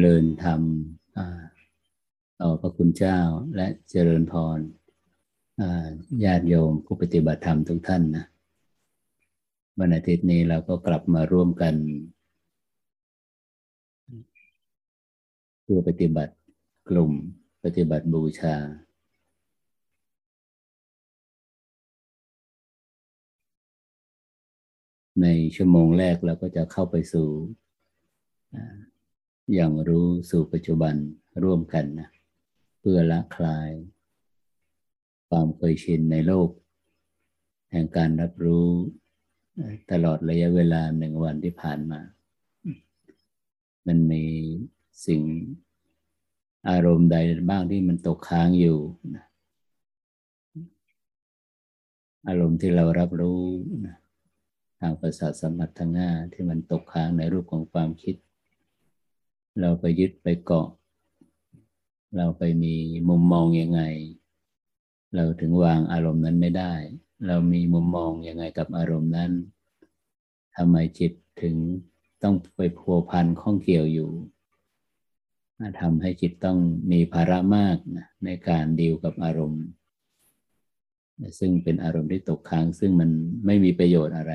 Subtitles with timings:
[0.00, 0.62] เริญธรรม
[2.40, 3.18] ต่อพระคุณเจ้า
[3.56, 4.58] และเจริญพร
[6.24, 8.24] ญาติโยมผู้ปฏิบัติธรรมทุกท่านนะ
[9.78, 11.74] วันอาทิตย์นี้เราก็กลับมาร่วมกัน
[15.62, 16.34] เพื่อปฏิบัติ
[16.88, 17.12] กลุ่ม
[17.64, 18.56] ปฏิบัติบูชา
[25.22, 27.28] ในชั่วโมงแรกเราก็จะเข้าไปสู่
[29.54, 30.94] อย่างรู้สู่ปัจจุบัน
[31.42, 32.08] ร่วมกันนะ
[32.80, 33.70] เพื่อละคลาย
[35.28, 36.50] ความเคยชินในโลก
[37.70, 38.68] แห่งการรับรู้
[39.90, 42.00] ตลอดระยะเวลาหนึ่งวันที่ผ่านมา
[43.86, 44.24] มันมี
[45.06, 45.22] สิ่ง
[46.70, 47.16] อารมณ์ใด
[47.50, 48.78] บ้างที่มันตกค้างอยู่
[52.28, 53.42] อารมณ์ที่เรารับรู้
[54.80, 58.16] ทางประสาทสัมผัสทางหน้าที่มันตกค้างในรูปของความคิด
[59.60, 60.68] เราไปยึดไปเกาะ
[62.16, 62.74] เราไปมี
[63.08, 63.82] มุมมองยังไง
[65.14, 66.74] เราถึงวางอารมณ์นั้นไม่ได้
[67.26, 69.32] เรามีมุมมองยังไงกับอารมณ์นั้น
[70.56, 71.56] ทำไมจิตถึง
[72.22, 74.10] ต้องไปพัวพันข้องเกี่ยวอยู่
[75.80, 76.58] ทำให้จิตต้อง
[76.92, 79.64] มีภาระมากนะในการดีลกับอารมณ์
[81.38, 83.10] ซึ่งเป็นอารมณ์ที่ตกค้าง ซึ่งมัน
[83.46, 84.32] ไม่มีประโยชน์อะไร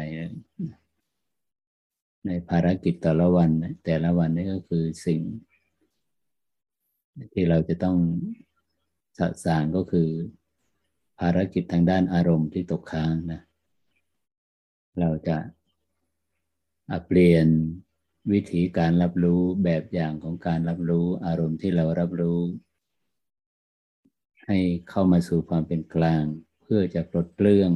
[2.26, 3.50] ในภารกิจแต่ละวัน
[3.86, 5.22] แต่ละวันนี่ก็คือสิ่ง
[7.34, 7.98] ที่เราจะต้อง
[9.20, 10.10] สะสางก็คือ
[11.20, 13.42] ภารกิจทางด้านอารมณ์ที่ตกค้างนะ
[15.00, 15.38] เราจะ
[17.08, 17.48] เปลี่ยน
[18.32, 22.40] วิธีการรับรู้แบบอย่างของการรับรู้อารมณ์ที่เรารับรู้
[24.46, 24.60] ให้
[24.90, 26.24] เข้ามาสู่ความเป็นกลาง
[26.62, 27.72] เพื่อจะปลดเปลื้อง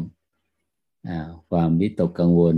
[1.08, 1.10] อ
[1.50, 2.58] ความวิตกกังวล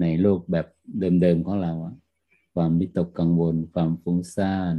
[0.00, 0.66] ในโลกแบบ
[1.22, 1.72] เดิมๆของเรา
[2.54, 4.74] ความวิตกกังวล ความฟุ้งซ่าน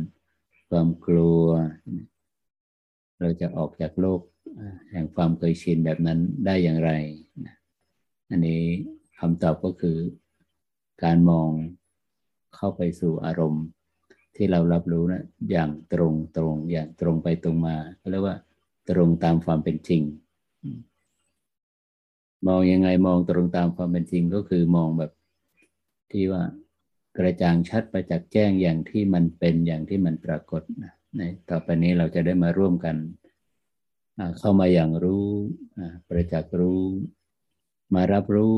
[0.70, 1.46] ความกลัว
[3.20, 4.22] เราจะออกจากโลก
[4.92, 6.92] แห่งความเคยชินแบบนั้นได้อย่างไร
[8.30, 8.64] อันนี้
[9.20, 9.98] คำตอบก็คือ
[11.04, 11.50] การมอง
[12.56, 13.66] เข้าไปสู่อารมณ์
[14.36, 17.76] ที่เรารับรู้นะอย่างตรงตรงอย่างตรงไปตรงมา
[18.12, 18.38] เรียกว่า
[18.90, 20.02] ตรงตามความเป็นจริง
[22.48, 25.12] มองยังไงมองตรงตามความเป็นจริงก็คือมองแบบ
[26.12, 26.44] ที่ว่า
[27.18, 32.96] กระจ่างชัดประจักษ์แจ้งอย่างที่มันเป็นอย่างที่มันปรากฏนะในต่อไปนี้เราจะได้มาร่วมกัน
[34.40, 35.26] เข้ามาอย่างรู้
[36.08, 36.82] ประจักษ์รู้
[37.96, 38.56] มารับรู้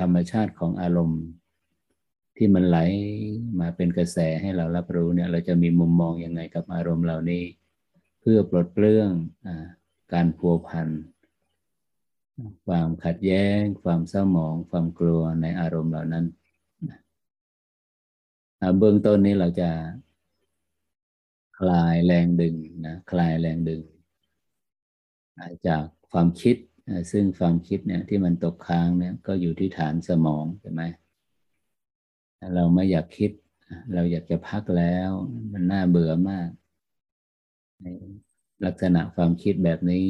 [0.00, 1.22] ธรรมชาติของอารมณ์
[2.36, 2.78] ที่มันไหล
[3.60, 7.42] มาเป็นกระแสให้เรารับรู้เนี่ย เราจะมีมุมมองยังไงกับอารมณ์เหล่านี้
[8.20, 9.10] เพื่อปลดเปลื้อง
[9.46, 9.48] อ
[10.12, 10.88] การพัวพัน
[12.66, 16.26] ความขัดแย้ง ความเศร้าหมอง ความกลัวในอารมณ์เหล่านั้น
[18.78, 19.70] เบื้องต้นนี้เราจะ
[21.58, 22.54] คลายแรงดึง
[22.86, 23.82] นะคลายแรงดึง
[25.66, 26.56] จากความคิด
[27.12, 30.82] ซึ่งความคิดเนี่ยที่มันตกค้างเนี่ยก็อยู่ที่ฐานสมองใช่ไหม
[32.54, 33.30] เราไม่อยากคิด
[33.94, 35.10] เราอยากจะพักแล้ว
[35.52, 36.48] มันน่าเบื่อมาก
[38.64, 40.08] ลักษณะความคิดแบบนี้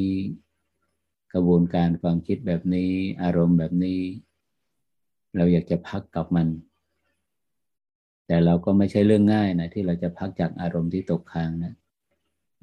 [1.33, 2.91] กระบวนการความคิดแบบนี้
[3.23, 4.01] อารมณ์แบบนี้
[5.37, 6.47] เราอยากจะพักกับมัน
[8.27, 11.73] แต่เราก็ไม่ใช่เรื่องง่ายนะที่เราจะพักจากอารมณ์ที่ตกค้างนะ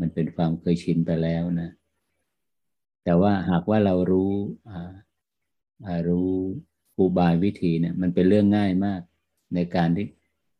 [0.00, 1.70] มันเป็นความเคยชินไปแล้วนะ
[3.04, 4.32] แต่ว่าหากว่าเรารู้
[6.08, 6.30] รู้
[6.98, 9.00] อุบายวิธีเนี่ยมันเป็นเรื่องง่ายมาก
[9.54, 10.06] ในการที่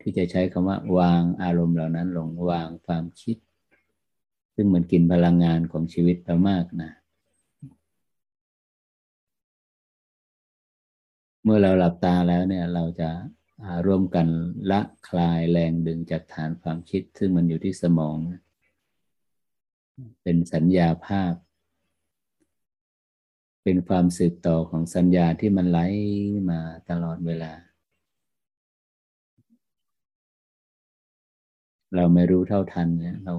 [0.00, 3.36] ที่จะใช้คำว่า วางอารมณ์เหล่านั้นลงวางความคิด
[4.54, 6.90] ซึ่งมันกินพลังงานของชีวิตเรามากนะ
[11.44, 13.10] เมื่อเราหลับตาแล้วเนี่ยเราจะ
[13.86, 14.28] ร่วมกัน
[14.70, 18.18] ละคลายแรงดึงจากฐานความคิด ซึ่งมันอยู่ที่สมอง
[20.22, 21.34] เป็นสัญญาภาพ
[23.64, 25.80] เป็นความสืบต่อของสัญญาที่มันไหล
[26.50, 26.60] มา
[26.90, 27.52] ตลอดเวลา
[31.94, 33.34] เราไม่รู้เท่าทันเนี่ยเรา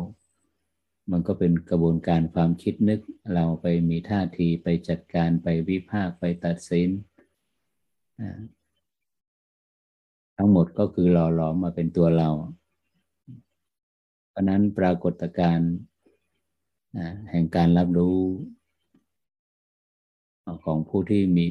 [1.11, 3.01] มันก็เป็นกระบวนการความคิดนึก
[3.33, 6.89] เราไปมีท่าทีไปจัดการไปวิพากไปตัดสิน
[10.37, 12.29] ทั้งหมดก็คือหล่อหลอมมาเป็นตัวเรา
[14.29, 15.71] เพราะนั้นปรากฏการณ์
[17.31, 18.17] แห่งการรับรู้
[20.65, 21.45] ของผู้ที่มี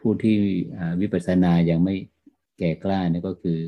[0.00, 0.36] ผู้ที่
[1.00, 1.94] วิปัสสนายังไม่
[2.58, 3.58] แก่กล้านี่ก็คือ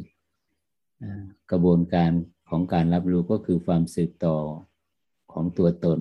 [1.51, 2.11] กระบวนการ
[2.49, 4.37] ของการรับรู้ก็คือความสืบต่อ
[5.33, 6.01] ของตัวตน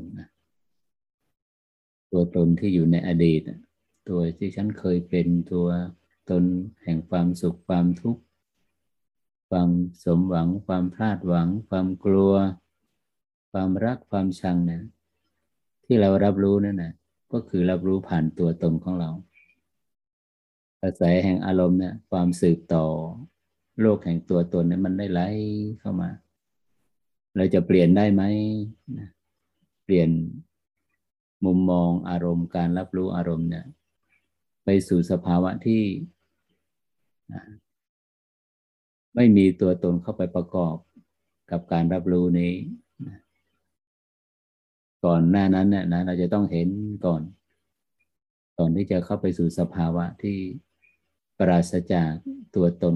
[2.11, 3.41] ตัวตนที่อยู่ในอดีต
[4.09, 5.67] ตัวที่ฉันเคยเป็นตัว
[6.29, 6.43] ตน
[6.83, 8.21] แห่งความสุขความทุกข์
[9.49, 9.69] ความ
[10.03, 12.33] สมหวัง ความพลาดหวัง ความกลัว
[13.51, 14.83] ความรักความชังเนี่ย
[15.85, 16.93] ที่เรารับรู้นั่นนะ
[17.31, 19.11] ก็คือรับรู้ผ่านตัวตนของเรา
[20.81, 22.85] กระแสแห่งอารมณ์เนี่ยความสืบต่อ
[23.81, 25.21] โลกแห่งตัวตนเนี่ยมันได้ไหล
[25.79, 26.09] เข้ามา
[27.35, 28.23] เราจะเปลี่ยนได้ไหม
[29.83, 30.09] เปลี่ยน
[31.45, 33.65] มุมมองอารมณ์การรับรู้อารมณ์เนี่ย
[34.63, 35.83] ไปสู่สภาวะที่
[39.15, 40.75] ไม่มีตัวตนเข้าไปประกอบ
[41.51, 42.53] กับการรับรู้นี้
[45.05, 46.69] ก่อนหน้านั้นเนี่ยนะเราจะต้องเห็น
[47.05, 47.21] ก่อน
[48.57, 50.37] ก่อนที่จะเข้าไปสู่สภาวะที่
[51.37, 52.11] ปราศจาก
[52.55, 52.95] ตัวตน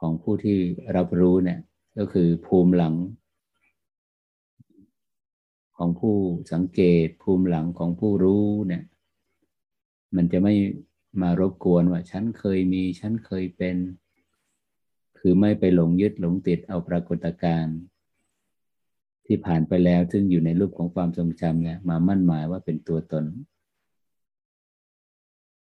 [0.00, 0.58] ของผู้ที่
[0.96, 1.60] รับรู้เนี่ย
[1.98, 2.94] ก็คือภูมิหลัง
[5.76, 6.16] ของผู้
[6.52, 8.82] สังเกตภูมิหลังของผู้รู้เนี่ย
[10.16, 10.54] มันจะไม่
[11.22, 13.76] มารบกวนว่า ฉันเคยมี ฉันเคยเป็น
[15.18, 17.78] คือไม่ไปหลงยึดหลงติดเอาปรากฏการณ์
[19.26, 23.24] ที่ผ่านไปแล้ว ซึ่งอยู่ในรูปของความทรงจำเนี่ยมามั่นหมายว่าเป็นตัวตน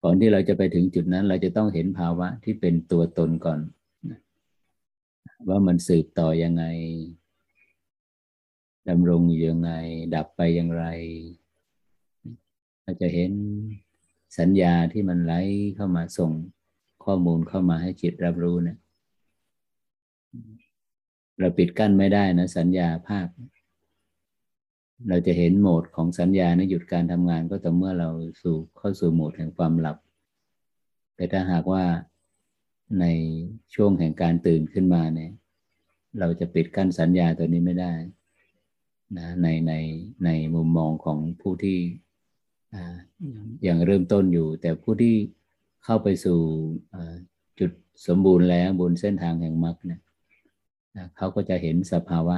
[0.03, 3.59] ก่อนที่เราจะไปถึงจุดนั้น เราจะต้องเห็นภาวะที่เป็นตัวตนก่อน
[5.49, 6.65] ว่ามันสืบต่อยังไง
[8.89, 9.71] ดำรงอยู่ยังไง
[10.15, 10.85] ดับไปอย่างไร
[12.83, 13.31] เราจะเห็น
[14.37, 15.33] สัญญาที่มันไหล
[15.75, 16.31] เข้ามาส่ง
[17.03, 18.77] ข้อมูลเข้ามาให้จิตรับรู้นะ
[21.39, 23.27] เราปิดกั้นไม่ได้นะ สัญญาภาพ
[25.09, 28.09] เราจะเห็นโหมดของสัญญาในหยุดการทำงานก็ต่อเมื่อเรา
[28.41, 29.97] สู่เข้าสู่โหมดแห่งความหลับ
[31.15, 31.83] แต่ถ้าหากว่า
[32.99, 33.05] ใน
[33.73, 35.31] ช่วงแห่งการตื่นขึ้นมาเนี่ย
[36.19, 37.93] เราจะปิดกั้นสัญญาตัวนี้ไม่ได้
[39.17, 39.73] นะในใน
[40.25, 41.77] ในมุมมองของผู้ที่
[43.67, 45.15] ยังเริ่มต้นอยู่ แต่ผู้ที่
[45.85, 46.39] เข้าไปสู่
[47.59, 47.71] จุด
[48.07, 50.01] สมบูรณ์แล้วบนเส้นทางแห่งมรรคเนี่ย
[51.17, 52.35] เขาก็จะเห็นสภาวะ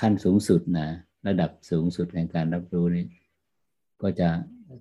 [0.00, 0.88] ขั้นสูงสุดนะ
[1.26, 3.06] ระดับสูงสุดแห่งการรับรู้นี้
[4.02, 4.28] ก็จะ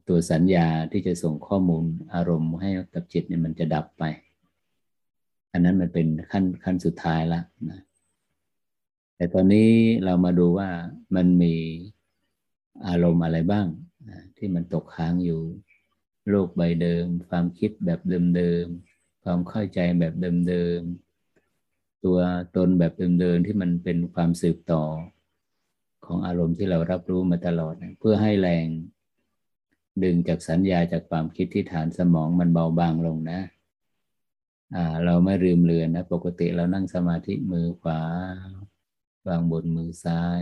[0.07, 1.83] ตัวสัญญาที่จะส่งข้อมูล
[2.13, 4.03] อารมณ์ให้กับจิตเนี่ยมันจะดับไป
[5.51, 7.81] อันนั้นมันเป็นขั้นขั้นสุดท้ายละนะ
[9.15, 9.69] แต่ตอนนี้
[10.05, 10.69] เรามาดูว่า
[11.15, 11.53] มันมี
[12.87, 13.86] อารมณ์อะไรบ้างนะ
[14.37, 15.41] ที่มันตกค้างอยู่
[16.29, 17.99] โลกใบเดิม ความคิดแบบ
[18.35, 20.13] เดิมๆความเข้าใจแบบ
[20.49, 22.17] เดิมๆตัว
[22.55, 24.83] ตนแบบเดิมๆที่มันเป็นความสืบต่อ
[26.05, 28.67] ของอารมณ์ที่เรารับรู้มาตลอด เพื่อให้แรง
[30.03, 33.39] ดึงจากสัญญาจากความคิดที่ฐานสมองมันเบาบางลงนะ
[34.75, 38.01] อ่าเราไม่ลืมเลือนนะ ปกติเรานั่งสมาธิมือขวา
[39.27, 40.41] วางบนมือซ้าย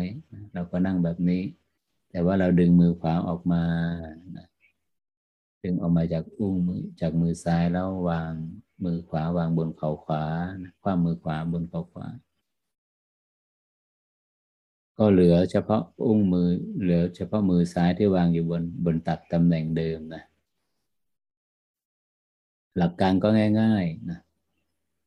[0.54, 1.44] เราก็นั่งแบบนี้
[2.16, 3.64] แต่ว่าเราดึงมือขวาออกมา
[5.64, 8.34] ดึงออกมาจากอุ้งมือจากมือซ้ายแล้ววาง
[8.84, 10.24] มือขวาวางบนเข่าขวา
[10.82, 12.08] คว้ามือขวาบนเข่าขวา
[14.98, 16.50] ก็เหลือเฉพาะอุ้งมือ
[16.82, 20.24] เหลือเฉพาะมือซ้ายที่วางอยู่บนบนตัดตำแหน่งเดิมนะ
[22.78, 23.28] หลักการก็
[23.62, 24.20] ง่ายๆนะ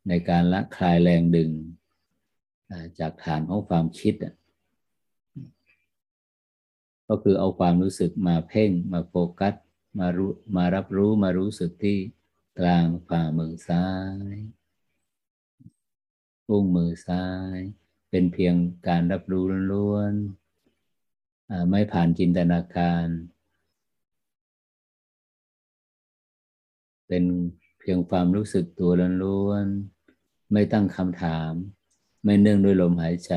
[0.08, 1.50] ในการละคลายแรงดึง
[3.00, 4.16] จากฐานของความคิด
[7.08, 9.54] ก็คือเอาความรู้สึกมาเพ่ง มาโฟกัส
[9.98, 11.98] มารู้มารับรู้มารู้สึกที่
[12.58, 13.86] กลางฝ่ามือซ้า
[14.32, 14.36] ย
[16.48, 17.56] อุ้งมือซ้าย
[18.10, 18.54] เป็นเพียง
[18.88, 23.06] การรับรู้ล้วนๆไม่ผ่านจินตนาการ
[27.08, 27.24] เป็น
[27.80, 28.90] เพียงความรู้สึกตัว
[29.24, 31.52] ล้วนๆไม่ตั้งคำถาม
[32.24, 33.32] ไม่เนื่องด้วยลมหายใจ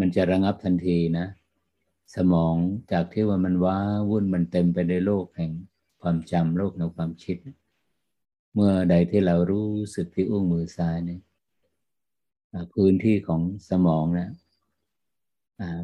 [0.00, 1.26] มันจะระงับทันทีนะ
[2.14, 2.54] สมอง
[2.92, 3.78] จากที่ว่ามันว้า
[4.10, 5.52] วุ่นมันเต็มไปด้วยโลกแห่ง
[6.02, 7.36] ความจำโลกแห่งความคิด
[8.54, 11.20] เมื่อใดที่เรารู้สึกที่อุ้งมือซ้ายเนี่ย
[12.72, 14.30] พื้นที่ของสมองนะ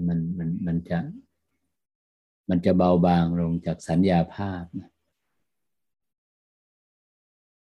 [0.06, 0.98] มันมันมันจะ
[2.48, 4.90] มันจะเบาบางลงจากสัญญาภาพนะ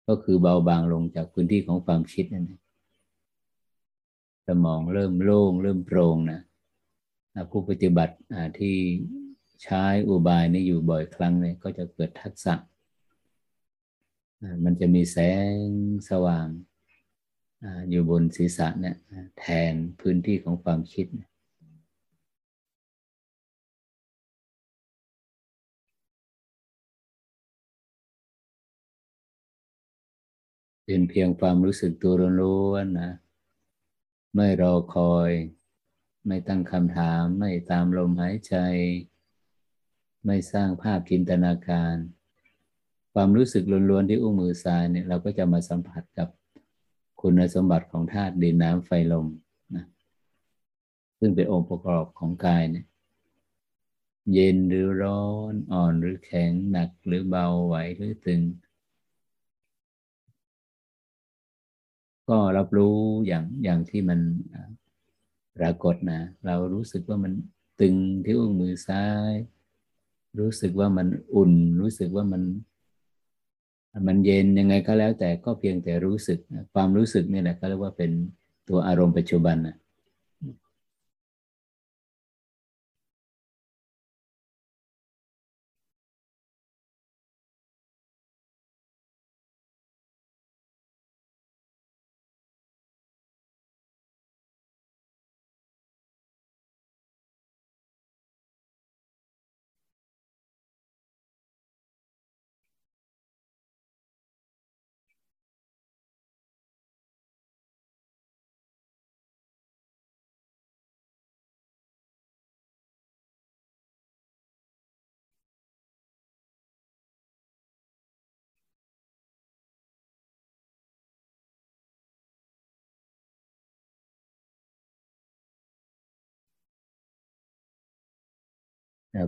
[0.08, 2.62] ก็คือเบาบางลงจากพื้นที่ของความคิดนั่นเอง
[4.48, 6.42] สมองเริ่มโล่งเริ่มโปร่งนะ
[7.52, 8.16] ผู้ปฏิบัติ
[8.60, 8.76] ที่
[9.64, 12.54] ใช้อุบายนี้อยู่บ่อยครั้งเลยก็จะเกิดทักษะ
[14.64, 15.18] มันจะมีแส
[15.54, 15.56] ง
[16.10, 16.48] สว่าง
[17.90, 18.96] อยู่บนศีรษะเนี่ย
[19.40, 21.08] แทนพื้นที่ของความคิด
[30.86, 33.12] เป็นเพียงความรู้สึกตัวล้วนๆนะ
[34.40, 35.32] ไม่รอคอย
[36.28, 38.56] ไม่ตั้งคำถาม ไม่ตามลมหายใจ
[40.26, 41.96] ไม่สร้างภาพจินตนาการ
[43.14, 46.30] ความรู้สึกล้วนๆที่อุ้งมือซ้ายเนี่ยเราก็จะมาสัมผัสกับ
[47.22, 49.28] คุณสมบัติของธาตุดินน้ำไฟลม
[49.76, 49.86] นะ
[51.20, 52.86] ซึ่งเป็นองค์ประกอบของกายเนี่ย
[54.34, 58.42] เย็นหรือร้อนอ่อนหรือแข็งหนักหรือเบาไหวหรือตึง
[62.30, 64.20] ก็รับรู้อย่างอย่างที่มัน
[65.58, 67.34] ปรากฏนะ เรารู้สึกว่ามัน
[67.82, 69.34] ตึงที่อุ้งมือซ้าย
[70.40, 72.44] รู้สึกว่ามันอุ่น รู้สึกว่ามัน
[74.08, 76.40] มันเย็นยังไงก็แล้วแต่ก็เพียงแต่รู้สึก
[76.74, 78.12] ความรู้สึกนี่แหละก็เรียกว่าเป็น
[78.70, 79.76] ตัวอารมณ์ปัจจุบันนะ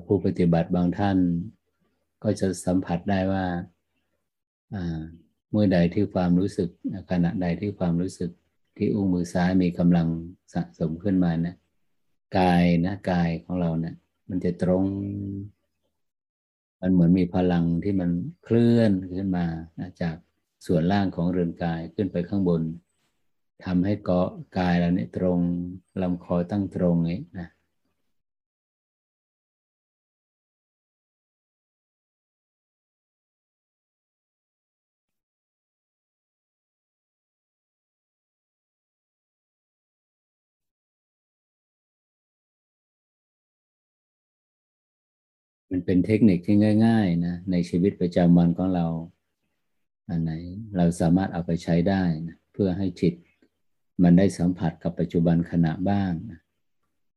[0.05, 1.17] ผู้ปฏิบัติบางท่าน
[2.23, 3.45] ก็จะสัมผัสได้ว่า
[5.51, 6.69] เมื่อใดที่ความรู้สึก
[7.11, 8.31] ขณะใดที่ความรู้สึก
[8.77, 10.07] ที่อุ้งมือซ้ายมีกำลัง
[10.53, 11.55] สะสมขึ้นมานะ
[12.37, 13.95] กายนะกายของเราเนะี่ย
[14.29, 14.83] มันจะตรง
[16.81, 18.09] มันเหมือนมีพลังที่มัน
[18.43, 19.45] เคลื่อนขึ้นมา
[19.79, 20.15] นะจาก
[20.65, 22.61] ส่วนล่างของเรือนกายขึ้นไปข้างบน
[23.65, 25.39] ทำให้เกาะกายเราเนี่ยตรง
[26.01, 27.49] ลำคอตั้งตรงนี้นะ
[45.71, 48.87] มันเป็นเทคนิคที่ง่าย ๆ นะ ในชีวิตประจำวันของเรา
[50.09, 50.31] อันไหน
[50.77, 53.13] เราสามารถเอาไปใช้ได้นะเพื่อให้จิต
[54.03, 56.39] มันได้สัมผัสกับปัจจุบันขณะบ้างนะ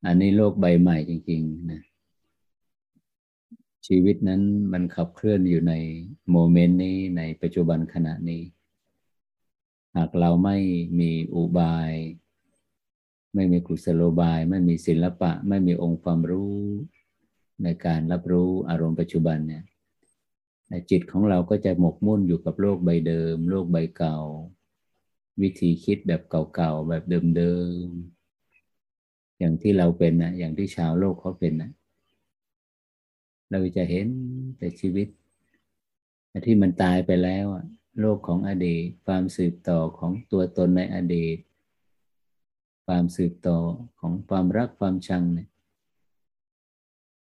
[0.06, 1.82] อันนี้โลกใบใหม่จริงๆนะ
[3.86, 4.42] ชีวิตนั้น
[4.72, 5.74] มันขับเคลื่อนอยู่ใน
[6.30, 8.42] โมเมนต์นี้ในปัจจุบันขณะนี้
[9.96, 10.56] หากเราไม่
[11.00, 11.92] มีอุบาย
[13.34, 16.56] ไม่มีกุศโลบาย ไม่มีศิลปะ ไม่มีองค์ความรู้
[17.62, 19.62] ในการรับรู้อารมณ์ปัจจุบันเนี่ย
[20.90, 24.18] จิตของเราก็จะหมกมุ่นอยู่กับโลกใบเดิม โลกใบเก่า
[25.42, 27.02] วิธีคิดแบบเก่าๆแบบ
[27.36, 27.54] เดิ
[27.84, 31.70] มๆอย่างที่เราเป็นนะอย่างที่ชาวโลกเขาเป็นนะ
[33.50, 34.08] เราจะเห็น
[34.58, 35.08] แต่ชีวิต
[36.46, 37.46] ที่มันตายไปแล้ว
[38.00, 41.38] โลกของอดีต ความสืบต่อของตัวตนในอดีต
[42.86, 43.58] ความสืบต่อ
[44.00, 45.48] ของความรักความชังเนี่ย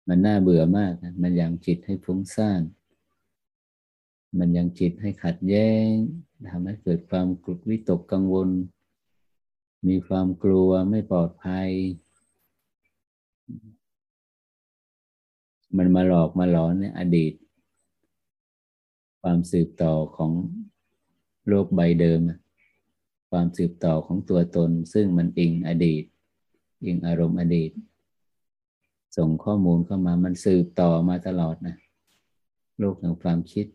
[0.08, 2.62] มันน่าเบื่อมากนะมันยังจิตให้ฟุ้งซ่าน
[4.38, 5.90] มันยังจิตให้ขัดแย้ง
[6.50, 8.48] ทำให้เกิดความกลุดวิตกกังวล
[9.88, 11.68] มีความกลัวไม่ปลอดภัย
[15.76, 17.34] มันมาหลอกมาหลอนเนี่ยอดีต
[19.22, 20.32] ความสืบต่อของ
[21.48, 22.20] โลกใบเดิม
[23.30, 26.04] ความสืบต่อของตัวตน ซึ่งมันอิงอดีต
[26.86, 27.70] อิงอารมณ์อดีต
[29.18, 31.76] ส่งข้อมูลเข้ามามันสืบต่อมาตลอดนะ
[32.78, 33.66] โลกแห่งความคิด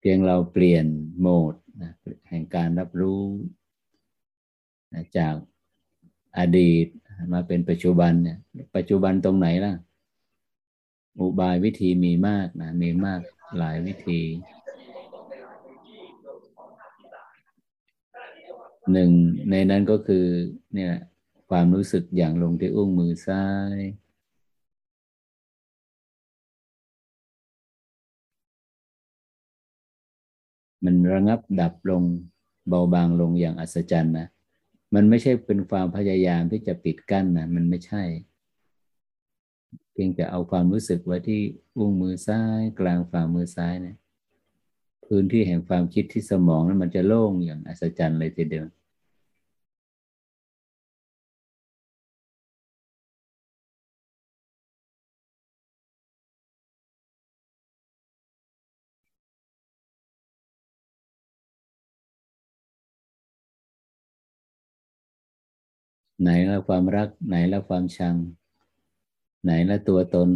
[0.00, 0.86] เพียงเราเปลี่ยน
[1.20, 1.90] โหมดนะ
[2.28, 3.22] แห่งการรับรู้
[4.92, 5.34] นะจาก
[6.38, 6.86] อดีต
[7.32, 8.38] มาเป็นปัจจุบันเนี่ย
[8.76, 9.74] ปัจจุบันตรงไหนล่ะ
[11.18, 13.20] อุบายวิธีมีมากนะมีมาก
[13.58, 14.20] หลายวิธี
[18.92, 19.10] หนึ่ง
[19.50, 20.24] ในนั้นก็คือ
[20.74, 20.92] เนี่ย
[21.50, 23.78] ความรู้สึกอย่างลงที่อุ้งมือซ้าย
[30.84, 32.02] มันระงับดับลง
[32.68, 34.26] เบาบางลงอย่างอัศจรรย์นะ
[34.94, 38.02] มันไม่ใช่เป็นความพยายามที่จะปิดกั้นนะ มันไม่ใช่
[39.92, 41.40] เพียงแต่เอาความรู้สึกไว้ที่
[41.76, 43.96] อุ้งมือซ้าย กลางฝ่ามือซ้ายนะ
[45.04, 48.66] พื้นที่แห่งความคิดที่สมองนั้นมันจะโล่งอย่างอัศจรรย์เลยทีเดียว
[66.22, 68.16] ไหนละความรัก ไหนละความชัง
[69.44, 70.30] ไหนละตัวตน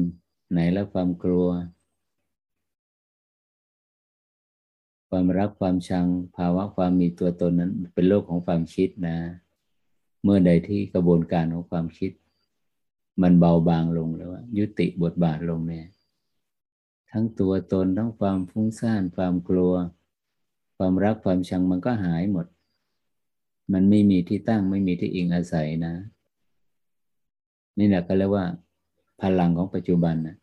[0.52, 1.48] ไหนละความกลัว
[5.08, 9.16] ความรักความชัง ภาวะความมีตัวตนนั้น เป็นโลกของความคิดนะ
[10.22, 12.10] เมื่อใดที่กระบวนการของความคิด
[13.22, 15.86] มันเบาบางลงแล้วยุติบทบาทลงเนี่ย
[17.10, 19.74] ทั้งตัวตนทั้งความฟุ้งซ่านความกลัว
[20.76, 22.46] ความรักความชังมันก็หายหมด
[23.72, 25.94] มันไม่มีที่ตั้งไม่มีที่อิงอาศัยนะ
[27.78, 28.46] นี่แหละก็เรียกว่า
[29.22, 30.36] พลังของปัจจุบันนะ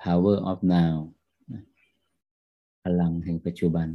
[0.00, 0.94] power of now
[2.82, 3.88] พลังแห่งปัจจุบัน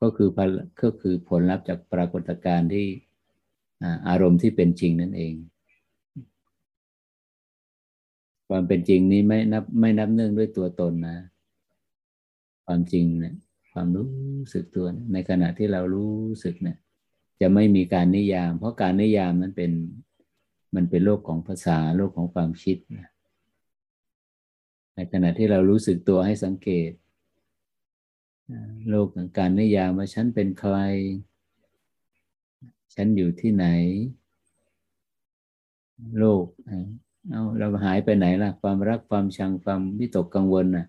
[0.00, 0.28] ก็คือ
[0.82, 2.86] ก็คือผลลัพธ์จากปรากฏการณ์ที่
[4.08, 5.34] อารมณ์ที่เป็นจริงนั่นเอง
[8.48, 11.18] ความเป็นจริงนี้ไม่นับไม่นับเนื่องด้วยตัวตนนะ
[12.64, 13.34] ความจริงเนะี่ย
[13.78, 14.08] ความรู้
[14.54, 16.14] สึกตัวในขณะที่เรารู้
[16.44, 16.78] สึกเนะี่ย
[17.40, 19.72] จะไม่มีการนิยาม เพราะการนิยามนั้นเป็น
[20.74, 23.08] มันเป็นโลกของภาษาโลกของความคิดนะ
[24.94, 26.90] ในขณะที่เรารู้สึกตัวให้สังเกต
[28.90, 30.76] โลกของการนิยามว่าฉันเป็นใคร
[32.94, 33.66] ฉันอยู่ที่ไหน
[36.18, 36.44] โลก
[37.30, 40.86] เอาเราหายไปไหนล่ะ ความรักความชังความวิตกกังวลน่ะ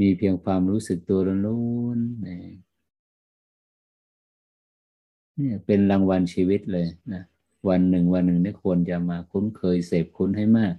[0.00, 7.22] มีเพียงความรู้สึกตัวล้วนๆเนี่ยเป็นรางวัลชีวิตเลยนะ
[7.68, 10.74] วันหนึ่งวันหนึ่งนี่ควรจะมาคุ้นเคยเสพคุ้นให้มาก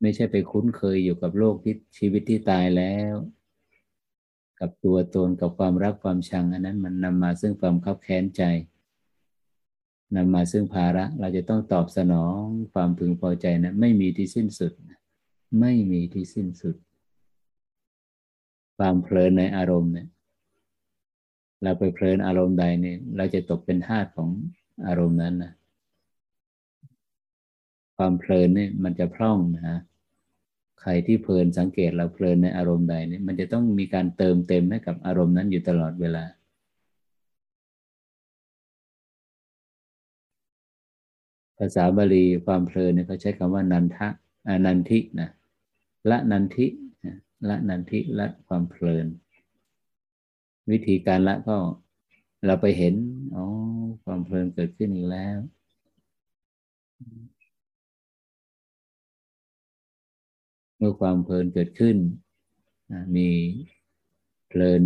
[0.00, 3.14] ไม่ใช่ไปคุ้นเคยอยู่กับโลกที่ชีวิตที่ตายแล้ว
[4.60, 8.42] กับตัวตนกับความรักความชัง อันนั้นมันนำมาซึ่งความคับแค้นใจ
[10.16, 14.72] นำมาซึ่งภาระเราจะต้องตอบสนองความพึงพอใจนะไม่มีที่สิ้นสุด
[15.60, 16.76] ไม่มีที่สิ้นสุด
[18.84, 20.08] ความเพลินในอารมณ์เนี่ย
[21.62, 24.30] เราไปเพลินอารมณ์ใดเนี่ย เราจะตกเป็นทาสของ
[24.86, 25.52] อารมณ์นั้นนะ
[27.96, 29.78] ความเพลินเนี่ยมันจะพร่องนะฮะ
[30.80, 36.24] ใครที่เพลินสังเกตเราเพลินในอารมณ์ใดเนี่ยมันจะต้องมีการเติมเต็มให้กับอารมณ์นั้นอยู่ตลอดเวลา
[41.58, 44.08] ภาษาบาลีความเพลินเนี่ยเขาใช้คำว่านันทะ
[44.66, 45.30] นันทินะ
[46.10, 46.68] ละนันทิ
[47.48, 49.06] ละนันทิละความเพลิน
[50.70, 51.58] วิธีการละก็
[52.46, 52.94] เราไปเห็น
[53.34, 53.44] อ๋อ
[54.04, 55.38] ความเพลินเกิดขึ้นอีกแล้ว
[60.76, 61.96] เมื่อความเพลินเกิดขึ้น
[63.16, 63.28] มี
[64.48, 64.82] เพลิน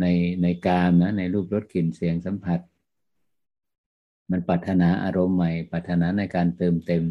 [0.00, 0.06] ใน
[0.42, 2.60] ในกามนะในรูปรสกลิ่นเสียงสัมผัส
[4.30, 7.04] มันปรารถนาอารมณ์ใหม่ปรารถนาในการเติมเต็ม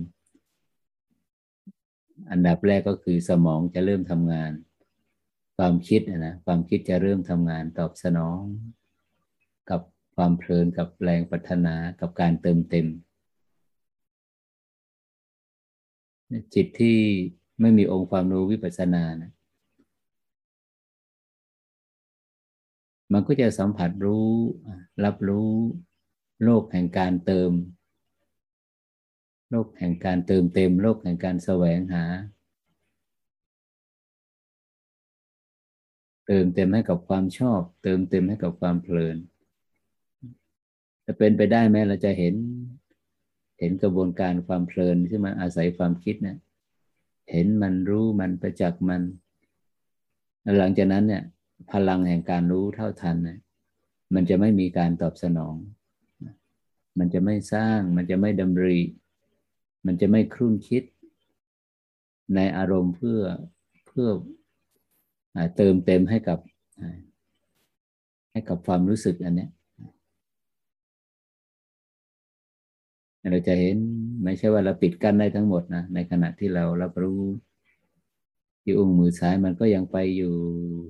[2.32, 4.52] อันดับแรกก็คือสมองจะเริ่มทำงาน
[5.64, 8.42] ความคิดนะความคิดจะเริ่มทำงานตอบสนอง
[9.70, 9.82] กับ
[10.16, 12.88] ความเพลินกับแรงปรารถนากับการเติมเต็ม
[16.54, 17.00] จิตที่
[17.62, 19.32] ไม่มีองค์ความรู้วิปัสสนานะ
[23.14, 24.30] มันก็จะสัมผัสรู้
[25.06, 25.50] รับรู้
[26.44, 27.52] โลกแห่งการเติม
[29.52, 32.04] โลกแห่งการเติมเต็ม โลกแห่งการแสวงหา
[36.32, 39.18] เติมเต็มให้กับความชอบ เติมเต็มให้กับความเพลิน
[41.06, 42.36] จะเป็นไปได้ไหมเราจะเห็น
[43.60, 46.38] เห็นกระบวนการความเพลินที่มันอาศัยความคิดนะ
[47.32, 49.02] เห็นมันรู้มันประจักษ์มัน
[50.58, 51.24] หลังจากนั้นเนี่ย
[51.72, 53.40] พลังแห่งการรู้เท่าทันนะ
[54.14, 55.56] มันจะไม่มีการตอบสนอง
[56.98, 58.80] มันจะไม่สร้าง มันจะไม่ดำริ
[59.86, 60.84] มันจะไม่ครุ่นคิด
[62.36, 63.20] ในอารมณ์เพื่อ
[63.88, 64.10] เพื่อ
[65.56, 66.40] เติมเต็มให้กับ
[68.32, 69.48] ให้กับความรู้สึกอันนี้
[73.32, 73.78] เราจะเห็น
[74.24, 77.22] ไม่ใช่ว่าเราปิดกั้นได้ทั้งหมดนะในขณะที่เรารับรู้
[78.62, 80.34] ที่อุ้งมือซ้ายมันก็ยังไปอยู่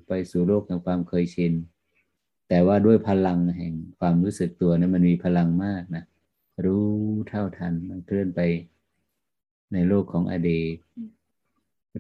[0.08, 1.54] ไปสู่โลกแห่งความเคยชิน
[2.50, 6.04] แต่ว่าด้วยพลังแห่งความรู้สึกตัวนี่มันมีพลังมากนะ
[6.66, 6.86] รู้
[7.30, 8.40] เท่าทันมันเคลื่อนไป
[9.74, 10.76] ในโลกของอดีต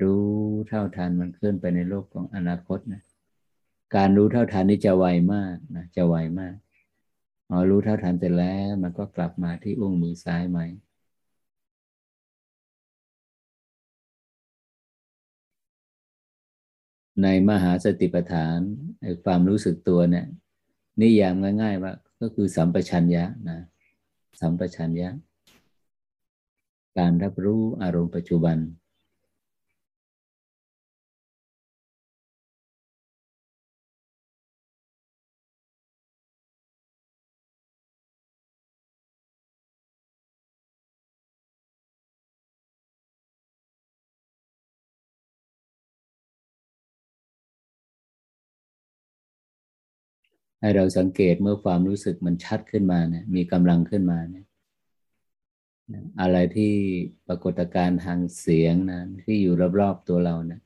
[0.04, 0.26] รู้
[0.68, 3.02] เท่าทันมันเคลื่อนไปในโลกของอนาคตนะ
[3.96, 6.56] การรู้เท่าทันนี่จะไวมากนะจะไวมาก
[7.48, 10.60] พอรู้เท่าทันเสร็จแล้ว มันก็กลับมาที่อุ้งมือซ้ายใหม
[17.24, 18.58] ในมหาสติปัฏฐาน
[19.26, 20.26] ความรู้สึกตัวเนี่ย
[21.02, 23.60] นิยามง่าย ๆ ว่าก็คือสัมปชัญญะนะ
[24.40, 25.10] สัมปชัญญะ
[26.98, 28.58] การรับรู้อารมณ์ปัจจุบัน
[50.60, 54.46] ให้เราสังเกตเมื่อความรู้สึกมันชัดขึ้นมาเนี่ยมีกำลังขึ้นมาเนี่ย
[56.22, 56.74] อะไรที่
[57.28, 60.62] ปรากฏการณ์ทางเสียงนะที่อยู่รอบๆตัวเรานะ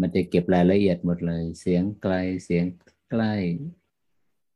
[0.00, 2.64] มันจะเก็บรายละเอียดหมดเลย เสียงไกลเสียง
[3.10, 3.34] ใกล้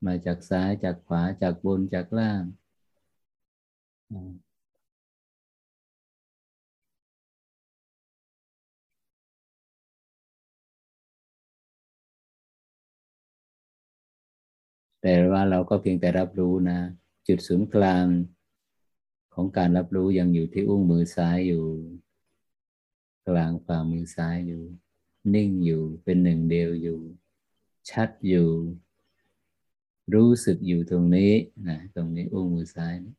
[0.06, 2.42] มาจากซ้ายจากขวาจากบนจากล่าง
[15.08, 16.78] แต่ว่าเราก็เพียงแต่รับรู้นะ
[17.28, 18.06] จุดศูนย์กลาง
[19.34, 21.64] ของการรับรู้ยังอยู่ที่อุ้งมือซ้ายอยู่
[23.28, 24.62] กลางฝ่ามือซ้ายอยู่
[25.34, 27.00] นิ่งอยู่เป็นหนึ่งเดียวอยู่
[27.90, 28.50] ชัดอยู่
[30.14, 31.32] รู้สึกอยู่ตรงนี้
[31.68, 33.14] นะตรงนี้อุ้งมือซ้ายนะ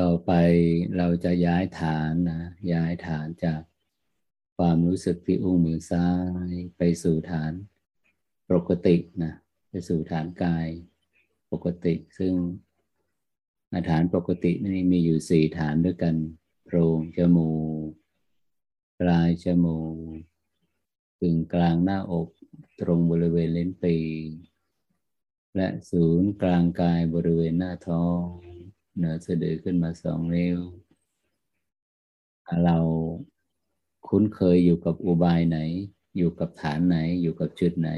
[0.00, 0.32] ต่อไป
[0.96, 3.60] เราจะย้ายฐานนะย้ายฐานจาก
[4.56, 6.08] ความรู้สึกที่อุ้งมือซ้า
[6.48, 7.52] ยไปสู่ฐาน
[8.50, 9.34] ปกตินะ
[9.68, 10.68] ไปสู่ฐานกาย
[11.52, 12.34] ปกติ ซึ่ง
[13.90, 16.14] ฐานปกตินี่มีอยู่สี่ฐานด้วยกัน
[16.64, 17.52] โพรงจมู
[17.86, 17.90] ก
[19.00, 20.16] ปลายจมูก
[21.20, 22.28] ถึงกลางหน้าอก
[22.80, 23.96] ตรงบริเวณเลนปี
[25.56, 28.24] และศูนย์กลางกายบริเวณหน้าท้อง
[28.96, 30.58] เหนือสะดือขึ้นมาสองนิ้ว
[32.64, 32.78] เรา
[34.08, 35.58] คุ้นเคยอยู่กับอุบายไหน
[36.16, 37.90] อยู่กับฐานไหน อยู่กับจุดไหน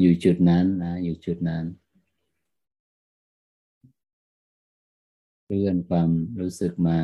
[0.00, 1.64] อยู่จุดนั้นนะอยู่จุดนั้น
[5.46, 6.98] เลื่อนความรู้สึกมา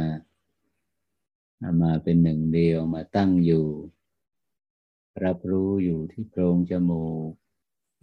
[1.82, 3.66] มาเป็นหนึ่งเดียวมาตั้งอยู่
[5.24, 7.30] รับรู้อยู่ที่โพรงจมูก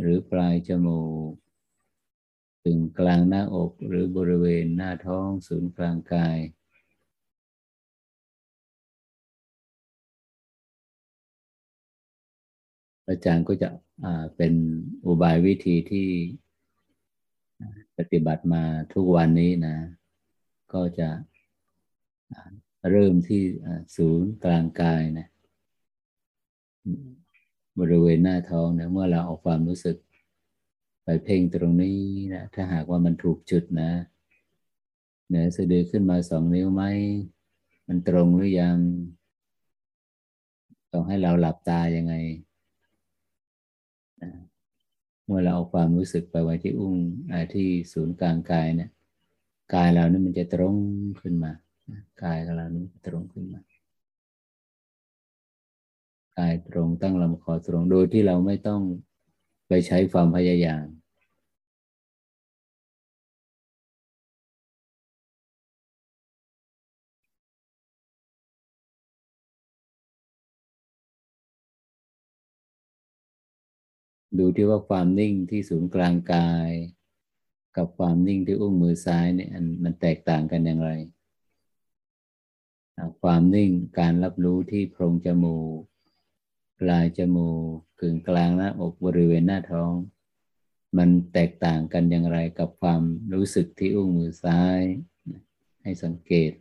[0.02, 6.38] หรือปลายจมูกึงกลางหน้าอกหรือบริเวณหน้าท้องศูนย์กลางกาย
[13.08, 13.70] อาจารย์ก็จะ
[14.36, 14.54] เป็น
[15.06, 16.10] อุบายวิธีที่
[17.98, 19.78] ปฏิบัติมาทุกวันนี้นะ
[20.74, 21.10] ก็จะ
[22.92, 23.44] เริ่มที่
[23.96, 25.28] ศูนย์กลางกายนะ
[27.80, 29.98] บริเวณหน้าท้องนะเมื่อเราเอาความรู้สึก
[31.06, 32.00] ไปเพ่งตรงนี้
[32.34, 33.92] นะถ้าหากว่ามันถูกจุดนะ
[35.28, 36.84] เหนือสะดือขึ้นมาสองนิ้วไหม
[37.88, 38.78] มันตรงหรือยัง
[40.92, 42.14] ต้องให้เราหลับตายังไง
[45.26, 46.96] เมื่อเราเอาความรู้สึกไปไว้ที่อุ้ง
[47.54, 48.90] ที่ศูนย์กลางกายเนี่ย
[49.74, 50.76] กายเรานี่มันจะตรง
[51.22, 51.52] ขึ้นมา
[52.24, 53.62] กายของเรานี่ตรงขึ้นมา
[56.38, 58.82] กายตรงตั้งลำคอตรงโดยที่เราไม่ต้อง
[59.68, 60.86] ไปใช้ความพยายาม
[74.40, 76.72] ดูที่ว่าความนิ่งที่ศูนย์กลางกาย
[77.78, 79.50] กับความนิ่งที่อุ้งมือซ้ายเนี่ย
[79.84, 80.92] มันแตกต่างกันอย่างไร
[83.22, 85.82] ความนิ่งการรับรู้ที่โพรงจมูก
[86.80, 89.94] ปลายจมูกกึ่งกลางหน้าอกบริเวณหน้าท้อง
[90.98, 93.02] มันแตกต่างกันอย่างไรกับความ
[93.34, 94.82] รู้สึกที่อุ้งมือซ้าย
[95.84, 96.52] ให้สังเกต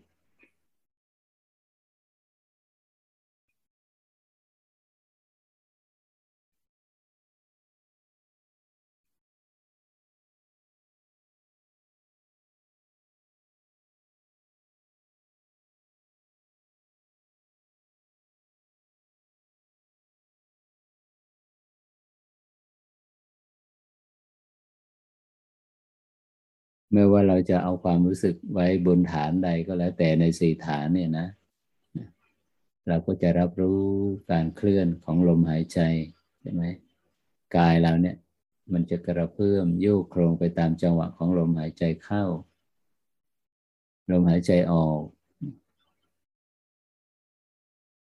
[26.95, 31.27] ไม่ว่าเราจะเอาความรู้สึกไว้บนฐานใดก็แล้ว แต่ในสี่ฐานเนี่ยนะ
[32.89, 33.83] เราก็จะรับรู้
[34.31, 35.81] การเคลื่อนของลมหายใจ
[36.41, 36.63] ใช่ไหม
[37.57, 38.17] กายเราเนี่ย
[38.73, 42.25] มันจะกระเพื่อมโยกโครงไปตามจังหวะของลมหายใจเข้า
[44.11, 45.01] ลมหายใจออก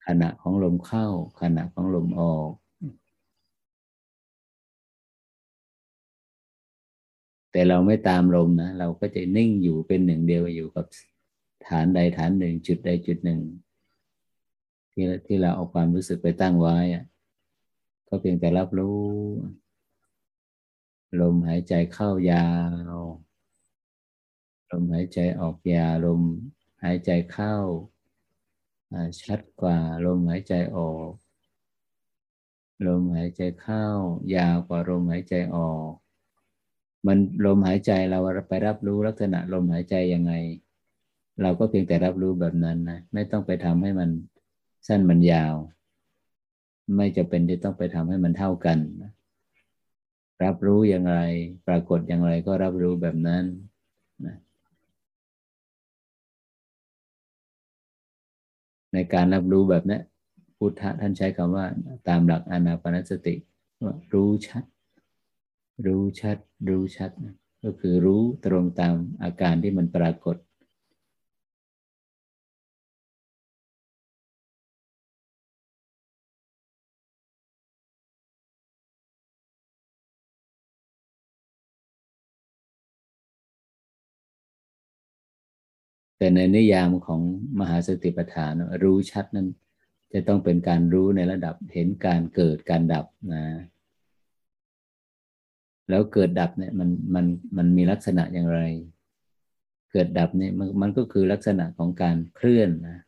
[0.07, 1.07] ขณะของลมเข้า
[1.41, 2.51] ขณะของลมออก
[7.55, 10.87] แต่เราไม่ตามลมนะ เราก็จะนิ่งอยู่เป็นหนึ่งเดียวอยู่กับ
[11.67, 13.41] ฐานใดฐานหนึ่งจุดใดจุดหนึ่ง
[14.93, 17.05] ที่ที่เราเอาความรู้สึกไปตั้งไว้อะ
[18.09, 19.03] ก็เพียงแต่รับรู้
[21.21, 22.47] ลมหายใจเข้ายา
[22.99, 23.03] ว
[24.71, 26.23] ลมหายใจออกยาวลม
[26.83, 27.55] หายใจเข้า
[29.23, 31.11] ชัดกว่าลมหายใจออก
[32.87, 33.85] ลมหายใจเข้า
[34.35, 35.93] ยาวกว่าลมหายใจออก
[37.07, 40.33] มันลมหายใจเราไปรับรู้ลักษณะลมหายใจยังไง
[41.43, 44.11] เราก็เพียงแต่รับรู้แบบนั้นนะไม่ต้องไปทำให้มัน
[44.89, 45.55] สั้นมันยาว
[46.97, 48.79] ไม่จะเป็นที่ต้องไปทำให้มันเท่ากัน
[50.45, 51.19] รับรู้อย่างไร
[51.69, 53.45] ปรากฏอย่างไรก็รับรู้แบบนั้น
[54.27, 54.37] นะ
[58.93, 59.99] ในการรับรู้แบบนี้
[60.59, 61.67] พุทธะท่านใช้คำว่า
[62.09, 63.35] ตามหลักอนาปนสติ
[64.13, 64.65] รู้ชัด
[65.87, 67.11] รู้ชัด รู้ชัด
[67.65, 70.37] ก็คือรู้ตรงตามอาการที่มันปรากฏ
[86.19, 87.21] แต่ในนิยามของ
[87.61, 89.49] มหาสติปัฏฐานรู้ชัดนั้น
[90.13, 93.43] จะต้องเป็นการรู้ในระดับเห็นการเกิดการดับนะ
[95.89, 98.61] แล้วเกิดดับเนี่ยมันมันมันมีลักษณะอย่างไร
[99.93, 102.99] เกิดดับเนี่ยมันมันก็คือลักษณะของการเคลื่อนนะ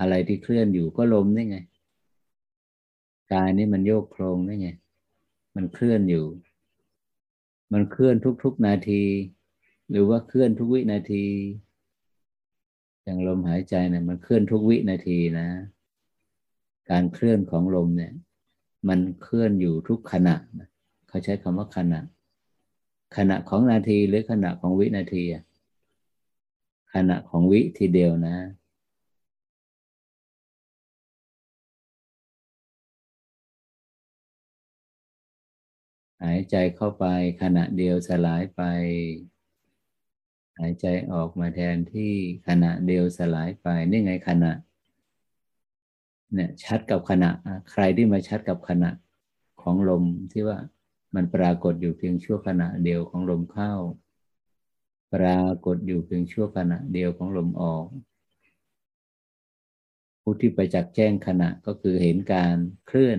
[0.00, 1.58] อะไรที่เคลื่อนอยู่ก็ลมนี่ไง
[3.32, 4.68] กายนี่มันโยกโครงนี่ไง
[5.56, 6.26] มันเคลื่อนอยู่
[7.72, 9.02] มันเคลื่อนทุก ๆนาที
[9.90, 11.26] หรือว่าเคลื่อนทุกวินาที
[13.04, 15.48] อย่างลมหายใจเนี่ยมันเคลื่อนทุกวินาทีนะ
[16.90, 18.12] การเคลื่อนของลมเนี่ย
[18.88, 20.68] มันเคลื่อนอยู่ทุกขณะนะ
[21.12, 22.00] เขาใช้คำว่าขณะ
[23.16, 25.24] ขณะของนาทีหรือขณะของวินาที
[26.94, 28.36] ขณะของวิทีเดียวนะ
[36.22, 37.04] หายใจเข้าไป
[37.42, 38.60] ขณะเดียวสลายไป
[40.58, 42.12] หายใจออกมาแทนที่
[42.48, 44.52] ขณะเดียวสลายไป นี่ไงขณะ
[46.32, 47.30] เนี่ยชัดกับขณะ
[47.70, 48.90] ใครที่มาชัดกับขณะ
[49.62, 50.58] ของลมที่ว่า
[51.14, 53.72] มันปรากฏอยู่เพียงชั่วขณะเดียวของลมเข้า
[55.14, 57.86] ปรากฏอยู่เพียงชั่วขณะเดียวของลมออก
[60.22, 63.18] ผู้ที่ไปจักแจ้งขณะก็คือเห็นการเคลื่อน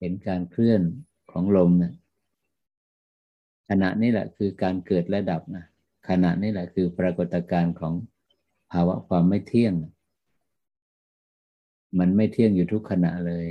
[0.00, 0.82] เห็นการเคลื่อน
[1.32, 1.94] ของลมเนี่ย
[3.68, 5.64] ขณะนี้แหละคือการเกิดและดับนะ
[6.08, 7.94] ขณะนี้แหละคือปรากฏการณ์ของ
[8.72, 9.74] ภาวะความไม่เที่ยง
[11.98, 13.46] มันไม่เที่ยงอยู่ทุกขณะเลย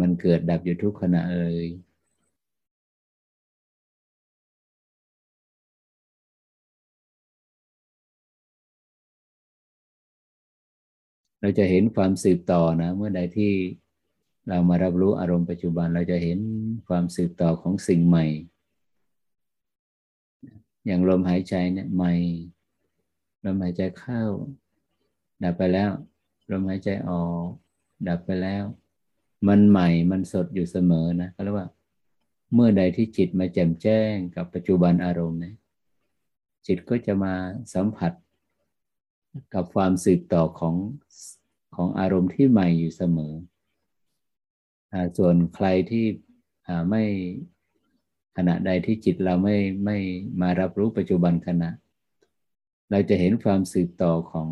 [0.00, 1.66] มันเกิดดับอยู่ทุกขณะเลย
[11.40, 13.52] เราจะเห็นความสืบต่อนะ เมื่อใดที่
[14.48, 16.38] เรามารับรู้อารมณ์ปัจจุบันเราจะเห็น
[16.88, 18.26] ความสืบต่อของสิ่งใหม่
[20.86, 22.14] อย่างลมหายใจเนี่ยใหม่
[23.44, 24.22] ลมหายใจเข้า
[25.42, 25.90] ดับไปแล้ว
[26.50, 27.46] ลมหายใจออก
[28.08, 28.64] ดับไปแล้ว
[29.48, 31.68] มันใหม่มันสดอยู่เสมอนะก็เรียกว่า
[32.54, 35.56] เมื่อใดที่จิตมาแจ่มแจ้งกับปัจจุบันอารมณ์เนี่ย
[36.66, 37.34] จิตก็จะมา
[37.74, 38.12] สัมผัส
[39.54, 40.74] กับความสืบต่อของ
[41.74, 43.32] ของอารมณ์ที่ใหม่อยู่เสมอ
[45.18, 46.04] ส่วนใครที่
[46.90, 47.02] ไม่
[48.36, 49.98] ขณะใดที่จิตเราไม่ไม่
[50.40, 51.70] มารับรู้ปัจจุบันขณะ
[52.90, 54.48] เราจะเห็นความสืบต่อของ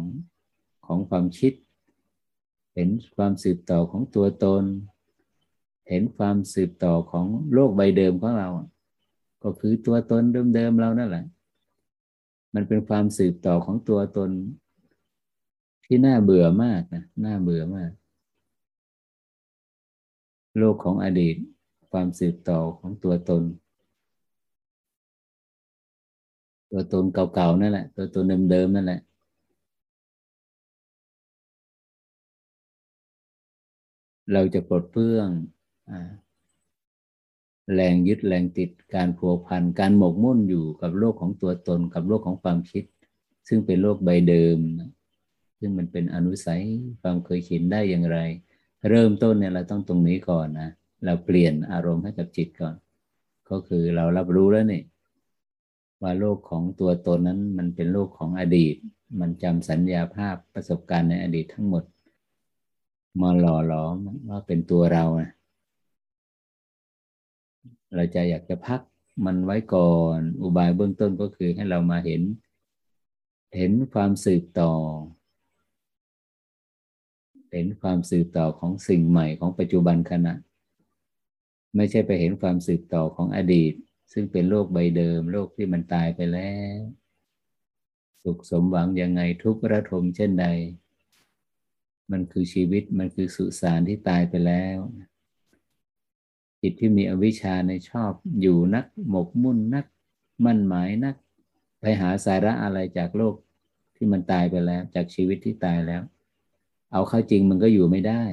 [0.86, 1.52] ของความคิด
[2.74, 4.64] เห็นความสืบต่อของตัวตน
[5.88, 8.48] เห็นความสืบต่อของโลกใบเดิมของเรา
[9.42, 10.22] ก็คือตัวตน
[10.54, 11.24] เดิมๆเรานั่นแหละ
[12.54, 14.30] มันเป็นความสืบต่อของตัวตน
[15.84, 17.90] ที่น่าเบื่อมากนะน่าเบื่อมาก
[20.58, 21.36] โลกของอดีต
[21.92, 23.42] ความสืบต่อของตัวตน
[26.70, 29.00] ตัวตนเก่าๆนั่นแหละ ตัวตนเดิมๆนั่นแหละ
[34.32, 35.28] เราจะปลดเปลื้อง
[37.74, 42.84] แรงยึดแรงติดการผัวพันการหมกมุ่นอยู่กับโลกของตัวตนกับโลกของความคิด
[43.48, 44.58] ซึ่งเป็นโลกใบเดิม
[45.58, 46.62] ซึ่งมันเป็นอนุสัย
[47.00, 48.18] ความเคยชินได้อย่างไร
[48.88, 50.70] เริ่มต้นเนี่ยเราต้องตรงนี้ก่อนนะ
[51.04, 52.74] เราเปลี่ยนอารมณ์ให้กับจิตก่อน
[53.50, 54.82] ก็คือเรารับรู้แล้วนี่
[56.02, 58.74] ว่าโลกของตัวตนนั้นมันเป็นโลกของอดีต
[59.20, 61.84] มันจำสัญญาภาพประสบการณ์ในอดีตทั้งหมด
[63.20, 63.96] มาหล่อหลอม
[64.28, 65.30] ว่าเป็นตัวเรานะ
[67.94, 68.80] เราจะอยากจะพัก
[69.24, 72.22] มันไว้ก่อน อุบายเบื้องต้นก็คือให้เรามาเห็น
[73.56, 74.72] เห็นความสืบต่อ
[77.52, 80.34] เห็นความสืบต่อของสิ่งใหม่ของปัจจุบันขณะ
[81.76, 83.72] ไม่ใช่ไปเห็นความสืบต่อของอดีต
[84.12, 86.80] ซึ่งเป็นโลกใบเดิม โลกที่มันตายไปแล้ว
[88.22, 90.46] สุขสมหวังยังไงทุกข์ระทมเช่นใด
[92.12, 94.78] มันคือชีวิตมันคือสุสานที่ตายไปแล้ว
[96.60, 99.86] จิตที่มีอวิชชาในชอบอยู่นัก หมกมุ่นนัก
[100.44, 101.16] มั่นหมายนัก
[101.80, 103.34] ไปหาสาระอะไรจากโลก
[103.96, 106.02] ที่มันตายไปแล้ว จากชีวิตที่ตายแล้ว
[106.92, 108.24] เอาเข้าจริงมันก็อยู่ไม่ได้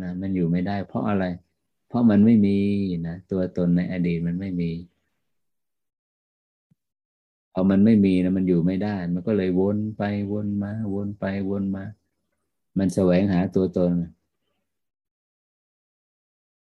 [0.00, 1.24] นะมันอยู่ไม่ได้ เพราะอะไร
[1.88, 2.58] เพราะมันไม่มี
[3.08, 4.70] นะตัวตนในอดีตมันไม่มี
[7.52, 10.02] พอมันไม่มีนะมันอยู่ไม่ได้ มันก็เลยวนไป
[10.32, 11.84] วนมา วนไปวนมา
[12.78, 13.92] มันแสวงหาตัวตน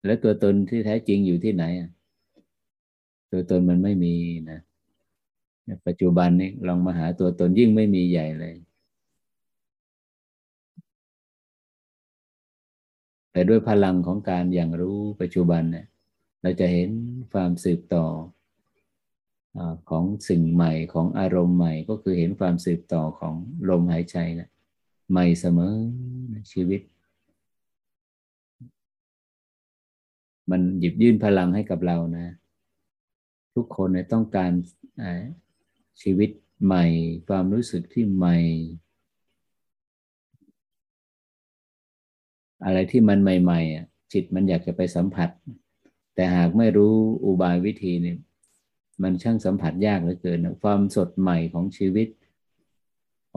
[0.04, 1.64] แล้วตัวตนที่แท้จริงอยู่ที่ไหน
[3.32, 4.14] ตัวตนมันไม่มี
[4.50, 4.60] นะ
[5.86, 8.54] ปัจจุบันนี้ลองมาหาตัวตนยิ่งไม่มีใหญ่เลย
[13.32, 15.86] แต่ด้วยพลังของการอย่างรู้ปัจจุบันเนี่ย
[16.42, 16.90] เราจะเห็น
[17.32, 18.06] ความสืบต่อ
[19.90, 23.34] ของสิ่งใหม่ของอารมณ์ใหม่ก็คือเห็นความสืบต่อของ
[23.68, 24.48] ลมหายใจนะ
[25.10, 25.74] ใหม่เสมอ
[26.52, 26.80] ชีวิต
[30.50, 32.26] มันหยิบยื่นพลังให้กับเรานะ
[33.54, 34.52] ทุกคนเนี่ยต้องการ
[36.02, 36.30] ชีวิต
[36.64, 36.84] ใหม่
[37.28, 38.36] ความรู้สึกที่ใหม่
[42.64, 45.30] อะไรที่มันใหม่ๆอะจิตมันอยากจะไปสัมผัส
[46.14, 46.94] แต่หากไม่รู้
[47.24, 48.18] อุบายวิธีเนี่ย
[49.02, 52.08] มันช่างสัมผัสยากเหลือเกิน ความสดใหม่ของชีวิต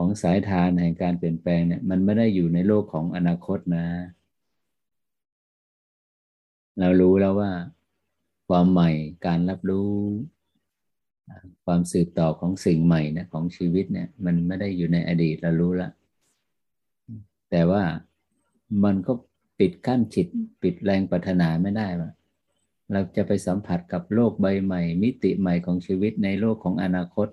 [0.04, 3.86] ของสายทานแห่งการเปลี่ยนแปลงเนี่ย มันไม่ได้อยู่ในโลกของอนาคตนะ
[6.78, 7.50] เรารู้แล้วว่า
[8.48, 8.90] ความใหม่
[9.26, 9.92] การรับรู้
[11.64, 15.92] ความสืบต่อของสิ่งใหม่นะของชีวิตเนี่ย มันไม่ได้อยู่ในอดีตเรารู้ล้ว
[17.50, 17.82] แต่ว่า
[18.84, 19.12] มันก็
[19.58, 20.26] ปิดกั้นจิต
[20.62, 22.10] ปิดแรงปรารถนาไม่ได้ว่า
[22.92, 27.28] เราจะไปสัมผัสกับโลกใบใหม่ มิติใหม่ของชีวิตในโลกของอนาคต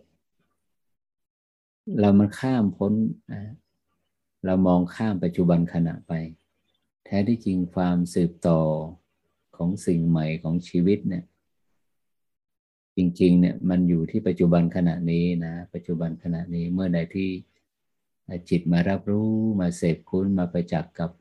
[1.97, 2.93] เรามันข้ามพ้น
[4.45, 6.13] เรามองข้ามปัจจุบันขณะไป
[7.05, 8.61] แท้ที่จริงความสืบต่อ
[9.55, 11.23] ของสิ่งใหม่ของชีวิตเนี่ย
[12.97, 17.29] จริง ๆ เนี่ยมันอยู่ที่ปัจจุบันขณะนี้นะ ปัจจุบันขณะนี้เมื่อใดที่
[18.49, 21.11] จิตมารับรู้มาเสพคุ้นมาไปจักกับ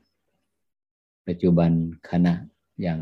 [1.27, 1.71] ปัจจุบัน
[2.11, 2.35] ขณะ
[2.81, 2.99] อย่าง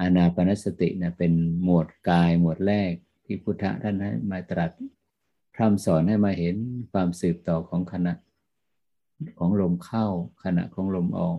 [0.00, 1.32] อานาปนสตินะเป็น
[1.62, 2.92] หมวดกายหมวดแรก
[3.24, 4.70] ที่พุทธะท่านให้มาตรัส
[5.54, 6.56] พร่ำสอนให้มาเห็น
[6.92, 8.14] ความสืบต่อของขณะ
[9.38, 10.06] ของลมเข้า
[10.44, 11.38] ขณะของลมออก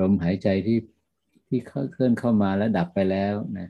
[0.00, 0.78] ลมหายใจที่
[1.48, 3.68] ที่เคลื่อนเข้ามาแล้วดับไปแล้วนะ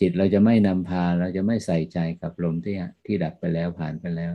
[0.00, 2.74] จิตเราจะไม่นำพาเราจะไม่ใส่ใจกับลมที่
[3.04, 4.32] ที่ดับไปแล้วผ่านไปแล้ว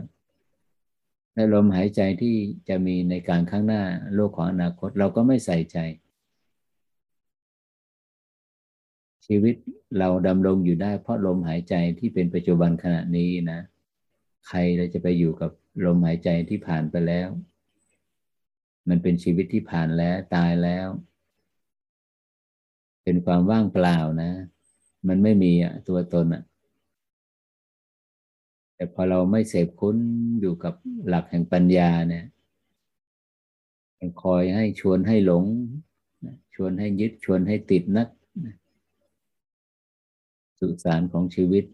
[1.34, 2.36] และลมหายใจที่
[2.68, 3.82] จะมีในการข้างหน้า
[4.14, 5.78] โลกของอนาคต เราก็ไม่ใส่ใจ
[9.32, 9.56] ชีวิต
[9.98, 13.60] เราดำรงอยู่ได้เพราะลมหายใจที่เป็นปัจจุบันขณะนี้นะ
[14.48, 15.50] ใครเราจะไปอยู่กับ
[15.84, 17.28] ลมหายใจที่ผ่านไปแล้ว
[18.88, 20.88] มันเป็นชีวิตที่ผ่านแล้วตายแล้ว
[23.04, 24.30] เป็นความว่างเปล่านะ
[25.08, 26.42] มันไม่มีอะตัวตนอะ
[28.74, 29.96] แต่พอเราไม่เสพคุ้น
[30.40, 30.74] อยู่กับ
[31.08, 32.24] หลักแห่งปัญญาเนี่ย
[33.98, 35.44] มันคอยให้ชวนให้หลง
[36.54, 38.08] ชวนให้ยึดชวนให้ติดนัก
[40.60, 41.64] สุสานของชีวิต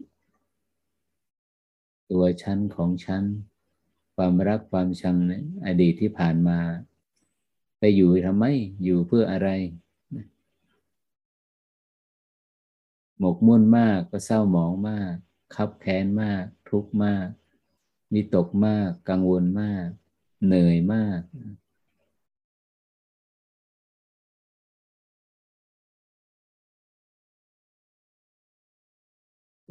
[2.11, 3.23] ตัวชั้นของชั้น
[4.15, 5.33] ความรักความชังใน
[5.65, 6.59] อดีตที่ผ่านมา
[7.79, 8.45] ไปอยู่ทำไม
[8.83, 9.49] อยู่เพื่ออะไร
[13.19, 15.13] หมกมุ่นมากก็เศร้าหมองมาก
[15.55, 17.27] คับแค้นมาก ทุกข์มาก
[18.13, 19.87] มีตกมาก กังวลมาก
[20.45, 21.19] เหนื่อยมาก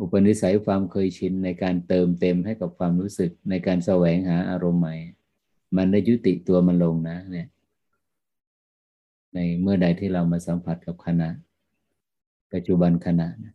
[0.01, 4.97] อุปนิสัยความเคยชินในการเติมเต็มให้กับความรู้สึกในการแสวงหาอารมณ์ใหม่
[5.77, 7.49] มันได้ยุติตัวมันลงนะเนี่ย
[9.35, 11.29] ในเมื่อใดที่เรามาสัมผัสกับขณะ
[12.53, 13.55] ปัจจุบันขณะนะ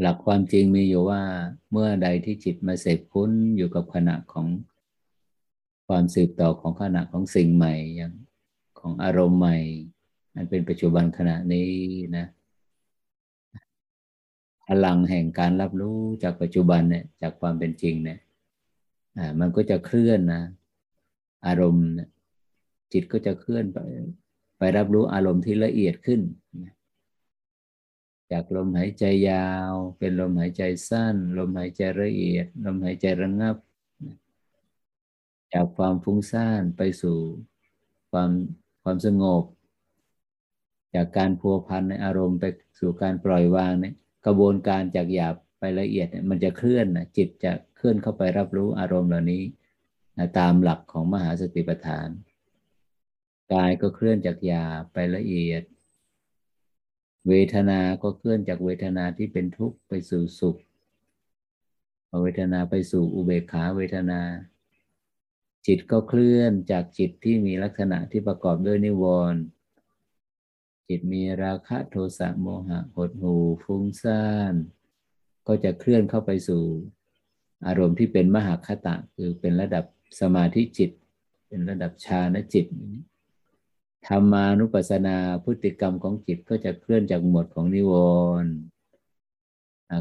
[0.00, 1.22] หลักความจริงมีอยู่ว่า
[1.70, 4.46] เมื่อใดที่จิตมาเสพคุ้นอยู่กับขณะของ
[5.86, 8.12] ความสืบต่อของขณะของสิ่งใหม่อย่าง
[8.80, 9.58] ของอารมณ์ใหม่
[10.34, 11.72] อันเป็นปัจจุบันขณะนี้
[12.16, 12.26] นะ
[14.66, 18.18] พลังแห่งการรับรู้จากปัจจุบันเนี่ยจากความเป็นจริงเนี่ย
[19.18, 20.42] อ่ามันก็จะเคลื่อนนะ
[21.46, 21.86] อารมณ์
[22.92, 23.78] จิตก็จะเคลื่อนไป
[24.58, 26.20] ไปรับรู้อารมณ์ที่ละเอียดขึ้น
[28.32, 33.56] จากลมหายใจยาว เป็นลมหายใจสั้น ลมหายใจละเอียด ลมหายใจระงับ
[35.54, 37.18] จากความฟุ้งซ่านไปสู่
[38.10, 38.30] ความ
[38.82, 39.42] ความสงบ
[40.94, 42.44] จากการพัวพันในอารมณ์ไป
[42.78, 43.94] สู่การปล่อยวางเนี่ย
[44.26, 49.42] กระบวนการจากหยาบไปละเอียดเนี่ยมันจะเคลื่อนนะจิตจะเคลื่อนเข้าไปรับรู้อารมณ์เหล่านี้
[50.18, 52.08] นะตามหลักของมหาสติปัฏฐาน
[53.52, 55.62] กายก็เคลื่อนจากหยาบไปละเอียด
[57.28, 60.56] เวทนา ก็เคลื่อนจากเวทนาที่เป็นทุกข์ไปสู่สุข
[62.22, 64.20] เวทนาไปสู่อุเบกขาเวทนา
[65.66, 69.40] จิตก็เคลื่อนจากจิตที่มีลักษณะที่ประกอบด้วยนิวรณ์
[70.88, 74.54] จิตมีราคะโทสะโมหะหดหูฟุ้งซ่าน
[75.46, 76.64] ก็จะเคลื่อนเข้าไปสู่
[77.66, 79.84] อารมณ์ที่เป็นมหาคตะคือเป็นระดับ
[80.20, 80.90] สมาธิจิต
[81.48, 82.66] เป็นระดับฌานจิต
[84.06, 87.92] ธรรมานุปัสสนาพฤติกรรมของจิตก็จะเคลื่อนจากหมวดของนิว
[88.42, 88.52] รณ์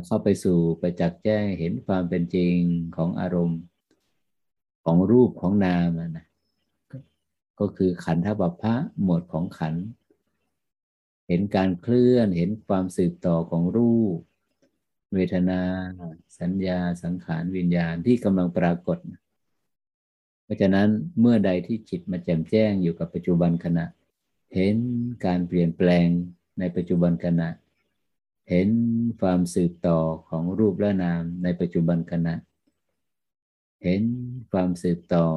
[0.06, 2.58] เข้าไปสู่ประจักษ์แจ้งเห็นความเป็นจริง
[2.96, 3.60] ของอารมณ์
[4.86, 6.26] ของรูปของนามนะ
[7.60, 9.76] ก็คือขันธบัพพะหมวดของขัน
[11.28, 14.18] เห็นการเคลื่อนเห็นความสืบต่อของรูป
[15.14, 15.62] เวทนา
[16.40, 18.98] สัญญาสังขารวิญญาณที่กำลังปรากฏ
[20.44, 23.86] เพราะฉะนั้นเมื่อใดที่จิตมาแจ่มแจ้งอยู่กับปัจจุบันขณะ
[24.54, 24.76] เห็น
[25.26, 26.08] การเปลี่ยนแปลง
[26.60, 27.50] ในปัจจุบันขณะ
[28.50, 28.70] เห็น
[29.22, 32.36] ความสืบต่อของรูปและนามในปัจจุบันขณะ
[33.84, 34.04] เห็น
[34.52, 35.28] ความสืบต่อ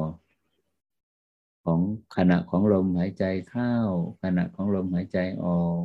[1.63, 1.79] ของ
[2.15, 3.73] ขณะของลมหายใจเข้า
[4.23, 5.83] ขณะของลมหายใจออก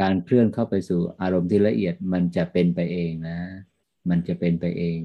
[0.00, 3.38] การเคลื่อนเข้าไปสู่อารมณ์ที่ละเอียดมันจะเป็นไปเองนะ
[4.08, 4.98] มันจะเป็นไปเอง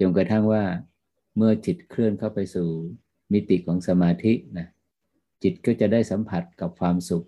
[0.00, 0.64] จนกระทั่งว่า
[1.36, 2.68] เมื่อจิตเคลื่อนเข้าไปสู่
[3.32, 4.68] มิติของสมาธินะ
[5.42, 7.26] จิตก็จะได้สัมผัสกับความสุข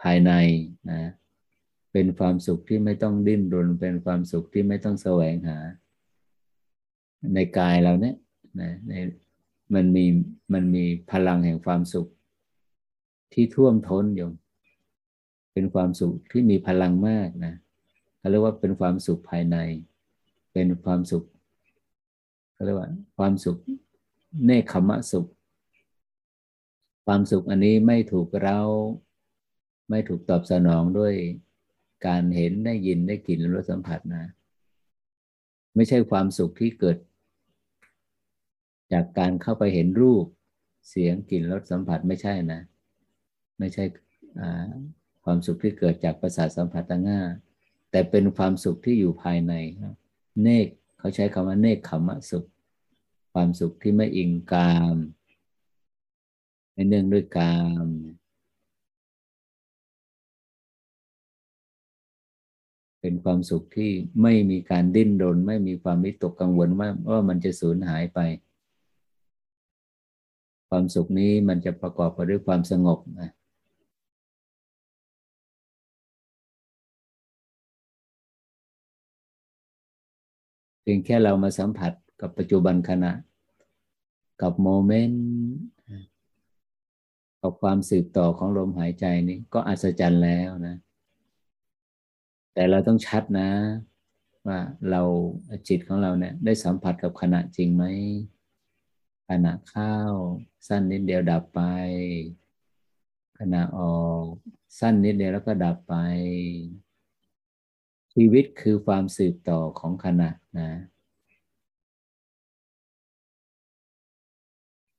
[0.00, 0.32] ภายใน
[0.90, 1.00] นะ
[1.98, 5.58] เป็นความสุขที่ไม่ต้องดิ้นรน เป็นความสุขที่ไม่ต้องแสวงหา
[7.34, 8.16] ในกายเราเนี่ย
[8.60, 8.92] นะใน
[9.74, 10.04] มันมี
[10.54, 12.06] มันมีพลังแห่งความสุข
[13.32, 14.30] ที่ท่วมท้นอยู่
[15.52, 17.54] เป็นความสุขที่มีพลังมากนะ
[18.18, 19.56] เขาเรียกว่าเป็นความสุขภายใน
[20.52, 21.24] เป็นความสุข
[22.52, 22.88] เขาเรียกว่า
[23.18, 23.56] ความสุข
[24.44, 25.26] เนคขมะสุข
[27.06, 28.60] ความสุขอันนี้ไม่ถูกเรา
[29.90, 31.14] ไม่ถูกตอบสนองด้วย
[32.06, 34.24] การเห็นได้ยินได้กลิ่นรสสัมผัสนะ
[35.74, 36.96] ไม่ใช่ความสุขที่เกิด
[38.92, 40.24] จากการเข้าไปเห็นรูป
[40.88, 42.60] เสียงกลิ่นรสสัมผัสไม่ใช่นะ
[43.58, 43.84] ไม่ใช่
[45.24, 49.52] ความสุขที่เกิดจากประสาทสัมผัสต่างๆแต่เป็นความสุขที่อยู่ภายใน
[50.42, 50.66] เนก
[50.98, 52.44] เขาใช้คำว่าเนกขมะสุข
[53.32, 54.96] ความสุขที่ไม่อิงกาม
[56.72, 57.86] ไม่เนื่องด้วยกาม
[63.06, 63.90] เป็นความสุขที่
[64.22, 68.20] ไม่มีการดิ้นรน ไม่มีความวิตกกังวลว่าว่ามันจะสูญหายไป
[70.68, 73.30] ความสุขนี้มันจะประกอบไปด้วยความสงบนะ
[80.82, 83.12] เพียงแค่เรามาสัมผัสกับปัจจุบันขณะ
[84.42, 85.24] กับโมเมนต์
[87.42, 90.76] กับความสืบต่อของลมหายใจนี้ก็อัศจรรย์แล้วนะ
[92.56, 93.50] แต่เราต้องชัดนะ
[94.46, 94.58] ว่า
[94.90, 95.02] เรา
[95.68, 97.84] จิตของเราเนี่ย ได้สัมผัสกับขณะจริงไหม
[99.28, 99.94] ขณะเข้า
[100.68, 101.60] สั้นนิดเดียวดับไป
[103.38, 104.24] ขณะออก
[104.78, 105.94] สั้นนิดเดียวแล้วก็ดับไป
[108.14, 110.70] ชีวิตคือความสืบต่อของขณะนะ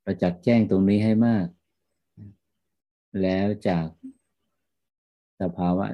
[0.04, 1.46] ประจักษ์แจ้งตรงนี้ให้มาก
[3.22, 3.88] แล้วจาก
[5.42, 5.86] สภาวะ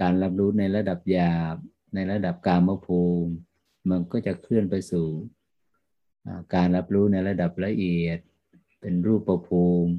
[0.00, 1.56] การรับรู้ในระดับหยาบ
[1.94, 3.32] ในระดับกามภูมิ
[3.90, 5.08] มันก็จะเคลื่อนไปสู่
[6.54, 8.18] การรับรู้ในระดับละเอียด
[8.80, 9.92] เป็นรูปประภูมิ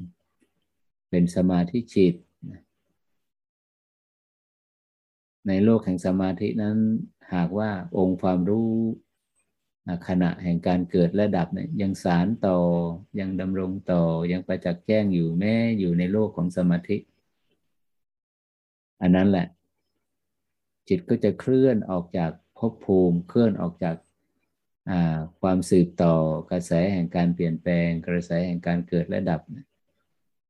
[1.10, 2.14] เป็นสมาธิจิต
[5.48, 6.78] ในโลกแห่งสมาธินั้น
[7.34, 8.72] หากว่าองค์ความรู้
[10.08, 12.58] ขณะแห่งการเกิดและดับเนี่ยยังสารต่อ
[13.20, 16.96] ยังดำรงต่อยังประจักษ์แจ้งอยู่แม้อยู่ในโลกของสมาธิ
[19.02, 19.46] อันนั้นแหละ
[20.88, 23.96] จิตก็จะเคลื่อนออกจากภพภูมิ เคลื่อนออกจาก
[25.40, 26.14] ความสืบต่อ
[26.50, 29.40] กระแสแห่งการเปลี่ยนแปลง กระแสแห่งการเกิดและดับ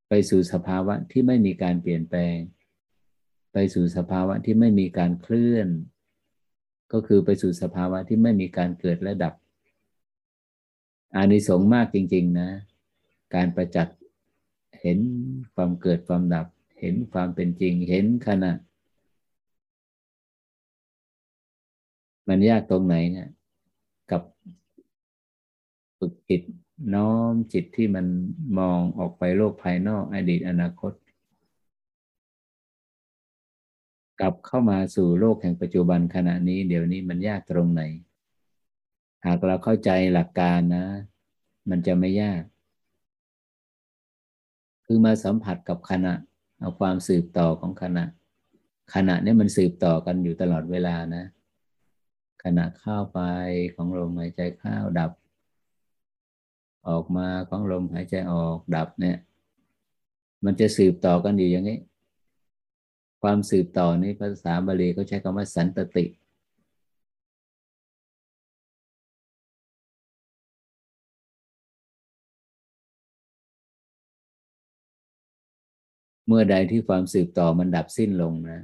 [0.08, 2.36] ไปสู่สภาวะที่ไม่มีการเปลี่ยนแปลง
[3.52, 5.68] ไปสู่สภาวะที่ไม่มีการเคลื่อน
[6.92, 9.34] ก็คือไปสู่สภาวะที่ไม่มีการเกิดและดับ
[11.14, 12.50] อานิสงส์มากจริง ๆ นะ
[13.34, 13.96] การประจักษ์
[14.80, 14.98] เห็น
[15.54, 16.46] ความเกิดความดับ
[16.80, 18.52] เห็นความเป็นจริง เห็นขณะ
[22.30, 23.28] มันยากตรงไหนเนี่ย
[24.10, 24.22] กับ
[25.98, 26.42] ฝึกจิต
[26.94, 28.06] น้อมจิตที่มัน
[28.58, 30.92] มองออกไปโลกภายนอกอดีตอนาคต
[34.20, 37.82] กลับเข้ามาสู่โลกแห่งปัจจุบันขณะนี้ เดี๋ยวนี้มันยากตรงไหน
[39.24, 40.84] หากเราเข้าใจหลักการนะ
[41.70, 42.42] มันจะไม่ยาก
[44.86, 46.14] คือมาสัมผัสกับขณะ
[46.60, 48.04] เอาความสืบต่อของขณะ
[48.94, 51.24] ขณะนี้มันสืบต่อกันอยู่ตลอดเวลานะ
[52.42, 53.20] ขณะเข้าไป
[53.74, 55.10] ของลมหายใจเข้าดับ
[56.88, 59.16] ออกมาของลมหายใจออกดับเนี่ย
[60.44, 61.78] มันจะสืบต่อกันอยู่อย่างนี้
[63.22, 66.04] ความสืบต่อนี้ภาษาบาลีเขาใช้คำว่าสันตติ
[76.26, 78.60] เมื่อใดที่ความสืบต่อมันดับสิ้นลงนะ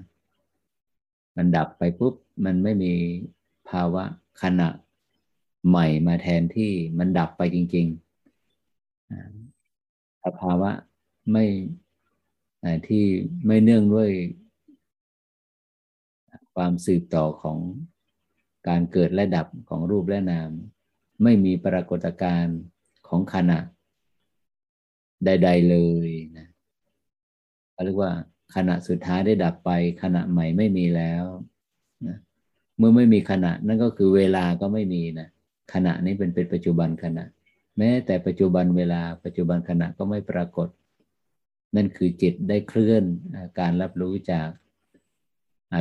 [1.36, 2.14] มันดับไปปุ๊บ
[2.44, 2.92] มันไม่มี
[3.70, 4.04] ภาวะ
[4.42, 4.68] ขณะ
[5.68, 8.06] ใหม่มาแทนที่มันดับไปจริงๆ
[10.24, 10.70] สภาวะ
[11.30, 11.44] ไม่
[12.88, 13.04] ที่
[13.46, 14.10] ไม่เนื่องด้วย
[16.54, 17.58] ความสืบต่อของ
[18.68, 20.50] การเกิดและดับของรูปและนาม
[21.22, 22.58] ไม่มีปรากฏการณ์
[23.08, 23.58] ของขณะ
[25.24, 26.48] ใด ๆ เลยนะ
[27.84, 28.12] เรียกว่า
[28.54, 29.70] ขณะสุดท้ายได้ดับไป
[30.02, 31.24] ขณะใหม่ไม่มีแล้ว
[32.78, 35.28] เมื่อไม่มีขณะ นั่นก็คือเวลาก็ไม่มีนะ
[35.72, 37.24] ขณะนี้เป็นเป็นปัจจุบันขณะ
[37.78, 40.68] แม้แต่ปัจจุบันเวลาปัจจุบันขณะก็ไม่ปรากฏ
[41.76, 43.04] นั่นคือจิตได้เคลื่อน
[43.60, 44.48] การรับรู้จาก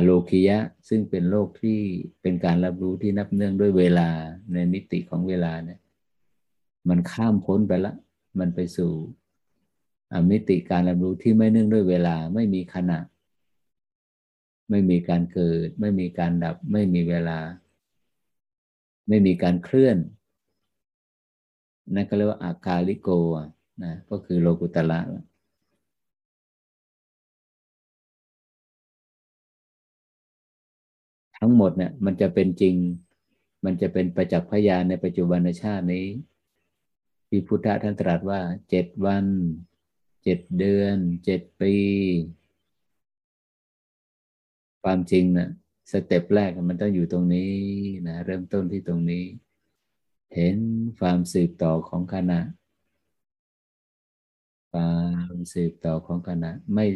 [0.04, 1.78] โลคิยะ ซึ่งเป็นโลกที่
[2.22, 4.08] เป็นการรับรู้ที่นับเนื่องด้วยเวลา
[4.52, 5.80] ในมิติของเวลาเนี่ย
[6.88, 7.94] มันข้ามพ้นไปละ
[8.38, 8.92] มันไปสู่
[10.30, 12.98] มิติการรับรู้ที่ไม่เนื่องด้วยเวลาไม่มีขณะ
[14.70, 17.38] ไม่มีการเกิด ไม่มีการดับ ไม่มีเวลา
[19.08, 19.96] ไม่มีการเคลื่อน
[21.94, 23.08] นั่นก็เรียกว่าอากาลิโก
[23.84, 25.00] นะก็คือโลกุตละ
[31.38, 32.74] ทั้งหมดเนี่ยมันจะเป็นจริง
[33.64, 36.06] มันจะเป็นประจักษ์พยานในปัจจุบันชาตินี้
[37.28, 38.40] ที่พุทธท่านตรัสว่า
[38.70, 39.26] เจ็ดวัน
[40.24, 41.74] เจ็ดเดือน เจ็ดปี
[44.88, 45.48] ความจริงนะ
[45.92, 47.52] สเต็ปแรกมันต้องอยู่ตรงนี้
[48.08, 49.24] นะเริ่มต้นที่ตรงนี้
[50.34, 50.56] เห็น
[51.00, 52.40] ความสืบต่อของคณะ
[54.72, 54.92] ควา
[55.32, 56.86] มสืบต่อของคณะ ไม่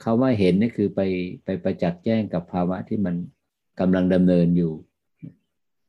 [0.00, 1.00] เขาว่าเห็นนี่คือไป
[1.44, 3.14] ไปประจักษ์แจ้งกับภาวะที่มัน
[3.80, 4.72] กำลังดำเนินอยู่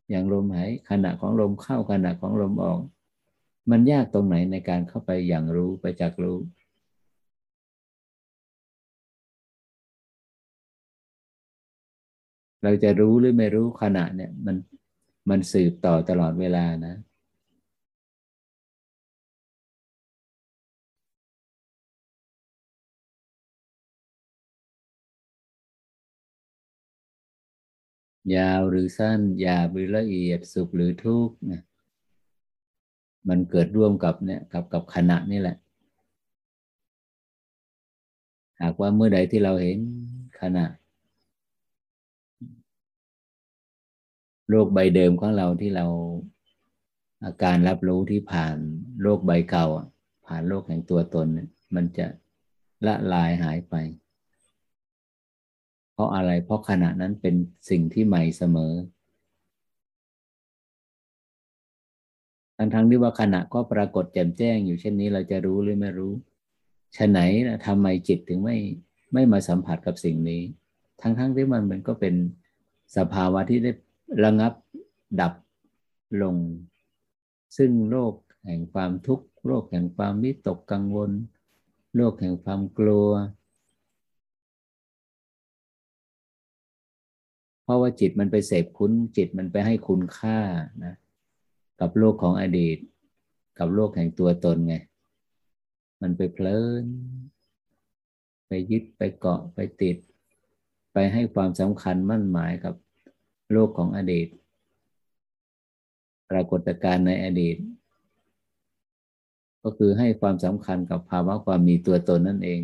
[0.10, 2.80] อย่างลมหายขณะของลมเข้าขณะของลมออก
[3.72, 6.38] มันยากตรงไหนในการเข้าไปอย่างรู้ไปจักษ์รู้
[12.66, 14.56] เราจะรู้หรือไม่รู้ขณะเนี่ย มัน
[15.30, 16.96] มันสืบต่อตลอดเวลานะ
[28.36, 31.62] ยาวหรือสั้นหยาบหรือละเอียดสุขหรือทุกข์นะ
[33.30, 35.58] มันเกิดร่วมกับเนี่ยกับกับขณะนี่แหละ
[38.62, 39.78] หากว่าเมื่อใดที่เราเห็น
[40.42, 40.66] ขณะ
[44.50, 45.86] โลกใบเดิมของเราที่เรา
[47.24, 48.58] อาการรับรู้ที่ผ่าน
[49.02, 49.66] โลกใบเก่า
[50.28, 51.28] ผ่านโลกแห่งตัวตน
[51.76, 52.08] มันจะ
[52.86, 53.76] ละลายหายไป
[55.94, 57.36] เพราะอะไรเพราะขณะนั้นเป็น
[57.70, 58.74] สิ่งที่ใหม่เสมอ
[62.58, 66.14] ทั้งทั้งที่ว่าขณะก็ปรากฏแจ่มแจ้งอยู่เช่นนี้เราจะรู้หรือไม่รู้
[66.98, 68.58] ฉะไหนนะทำไมจิตถึงไม่
[69.14, 70.42] ไม่มาสัมผัสกับสิ่งนี้
[71.02, 72.16] ทั้งทั้งที่มันมันก็เป็น
[72.98, 73.72] สภาวะที่ได้
[74.24, 74.54] ระงับ
[75.22, 75.34] ดับ
[76.22, 76.38] ลง
[77.58, 78.14] ซึ่งโลก
[78.46, 81.12] แห่งความทุกข์โลกแห่งความวิตกกังวล
[81.96, 83.10] โลกแห่งความกลัว
[87.64, 90.40] เพราะว่าจิตมันไปเสพคุ้นจิตมันไปให้คุณค่า
[90.86, 90.96] นะ
[91.80, 92.78] กับโลกของอดีต
[93.60, 94.76] กับโลกแห่งตัวตนไง
[96.02, 96.86] มันไปเพลิน
[98.48, 99.98] ไปยึดไปเกาะไปติด
[100.94, 102.74] ไปให้ความสำคัญมั่นหมายกับ
[103.52, 104.28] โลกของอดีต
[106.30, 107.58] ปรากฏการณ์ในอดีต
[109.64, 112.62] ก็คือให้ความสำคัญกับภาวะความมีตัวตนนั่นเอง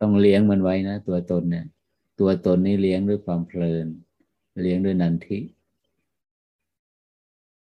[0.00, 1.66] ต้องเลี้ยงมันไว้นะ ตัวตนเนี่ย
[2.20, 3.86] ตัวตนนี่เลี้ยงด้วยความเพลิน
[4.60, 5.38] เลี้ยงด้วยนันทิ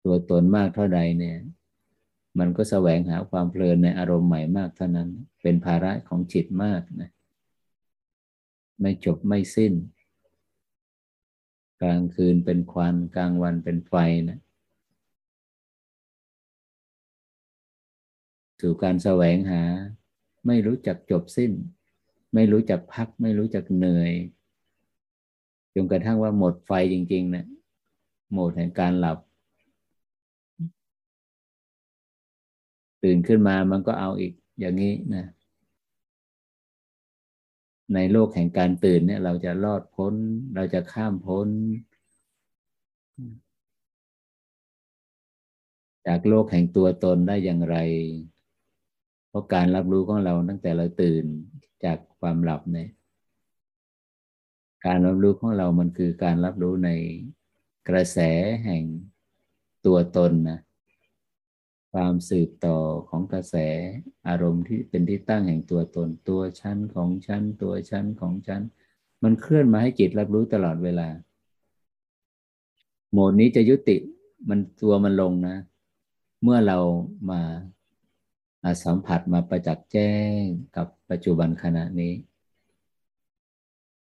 [0.06, 1.38] ตัวตนมากเท่าใดเนี่ย
[2.40, 5.10] มันก็แสวงหาความเพลินในอารมณ์ใหม่มากเท่านั้น
[5.42, 7.12] เป็นภาระของจิตมากนะ
[8.82, 9.74] ไม่จบไม่สิ้น
[11.82, 13.94] กลางคืนเป็นควันกลางวันเป็นไฟ
[14.30, 14.40] นะ
[18.62, 19.64] สู่การแสวงหา
[20.48, 21.52] ไม่รู้จักจบสิ้น
[22.34, 24.12] ไม่รู้จักพัก ไม่รู้จักเหนื่อย
[25.74, 27.46] จนกระทั่งว่าหมดไฟจริงๆนะ
[28.34, 29.18] หมดแห่งการหลับ
[33.04, 35.26] ตื่นขึ้นมามันก็เอาอีกอย่างนี้นะ
[37.94, 40.14] ในโลกแห่งการตื่นเนี่ย เราจะรอดพ้น
[40.56, 41.48] เราจะข้ามพ้น
[46.08, 47.78] จากโลกแห่งตัวตนได้อย่างไร
[49.30, 51.26] เพราะการรับรู้ของเราตั้งแต่เราตื่น
[51.86, 52.90] จากความหลับเนี่ย
[54.86, 56.90] การรับรู้ของเรามันคือการรับรู้ใน
[57.90, 58.20] กระแส
[58.66, 58.84] แห่ง
[59.86, 60.60] ตัวตนนะ
[61.96, 62.78] ความสืบต่อ
[63.10, 63.56] ของกระแส
[64.28, 68.62] อารมณ์ที่เป็นที่ตั้งแห่งตัวตนตัวชั้นของชั้นตัวชั้นของชั้น
[69.24, 71.08] มันเคลื่อนมาให้จิตรับรู้ตลอดเวลา
[73.12, 73.98] โหมดนี้จะยุติ
[74.50, 75.58] มันตัวมันลงนะ
[76.44, 76.78] เมื่อเรา
[77.32, 77.42] มา
[78.84, 80.42] สัมผัสมาประจักษ์แจ้ง
[80.76, 82.14] กับปัจจุบันขณะนี้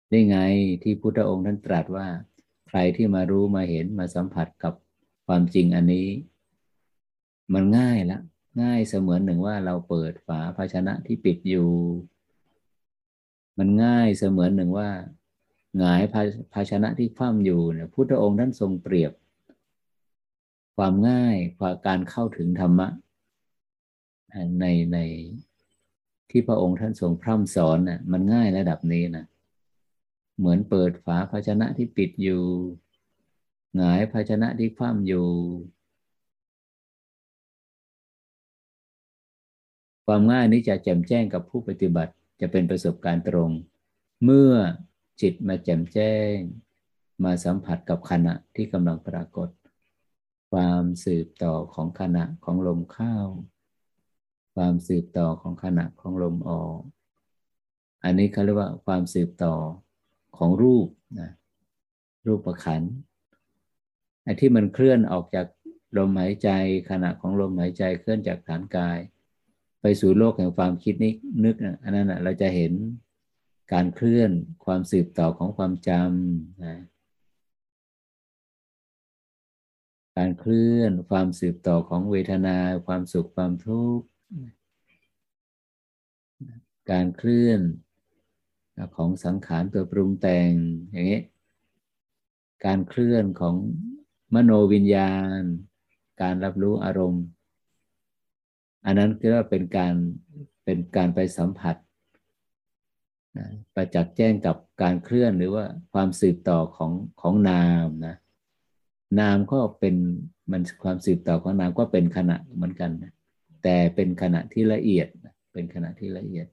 [0.09, 0.39] ได้ไง
[0.83, 2.07] ที่พุทธองค์ท่านตรัสว่า
[2.69, 4.75] ใครที่มารู้มาเห็นมาสัมผัสกับ
[5.27, 6.09] ความจริงอันนี้
[7.55, 8.19] มันง่ายละ
[8.63, 11.69] ง่ายเสมือนหนึ่งว่าเราเปิดฝาภาชนะที่ปิดอยู่
[13.59, 14.89] มันง่ายเสมือนหนึ่งว่า
[15.79, 16.03] หงาย
[16.55, 19.13] ภาชนะที่คว่ำอยู่เนี่ยพุทธองค์ท่านทรงเปรียบ
[20.77, 22.89] ความง่ายความการเข้าถึงธรรมะ
[24.61, 24.99] ในใน
[26.31, 29.25] ที่พระองค์ท่านทรงพร่ำสอนน่ะมันง่ายระดับนี้นะ
[30.39, 32.43] เหมือนเปิดฝาภาชนะที่ปิดอยู่
[33.77, 35.27] หงายภาชนะที่คว่ำอยู่
[40.11, 43.51] ความง่ายนี้จะแจ่มแจ้งกับผู้ปฏิบัติจะเป็นประสบการณ์ตรง
[44.25, 44.53] เมื่อ
[45.21, 46.35] จิตมาแจ่มแจ้ง
[47.25, 49.49] มาสัมผัสกับขณะที่กำลังปรากฏ
[50.53, 53.17] ความสืบต่อของขณะของลมเข้า
[54.55, 56.79] ความสืบต่อของขณะของลมออก
[58.05, 59.55] อันนี้เขาเรียกว่าความสืบต่อ
[60.39, 60.89] ของรูป
[61.21, 61.31] นะ
[62.27, 62.83] รูปประขัน
[64.23, 65.47] ไอ้ที่มันเคลื่อนออกจาก
[65.97, 66.51] ลมหายใจ
[66.91, 68.99] ขณะของลมหายใจเคลื่อนจากฐานกาย
[69.81, 71.11] ไปสู่โลกแห่งความคิดนิ
[71.45, 72.73] นึกอันนั้นนะเราจะเห็น
[73.73, 74.31] การเคลื่อน
[74.65, 76.77] ความสืบต่อของความจำนะ
[80.17, 82.57] การเคลื่อนความสืบต่อของเวทนา
[82.87, 84.07] ความสุขความทุกข์
[86.91, 87.61] การเคลื่อน
[88.97, 90.53] ของสังขารตัวปรุงแต่ง
[90.91, 91.23] อย่างนี้
[92.67, 93.55] การเคลื่อนของ
[94.35, 95.43] มโนวิญญาณ
[96.23, 97.25] การรับรู้อารมณ์
[98.85, 99.95] อันนั้นก็เป็นการ
[100.65, 101.77] เป็นการไปสัมผัส
[103.75, 108.17] ประจักษ์แจ้งกับการเคลื่อนหรือว่าความสืบต่อของของนามนะ
[109.21, 109.97] นามก็เป็น
[110.51, 113.13] มันความสืบต่อของนามก็เป็นขณะเหมือนกันนะ
[113.63, 115.09] แต่เป็นขณะที่ละเอียด
[115.53, 116.47] เป็นขณะที่ละเอียด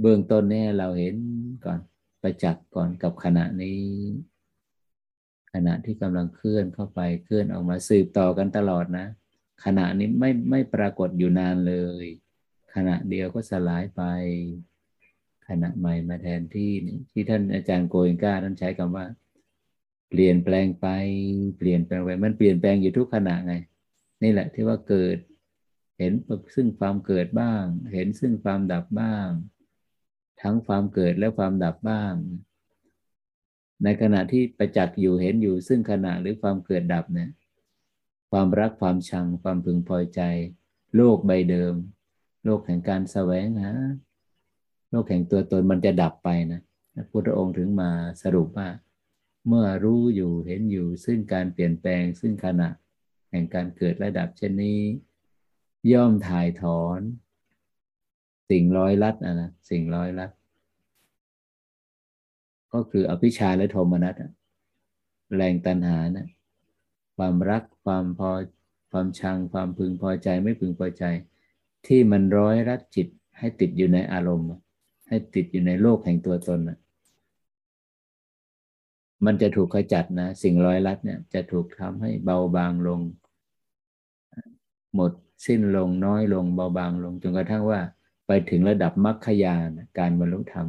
[0.00, 1.14] เบื้องต้นเนี่ยเราเห็น
[1.64, 1.78] ก่อน
[2.22, 3.80] ประจักษ์ก่อนกับขณะนี้
[5.52, 9.06] ขณะที่กำลังเคลื่อนเข้าไปเคลื่อนออกมาสืบต่อกันตลอดนะ
[9.64, 12.06] ขณะนี้ไม่ไม่ปรากฏอยู่นานเลย
[12.74, 14.02] ขณะเดียวก็สลายไป
[15.48, 16.72] ขณะใหม่มาแทนที่
[17.12, 19.06] ที่ท่านอาจารย์โกยก้าท่านใช้คำว่า
[20.08, 20.86] เปลี่ยนแปลงไป
[21.58, 23.54] เปลี่ยนแปลงไปมันเปลี่ยนแปลงอยู่ทุกขณะไง
[24.22, 25.16] นี่แหละที่ว่าเกิด
[25.98, 26.12] เห็น
[26.54, 29.28] ซึ่งความเกิดบ้าง เห็นซึ่งความดับบ้าง
[30.42, 32.14] ทั้งความเกิดและความดับบ้าง
[33.84, 37.30] ในขณะที่ประจักษ์อยู่เห็นอยู่ซึ่งขณะหรือความเกิดดับเนี่ย
[38.32, 40.20] ความรักความชังความพึงพอใจ
[40.96, 41.74] โลกใบเดิม
[42.44, 43.72] โลกแห่งการแสวงหา
[44.90, 46.60] โลกแห่งตัวตนมันจะดับไปนะ
[46.94, 47.90] พระพุทธองค์ถึงมา
[48.22, 48.68] สรุปว่า
[49.48, 52.68] เมื่อรู้อยู่เห็นอยู่ซึ่งการเปลี่ยนแปลงซึ่งขณะ
[53.30, 54.80] แห่งการเกิดระดับเช่นนี้
[55.92, 57.00] ย่อมถ่ายถอน
[58.50, 60.30] สิ่งร้อยลัดนะนะสิ่งร้อยลัด
[62.72, 64.14] ก็คืออภิชาและโทมนัส
[65.36, 66.28] แรงตันหานะ
[67.16, 68.30] ความรักความพอ
[68.90, 71.04] ความชังความพึงพอใจไม่พึงพอใจ
[71.86, 73.08] ที่มันร้อยรัดจิต
[73.38, 74.48] ให้ติดอยู่ในอารมณ์
[75.08, 76.78] ให้ติดอยู่ในโลกแห่งตัวตนนะ
[79.24, 83.00] มันจะถูกขจัดนะ สิ่งร้อยลัดเนี่ยจะถูกทำให้เบาบางลง
[84.94, 85.12] หมด
[85.46, 87.80] สิ้นลงน้อยลงเบาบางลงจนกระทั่งว่า
[88.26, 90.66] ไปถึงระดับมรรคยานการบรรลุธรรม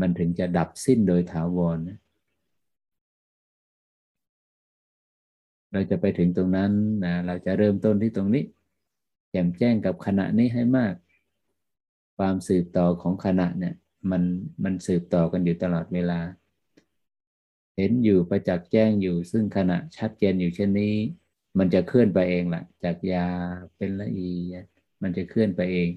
[0.00, 1.98] มันถึงจะดับสิ้นโดยถาวรนะ
[5.72, 6.72] เราจะไปถึงตรงนั้น
[7.04, 8.44] นะเราจะเริ่มต้นที่ตรงนี้
[9.30, 10.94] แจ่มแจ้งกับขณะนี้ให้มาก
[12.16, 13.74] ความสืบต่อของขณะเนี่ย
[14.10, 14.22] มัน
[14.64, 16.20] มันสืบต่อกันอยู่ตลอดเวลา
[17.76, 20.94] เห็นอยู่ประจักษ์แจ้งอยู่ซึ่งขณะชัดเจนอยู่เช่นนี้
[21.58, 23.26] มันจะเคลื่อนไปเองแหละจากยา
[23.76, 24.64] เป็นละเอียด
[25.02, 25.88] มันจะเคลื่อนไปเอง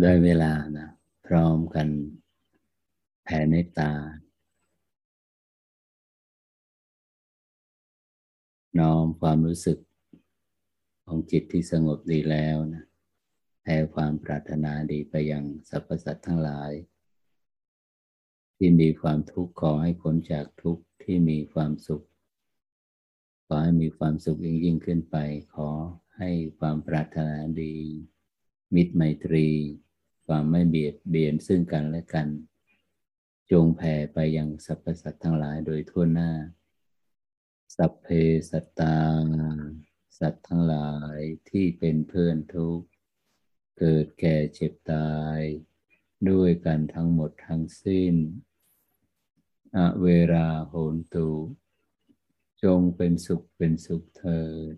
[0.00, 0.88] ได้เวลานะ
[1.26, 1.88] พร้อมกัน
[3.24, 3.92] แผ่เมตตา
[8.78, 9.78] น้อมความรู้สึก
[11.06, 12.84] ของจิตที่สงบดีแล้วนะ
[13.62, 16.72] แผ่ความปรารถนาดีไปยังสรรพสัตว์ทั้งหลาย
[18.56, 22.04] ที่มีความทุกข์ขอให้พ้นจากทุกข์ที่มีความสุข
[23.46, 25.16] ขอให้มีความสุขยิ่งยิ่งขึ้นไป
[25.54, 25.68] ขอ
[26.18, 27.76] ให้ความปรารถนาดี
[28.74, 29.48] มิตรไมตรี
[30.26, 32.28] ความไม่เบียดเบียนซึ่งกันและกัน
[33.50, 36.32] จงแผ่ไปยังสรรพสัตว์ทั้งหลายโดยทั่วหน้า
[37.76, 38.06] สัพเพ
[38.50, 38.98] สัตตา
[40.18, 41.18] สัตว์ทั้งหลาย
[41.50, 42.86] ที่เป็นเพื่อนทุกข์
[43.78, 45.40] เกิดแก่เจ็บตาย
[46.30, 48.14] ด้วยกันทั้งหมดทั้งสิ้น
[49.76, 51.30] อเวราโหนตุ
[52.64, 54.42] จงเป็นสุขเป็นสุขเถิ
[54.74, 54.76] ด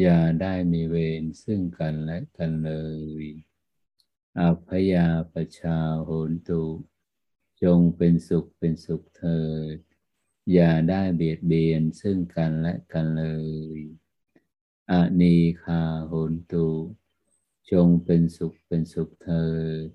[0.00, 2.72] อย่าได้มีเวรซึ่งกันและกันเล
[3.22, 3.24] ย
[4.40, 6.64] อัพยาปชาโหนตุ
[7.62, 9.42] จงเป็นสุขเป็นสุขเถิ
[9.76, 9.78] ด
[10.52, 13.24] อย่าได้เบียดเบียนซึ่งกันและกันเล
[13.76, 13.78] ย
[14.90, 16.68] อนีคาโหนตุ
[17.72, 19.48] จงเป็นสุขเป็นสุขเถิ
[19.86, 19.88] ด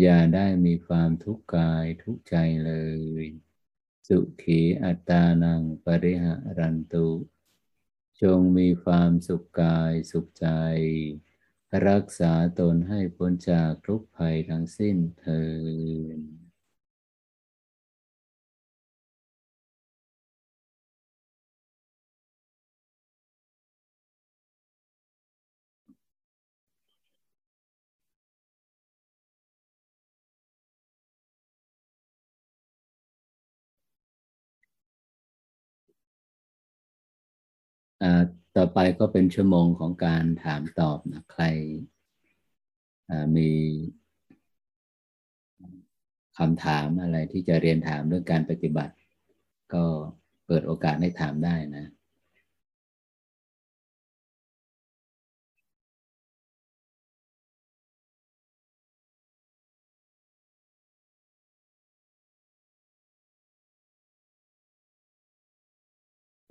[0.00, 2.36] อย่าได้มีความทุกข์กายทุกใจ
[2.66, 2.72] เล
[3.22, 3.24] ย
[4.08, 7.08] สุขีอัตานังปริหารันตุ
[8.22, 10.48] จงมีความสุขกายสุขใจ
[11.88, 15.42] รักษาตนให้พ้นจากทุกภัยทั้งสิ้นเถิ
[16.18, 16.20] ด
[38.56, 41.44] ต่อไปก็เป็นชั่วโมงของการถามตอบนะใคร
[43.36, 43.50] มี
[46.38, 48.94] คำถามอะไรที่จะเรียนถามเรื่องการปฏิบัติ
[49.74, 49.84] ก็
[50.46, 51.86] เปิดโอกาสให้ถามได้นะ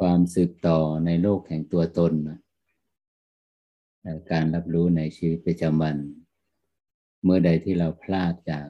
[0.05, 2.13] ความสืบต่อในโลกแห่งตัวตน
[4.31, 5.97] การรับรู้ในชีวิตประจำวัน
[7.23, 8.67] เมื่อใดที่เราพลาดจาก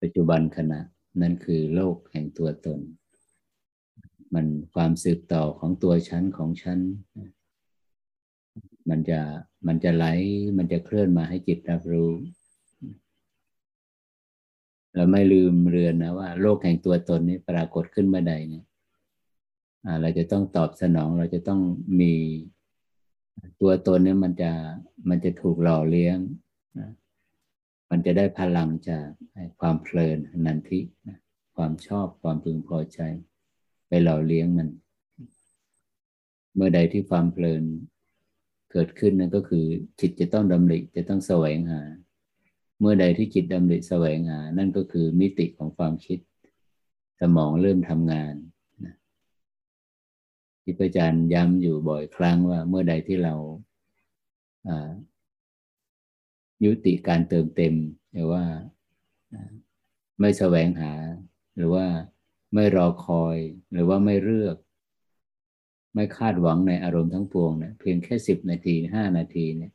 [0.00, 0.80] ปัจจุบันขณะ
[1.20, 2.80] นั่นคือโลกแห่งตัวตน
[4.34, 6.78] มันความสืบต่อของตัวฉันของฉัน
[8.88, 9.20] มันจะ
[9.66, 10.06] มันจะไหล
[10.56, 12.10] มันจะเคลื่อนมาให้จิตรับรู้
[14.94, 18.64] เราไม่ลืมเรือนนะว่า โลกแห่งตัวตนนี้ปรากฏขึ้นเมื่อใดเนี่ย
[20.00, 21.60] เราจะต้องตอบสนองเราจะต้อง
[22.00, 22.14] มี
[23.60, 24.52] ตัวตนนี้มันจะ
[25.08, 26.18] มันจะถูกหล่อเลี้ยง
[26.78, 26.90] นะ
[27.90, 29.06] มันจะได้พลังจาก
[29.60, 31.18] ความเพลินนันทินะ
[31.56, 33.00] ความชอบความพึงพอใจ
[33.88, 34.68] ไปหล่อเลี้ยงมัน
[36.54, 37.64] เมื่อใดที่ความเพลิน
[38.70, 39.66] เกิดขึ้นนั่นก็คือ
[40.00, 41.82] จิตจะต้องดำริจะต้องแสวงหา
[42.80, 46.18] เมื่อใดที่จิตดำริแสวงหา นั่นก็คือมิติของความคิด
[47.20, 48.34] สมองเริ่มทำงาน
[50.62, 53.34] ที่พระอาจารย์ย้ำอยู่บ่อยครั้งว่าเมื่อใดที่เรา
[56.64, 57.74] ยุติการเติมเต็ม
[58.12, 58.44] หรือว่า
[60.20, 60.92] ไม่แสวงหา
[61.56, 61.86] หรือว่า
[62.54, 63.36] ไม่รอคอย
[63.72, 64.56] หรือว่าไม่เลือก
[65.94, 69.72] ไม่คาดหวังในอารมณ์ทั้งปวงเนี่ยเพียงแค่สิบนาทีห้านาทีเนี่ย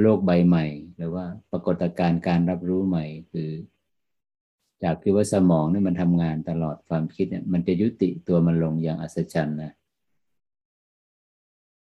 [0.00, 0.66] โลกใบใหม่
[0.96, 3.50] หรือว่าปรากฏการณ์การรับรู้ใหม่ คือ
[4.82, 9.72] จากที่ว่าสมองนี่มันทำงานตลอดความคิดเนี่ย มันจะยุติตัวมันลงอย่างอัศจรรย์นะ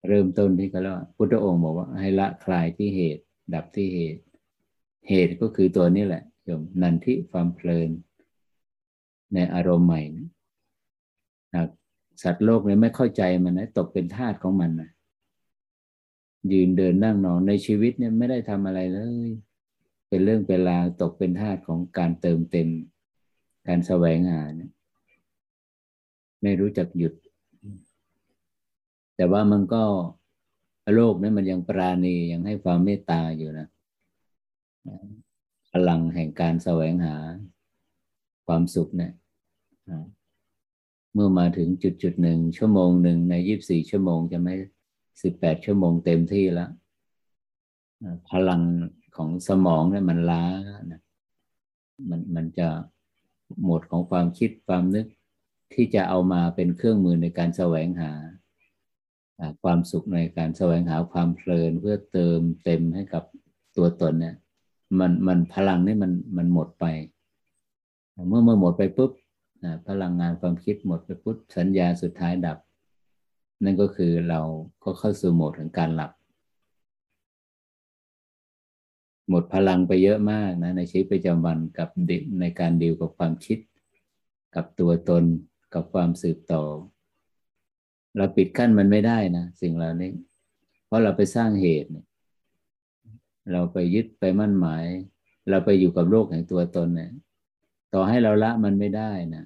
[0.09, 3.25] เริ่มต้นที่เขาเรียกว่าพุทธองค์บอกว่าให้ละคลายที่เหตุ
[3.55, 4.23] ดับที่เหตุ
[5.09, 7.91] เหตุก็คือตัวนี้แหละโยมนันทิความเพลิน
[9.35, 10.03] ในอารมณ์ใหม่
[11.55, 11.65] นะ
[12.23, 14.91] สัตว์โลกเนี่ยไม่เข้าใจมันนะตกเป็นทาสของมันนะ
[16.53, 19.29] ยืนเดินนั่งนอนในชีวิตเนี่ยไม่ได้ทำอะไรเลย
[20.13, 22.69] เป็นเรื่องเป็นราวตกเป็นทาสของการเติมเต็ม
[23.69, 24.71] การแสวงหาเนี่ย
[26.43, 27.15] ไม่รู้จักหยุด
[29.17, 29.83] แต่ว่ามันก็
[30.95, 33.69] โลกนี้มันยังปราณียังให้ความเมตตาอยู่นะ
[35.73, 37.17] พลังแห่งการแสวงหา
[38.47, 39.13] ความสุขเนี่ย
[41.15, 44.55] เมื่อมาถึงจุดจุดหนึ่งชั่วโมงหนึ่งในยีิบสี่ชั่วโมงจะไม่
[45.23, 46.71] สิบแปดชั่วโมงเต็มที่แล้ว
[48.31, 48.63] พลัง
[49.17, 50.45] ของสมองเนี่ยมันล้า
[50.93, 51.01] นะ
[52.09, 52.69] มันมันจะ
[53.65, 55.07] หมดของความคิดความนึก
[55.73, 58.13] ที่จะเอามาเป็นเครื่องมือในการแสวงหา
[59.63, 63.25] ความสุขในการแสวงหาความเพลินเพื่อเติมเต็มให้กับ
[63.77, 64.37] ตัวตนเนี่ย
[65.01, 66.85] มันมันพลังนี่มันมันหมดไป
[68.29, 69.13] เมื่อเมื่อหมดไปปุ๊บ
[69.89, 72.59] พลังงานความคิดหมดไปปุ๊บสัญญาสุดท้ายดับ
[73.65, 74.41] นั่นก็คือเรา
[74.85, 76.13] ก็เข้าสู่โหมดของการหลับ
[79.33, 81.89] หมดพลังไปเยอะมากนะในชีวิตประจำวันกับ
[82.41, 83.59] ในการดีลกับความคิด
[84.55, 85.25] กับตัวตน
[85.75, 86.63] กับความสืบต่อ
[88.17, 90.11] เราปิดกั้นมันไม่ได้นะสิ่งเหล่านี้
[90.87, 91.89] เพราะเราไปสร้างเหตุ
[93.53, 94.85] เราไปยึดไปมั่นหมาย
[95.51, 97.11] เราไปอยู่กับโลกแห่งตัวตนเนี่ย
[97.95, 99.45] ต่อให้เราละมันไม่ได้นะ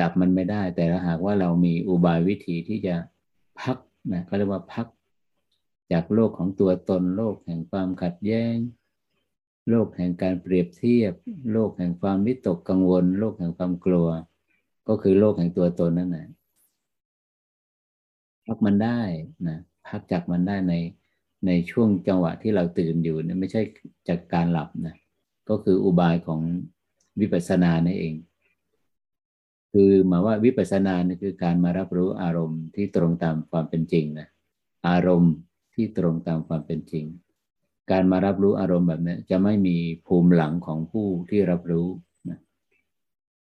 [0.00, 2.96] ดับมันไม่ได้ แต่ถ้าหากว่าเรามีอุบายวิธีที่จะ
[3.60, 3.76] พัก
[4.12, 4.86] นะเขาเรียกว่าพัก
[5.92, 8.54] จากโลกของตัวตนโลกแห่งความขัดแย้ง
[9.70, 11.12] โลกแห่งการเปรียบเทียบ
[11.52, 14.08] โลกแห่งความวิตกกังวล โลกแห่งความกลัว
[14.88, 16.26] ก็คือโลกแห่งตัวตนนั่นแหละ
[18.46, 19.00] พักมันได้
[19.48, 19.58] นะ
[19.88, 20.74] พักจากมันได้ใน
[21.46, 23.62] ในช่วงจังหวะที่เราตื่นอยู่เนี่ยไม่ใช่
[24.08, 24.96] จากการหลับนะ
[25.48, 26.40] ก็คืออุบายของ
[27.20, 28.14] วิปัสสนานั่นเอง
[29.72, 34.28] คือหมายว่าวิปัสสนาเนี่ยคือการมารับรู้อารมณ์ที่ตรงตามความเป็นจริงนะ
[34.88, 35.34] อารมณ์
[35.74, 37.04] ที่ตรงตามความเป็นจริง
[37.90, 39.76] การมารับรู้อารมณ์แบบนี้จะไม่มี
[40.06, 41.88] ภูมิหลังของผู้ที่รับรู้
[42.28, 42.38] นะ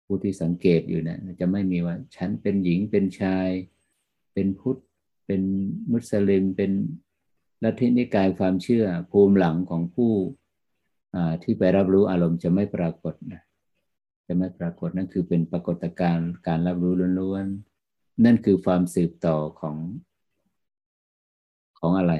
[0.06, 3.50] ผู้ที่สังเกตอยู่เนะี่ยจะไม่มีว่าฉันเป็นหญิงเป็นชาย
[4.34, 4.80] เป็นพุทธ
[5.26, 5.42] เป็น
[5.92, 6.72] มุสลิม เป็น
[7.64, 10.14] ลัทธินิกายความเชื่อ ภูมิหลังของผู้
[11.44, 13.42] ที่ไปรับรู้อารมณ์จะไม่ปรากฏนะ
[14.28, 19.78] จะไม่ปรากฏนั่นคือเป็นปรากฏการณ์การรับรู้ล้วนๆนั่นคือความสืบต่อของ
[21.80, 22.14] ของอะไร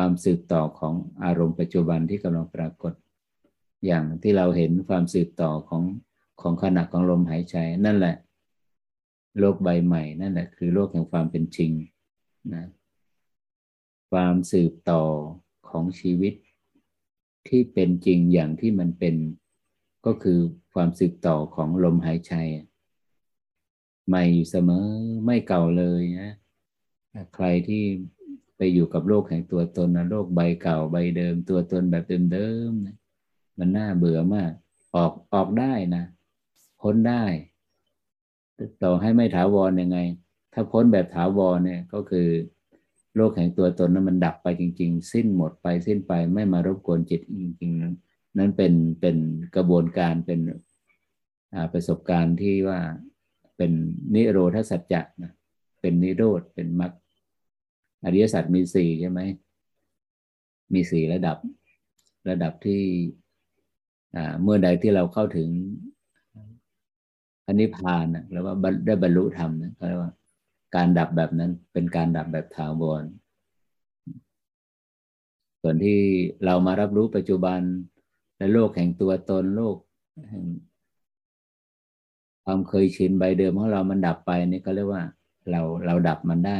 [0.00, 0.94] ความสืบต่อของ
[1.24, 2.92] อารมณ์ปัจจุบันที่กำลังปรากฏ
[3.86, 5.82] อย่างที่เราเห็นความสืบต่อของ
[6.40, 8.16] ของขณะของลมหายใจ นั่นแหละ
[9.38, 11.72] โลกใบใหม่ นั่นแหละ คือโลกแห่งความเป็นจริง
[12.54, 12.64] นะ
[14.10, 15.02] ความสืบต่อ
[15.70, 16.34] ของชีวิต
[17.48, 19.14] ที่เป็นจริงอย่างที่มันเป็น
[20.06, 20.38] ก็คือ
[20.74, 22.34] ความสืบต่อของลมหายใจ
[24.08, 24.86] ใหม่เสมอ
[25.24, 26.32] ไม่เก่าเลยนะ
[27.34, 27.84] ใครที่
[28.58, 32.96] ไปอยู่กับโลกแห่งตัวตนนะโลกใบเก่าใบเดิม ตัวตนแบบเดิมๆนะ
[33.58, 34.52] มันน่าเบื่อมาก
[34.94, 36.04] ออกออกได้นะ
[36.80, 37.24] พ้นได้
[38.82, 39.98] ต่อให้ไม่ถาวรยังไง
[40.52, 42.28] ถ้าพ้นแบบถาวรเนี่ยก็คือ
[43.16, 47.94] โลกแห่งตัวตนนั้นมันดับไปจริง ๆ สิ้นหมดไปสิ้นไปไม่มารบกวนจิตจริง ๆ นั้น
[48.36, 49.16] นั้นเป็นเป็น
[49.56, 50.40] กระบวนการเป็น
[51.72, 52.78] ประสบการณ์ที่ว่า
[53.56, 53.72] เป็น
[54.14, 55.32] นิโรธสัจจะนะ
[55.80, 56.92] เป็นนิโรธเป็นมรรค
[58.04, 59.20] อริยสัจมีสี่ใช่ไหม
[60.74, 61.36] มีสี่ระดับ
[62.30, 62.82] ระดับที่
[64.42, 65.48] เมื่อใดที่เราเข้าถึง
[67.46, 68.54] อนิพพานนะแล้วว่า
[68.86, 70.12] ได้บรรลุธรรมนะก็เรียกว่า
[70.76, 73.02] การดับแบบนั้นเป็นการดับแบบถาวร
[75.62, 75.98] ส่วนที่
[76.44, 77.60] เรามารับรู้ปัจจุบัน
[78.38, 79.76] ในโลกแห่งตัวตนโลก
[80.30, 80.44] แห่ง
[82.44, 85.02] ความเคยชินใบเดิมของเรามันดับไปนี่ก็เรียกว่า
[85.50, 86.58] เราเราดับมันได้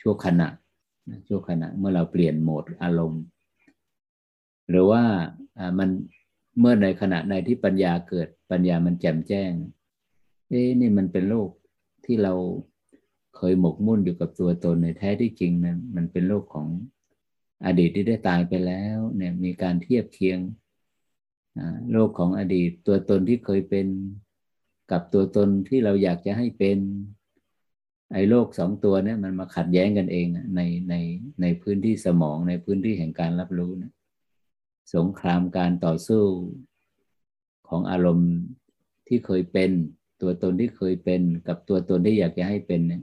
[0.00, 0.48] ชั่วขณะ
[1.26, 3.22] ชั่วขณะเมื่อเราเปลี่ยนโหมดอารมณ์
[4.68, 5.02] หรือว่า
[5.78, 5.88] มัน
[6.60, 9.52] เมื่อในขณะในที่ปัญญาเกิดปัญญามันแจ่มแจ้ง
[10.48, 11.48] เอ๊นี่มันเป็นโลก
[12.04, 12.34] ที่เรา
[13.36, 16.68] เคยหมกมุ่นอยู่กับตัวตนในแท้ที่จริงนั้นมันเป็นโลกของ
[17.66, 20.38] อดีตที่ได้ตายไปแล้วเนี่ยมีการเทียบเคียง
[21.92, 23.86] โลกของอดีตตัวตนที่เคยเป็น
[24.90, 26.78] กับตัวตนที่เราอยากจะให้เป็น
[28.12, 30.26] ไอ้โลกสองตัวเนี่ยมันมาขัดแย้งกันเอง
[30.56, 30.94] ในใน
[31.42, 33.92] ในพื้นที่สมองในพื้นที่แห่งการรับรู้นะ
[34.94, 36.24] สงครามการต่อสู้
[37.68, 38.32] ของอารมณ์
[39.08, 39.70] ที่เคยเป็น
[40.20, 43.02] ตัวตนที่เคยเป็นกับตัวตนที่อยากจะให้เป็นเนี่ย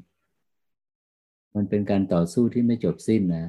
[1.55, 3.45] มันเป็นการต่อสู้ที่ไม่จบสิ้นนะ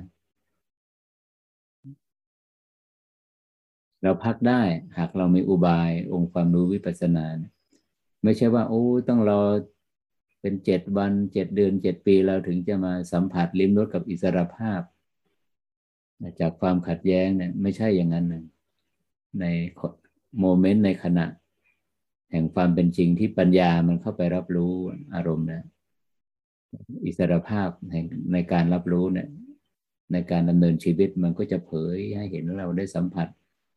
[4.02, 4.62] เราพักได้
[4.98, 7.26] หากเรามีอุบายองค์ความรู้วิปัสสนา
[8.24, 9.42] ไม่ใช่ว่า โอ้ต้องรอ
[10.40, 14.80] เป็นเจ็ดวันเจ็ดเดือนเจ็ดปีเราถึงจะมาสัมผัสลิ้มรสกับอิสรภาพ
[16.40, 18.44] จากความขัดแย้งเนี่ยไม่ใช่อย่างนั้นนะ
[19.40, 19.44] ใน
[20.40, 21.26] โมเมนต์ในขณะ
[22.30, 24.74] แห่งความเป็นจริงที่ปัญญามันเข้าไปรับรู้
[25.14, 25.62] อารมณ์นะ
[27.04, 27.94] อิสรภาพใน
[28.32, 29.28] ในการรับรู้เนี่ย
[30.12, 33.28] ในการดำเนินชีวิตมันก็จะเผยให้เห็นเราได้สัมผัส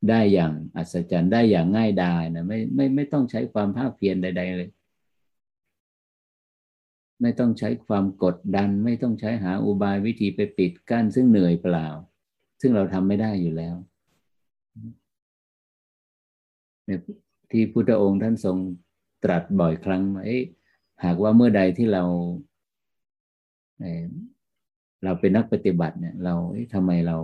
[0.10, 4.70] ได้อย่างอัศจรรย์ได้อย่างง่ายดายนะไม่ไม่ไม่ต้องใช้ความภาคเพียรใด ๆ เลย
[7.22, 11.88] ไม่ต้องใช้ความกดดัน ไม่ต้องใช้หาอุบายวิธีไปปิดกั้นซึ่งเหนื่อยเปล่า
[12.62, 13.76] ซึ่งเราทำไม่ได้อยู่แล้ว
[17.52, 18.58] ที่พุทธองค์ท่านทรง
[19.24, 20.24] ตรัสบ่อยครั้งว่า
[21.04, 22.04] หากว่าเมื่อใดที่เรา
[25.04, 26.36] เราเป็นนักปฏิบัติเนี่ย เรา
[26.74, 27.18] ทำไมเรา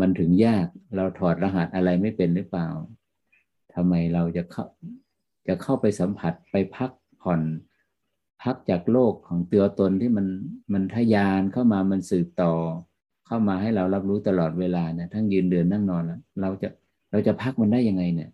[0.00, 0.66] มันถึงยาก
[0.96, 2.68] เราถอดรหัสอะไรไม่เป็นหรือเปล่า
[3.74, 4.64] ทำไมเราจะเข้า
[5.48, 6.90] จะเข้าไปสัมผัสไปพัก
[7.22, 7.40] ผ่อน
[8.42, 10.26] พักจากโลกของตัวตนที่มัน
[10.72, 12.52] มันทยานเข้ามามันสืบต่อ
[13.26, 16.68] เข้ามาให้เรารับรู้ตลอดเวลาเนี่ยทั้งยืนเดินนั่งนอนแล้วเราจะ
[17.10, 18.30] เราจะพักมันได้ยังไงเนี่ย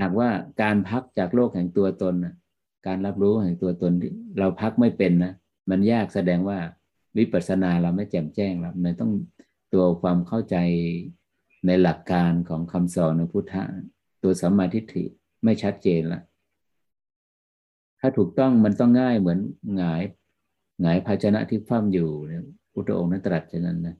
[0.00, 0.28] หากว่า
[0.62, 2.14] การพักจากโลกแห่งตัวตน
[2.86, 5.32] การรับรู้แห่งตัวตนที่เราพักไม่เป็นนะ
[5.70, 6.58] มันยากแสดงว่า
[7.18, 9.12] วิปัสสนาเราไม่แจ่มแจ้งแล้วมันต้อง
[9.74, 10.56] ตัวความเข้าใจ
[11.66, 13.64] ในหลักการของคำสอนของพุทธะ
[14.24, 15.04] ตัวสัมมาทิฏฐิ
[15.44, 16.20] ไม่ชัดเจนละ
[18.00, 19.38] ถ้าถูกต้องมันต้องง่ายเหมือน
[19.76, 20.02] หงาย
[20.82, 23.96] หงายภาชนะที่ฟั่มอยู่เนี่ยพุทธองค์นั้นตรัสเชนนั้นนะ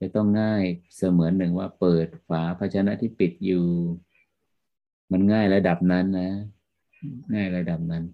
[0.00, 0.62] จะต้องง่าย
[0.96, 3.64] เสมือนหนึ่งว่าเปิดฝาภาชนะที่ปิดอยู่
[5.12, 6.30] มันง่ายระดับนั้นนะ
[7.34, 8.04] ง่ายระดับนั้น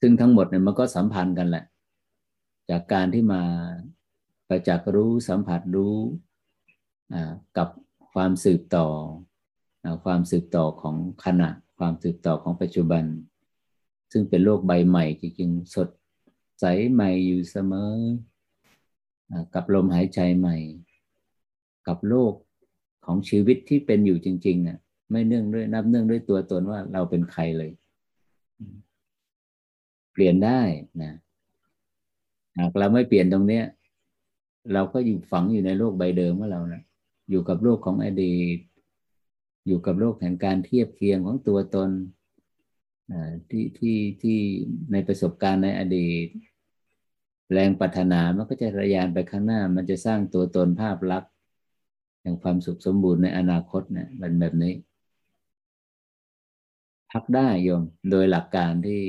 [0.00, 1.64] ซึ่งทั้งหมดเนี่ยมันก็สัมพันธ์กันแหละ
[2.70, 3.42] จากการที่มา
[4.48, 5.96] ประจักษ์รู้สัมผัสรู้
[7.56, 7.68] กับ
[8.14, 8.86] ความสืบต่อ
[10.04, 13.04] ความสืบต่อของขณะ ความสืบต่อของปัจจุบัน
[14.12, 15.88] ซึ่งเป็นโลกใบใหม่จริงๆสด
[16.60, 17.94] ใสใหม่อยู่เสมอ
[19.54, 20.56] กับลมหายใจใหม่
[21.88, 22.34] กับโลก
[23.04, 24.78] ของชีวิตที่เป็นอยู่จริงๆน่ะ
[25.10, 27.70] ไม่เนื่องด้วยนับเนื่องด้วยตัวตนว่าเราเป็นใครเลย
[30.12, 30.60] เปลี่ยนได้
[31.02, 31.12] นะ
[32.58, 33.64] หากเราไม่เปลี่ยนตรงเนี้ย
[34.72, 36.82] เราก็อยู่ฝังอยู่ในโลกใบเดิมของเรานะ
[37.30, 38.58] อยู่กับโลกของอดีต
[39.66, 41.90] อยู่กับโลกแห่งการเทียบเคียงของตัวตน
[43.50, 44.38] ที่ที่ที่
[44.92, 46.26] ในประสบการณ์ในอดีต
[47.52, 51.32] แรงปรารถนามันก็จะระยานไปข้างหน้า มันจะสร้างตัวตนภาพลักษณ์
[52.22, 54.74] แห่งความสุขสมบูรณ์ในอนาคตเนี่ยมันแบบนี้
[57.12, 59.02] พักได้โยมโดยหลักการที่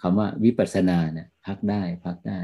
[0.00, 2.40] คำว่าวิปัสสนาเนี่ยพักได้พักได้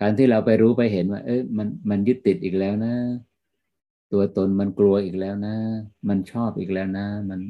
[0.00, 2.94] การที่เราไปรู้ไปเห็นว่า เอ้ยมันมันยึดติดอีกแล้วนะ
[4.12, 5.56] ตัวตนมันกลัวอีกแล้วนะ
[6.08, 7.40] มันชอบอีกแล้วนะ มัน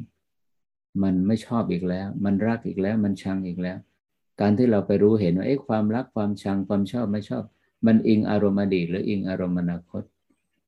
[1.03, 3.77] มันไม่ชอบอีกแล้ว มันรักอีกแล้ว มันชังอีกแล้ว
[4.41, 7.43] การที่เราไปรู้เห็นว่าเอ้ความรักความชังความชอบไม่ชอบ
[7.85, 10.03] มันอิงอารมณ์อดีตหรืออิงอารมณ์อนาคต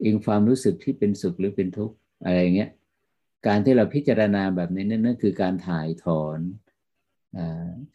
[0.04, 1.96] อิงความรู้สึกที่เป็นสุขหรือเป็นทุกข์
[2.26, 2.70] อะไรเงี้ย
[3.48, 6.40] การที่เราพิจารณาแบบนี้นั่นคือการถ่ายถอน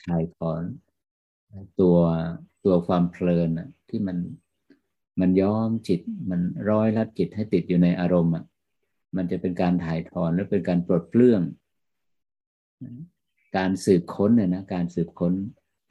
[0.07, 0.63] ถ่ายถอน
[1.81, 1.99] ตัว
[2.65, 4.17] ตัวความเพลินอะที่มัน
[5.21, 6.01] มันย้อมจิต
[6.31, 8.45] มันร้อยรัดจิตให้ติดอยู่ในอารมณ์อะ
[9.17, 11.43] มันจะเป็นการถ่ายถอนและเป็นการปลดเปลื้อง
[13.57, 15.33] การสืบค้นเนี่ยนะการสืบค้น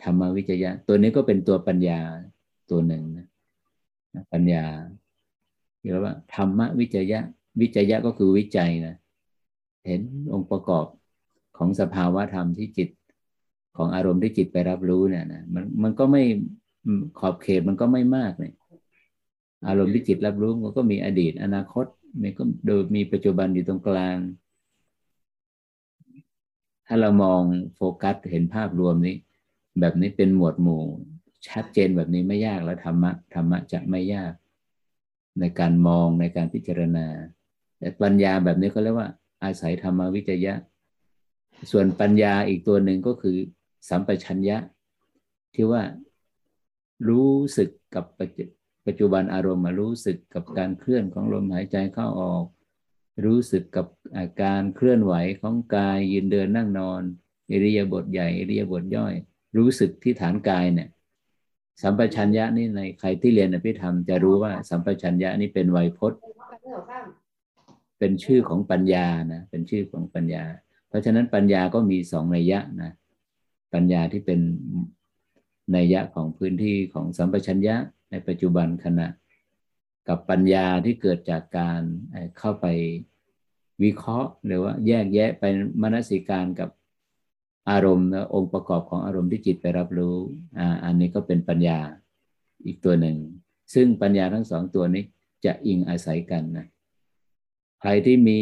[0.03, 1.99] ธรรมวิจยะ ตัวนี้ก็เป็นตัวปัญญา
[2.71, 3.27] ตัวหนึ่งนะ
[4.33, 4.65] ปัญญา
[5.79, 7.19] เรียกว่าธรรมวิจยะ
[7.61, 8.95] วิจยะก็คือวิจัยนะ
[9.87, 10.01] เห็น
[10.33, 10.85] องค์ประกอบ
[11.57, 12.89] ของสภาวะธรรมที่จิต
[13.77, 16.23] ของอารมณ์ที่จิตไปรับรู้เนี่ยนะมันมันก็ไม่
[17.19, 18.51] ขอบเขตมันก็ไม่มากเลย
[19.67, 21.85] อารมณ์ที่จิตรับรู้มันก็มีอดีต อนาคต
[22.21, 24.17] มันก็โดยมีปัจจุบันอยู่ตรงกลาง
[26.87, 27.41] ถ้าเรามอง
[27.75, 29.15] โฟกัสเห็นภาพรวมนี้
[29.79, 30.83] แบบนี้เป็นหมวดหมู่
[31.47, 34.33] ชัดเจนแบบนี้ไม่ยากแล้วธรรมะธรรมะจะไม่ยาก
[35.39, 37.07] ในการมองในการพิจารณา
[37.79, 39.09] แต่ปัญญาแบบนี้ก็เรียกว่า
[39.43, 40.53] อาศัยธรรมวิจยะ
[41.71, 43.37] ส่วนปัญญาอีกตัวหนึ่งก็คือ
[43.89, 44.57] สัมปชัญญะ
[45.55, 45.81] ที่ว่า
[47.07, 48.05] รู้สึกกับ
[48.85, 52.45] ปัจจุบันอารมณ์มารู้สึกกับการเคลื่อนของลมหายใจเข้าออก
[53.25, 53.87] รู้สึกกับ
[54.17, 57.01] อาการเคลื่อนไหวของกายยืนเดินนั่งนอน
[57.51, 59.13] อิริยาบถใหญ่อิริยาบถย่อย
[59.57, 60.89] รู้สึกที่ฐานกายเนี่ย
[61.81, 66.19] สัมปชัญญะนี่ในใครที่เรียนอภิธรรมจะรู้ว่าสัมปชัญญะนี่เป็นไวยพจน์
[67.99, 70.43] เป็นชื่อของปัญญานะเป็นชื่อของปัญญา
[70.87, 72.91] เพราะฉะนั้นปัญญาก็มีสองนัยยะนะ
[73.73, 74.39] ปัญญาที่เป็น
[75.75, 77.75] นัยยะของพื้นที่ของสัมปชัญญะ
[78.11, 79.07] ในปัจจุบันขณะ
[80.07, 81.81] กับปัญญาที่เกิดจากการ
[82.37, 82.65] เข้าไป
[83.83, 85.43] วิเคราะห์ หรือว่าแยกแยะไป
[85.81, 86.69] มนสิการกับ
[87.69, 90.15] อารมณ์องค์ประกอบของอารมณ์ที่จิตไปรับรู้
[90.59, 91.79] อ่าอันนี้ก็เป็นปัญญา
[92.65, 93.17] อีกตัวหนึ่ง
[93.73, 95.03] ซึ่งปัญญาทั้งสองตัวนี้
[95.45, 96.65] จะอิงอาศัยกันนะ
[97.81, 98.41] ใครที่มี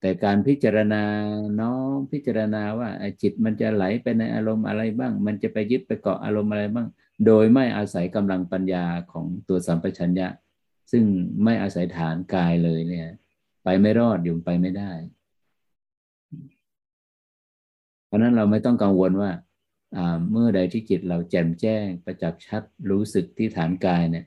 [0.00, 1.02] แต่การพิจารณา
[1.60, 2.88] น้อมพิจารณาว่า
[3.22, 6.86] จิตมันจะไหลไปในอารมณ์อะไรบ้าง มันจะไปยึดไปเกาะอารมณ์อะไรบ้าง
[7.26, 10.28] โดยไม่อาศัยกำลังปัญญาของตัวสัมปชัญญะ
[10.92, 11.04] ซึ่ง
[11.44, 13.08] ไม่อาศัยฐานกายเลยเนี่ย
[13.64, 14.92] ไปไม่รอดอยู่ไปไม่ได้
[18.06, 19.30] เพราะนั้นเราไม่ต้องกังวลว่า
[20.30, 24.26] เมื่อใดที่จิตเราแจ่มแจ้งประจักษ์ชัดรู้สึกที่ฐานกายเนี่ย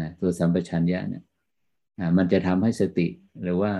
[0.00, 1.22] นะตัวสัมปชัญญะเนี่ย
[2.16, 3.06] มันจะทำให้สติ
[3.42, 3.72] หรือว่า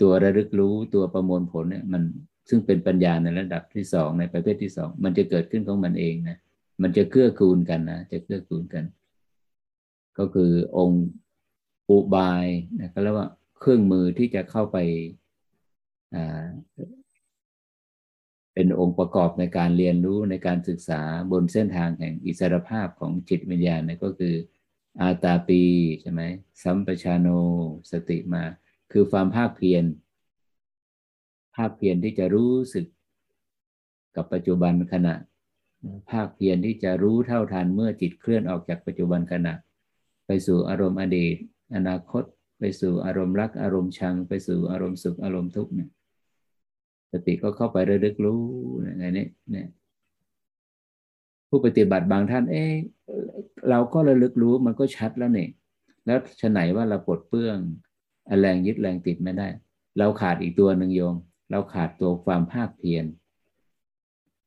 [0.00, 2.02] ตัวระลึกรู้ตัวประมวลผลเนี่ยมัน
[2.48, 6.38] ซึ่งเป็นปัญญาในระดับที่สองในประเภทที่สองมันจะเกิดขึ้นของมันเองนะ
[6.82, 8.84] มันจะเกื้อกูลกันนะจะเกื้อกูลกัน
[10.18, 11.04] ก็คือองค์
[11.90, 12.46] อุบาย
[12.80, 13.28] นะก็เรียกว่า
[13.60, 14.78] เครื่องมือที่จะเข้าไป
[18.54, 21.02] เป็นองค์ประกอบในการเรียนรู้ในการศึกษา
[21.32, 24.34] บนเส้นทางแห่งอิสรภาพของจิตวิญญาณนะก็คือ
[25.00, 25.62] อาตาปี
[26.00, 26.22] ใช่ไหม
[26.62, 27.28] สัมปชานโน
[27.90, 28.42] สติมา
[28.92, 29.84] คือความภาคเพียร
[31.56, 32.86] ภาคเพียรที่จะรู้สึก
[34.16, 35.14] กับปัจจุบันขณะ
[36.10, 39.54] ภาคเพียรที่จะรู้เท่าทันเมื่อจิตเคลื่อนออกจากปัจจุบันขณะ
[40.26, 41.36] ไปสู่อารมณ์อดีต
[41.76, 42.24] อนาคต
[42.58, 45.90] ไปสู่อารมณ์รัก อารมณ์ชัง ไปสู่อารมณ์สุขอารมณ์ทุกข์เนี่ย
[47.12, 48.42] สติก็เข้าไประลึกรู้
[48.74, 49.68] อะไรนี้เนี่ย
[51.48, 52.64] ผู้ปฏิบัติบางท่าน เอ๊
[53.70, 55.50] เราก็ระลึกรู้มันก็ชัดแล้วเนี่ย
[56.06, 57.58] แล้วฉไหนว่าเราปลดเปื้อง
[58.40, 59.48] แรงยึดแรงติดไม่ได้
[59.98, 61.14] เราขาดอีกตัวหนึ่งโยม
[61.50, 63.04] เราขาดตัวความภาคเพียร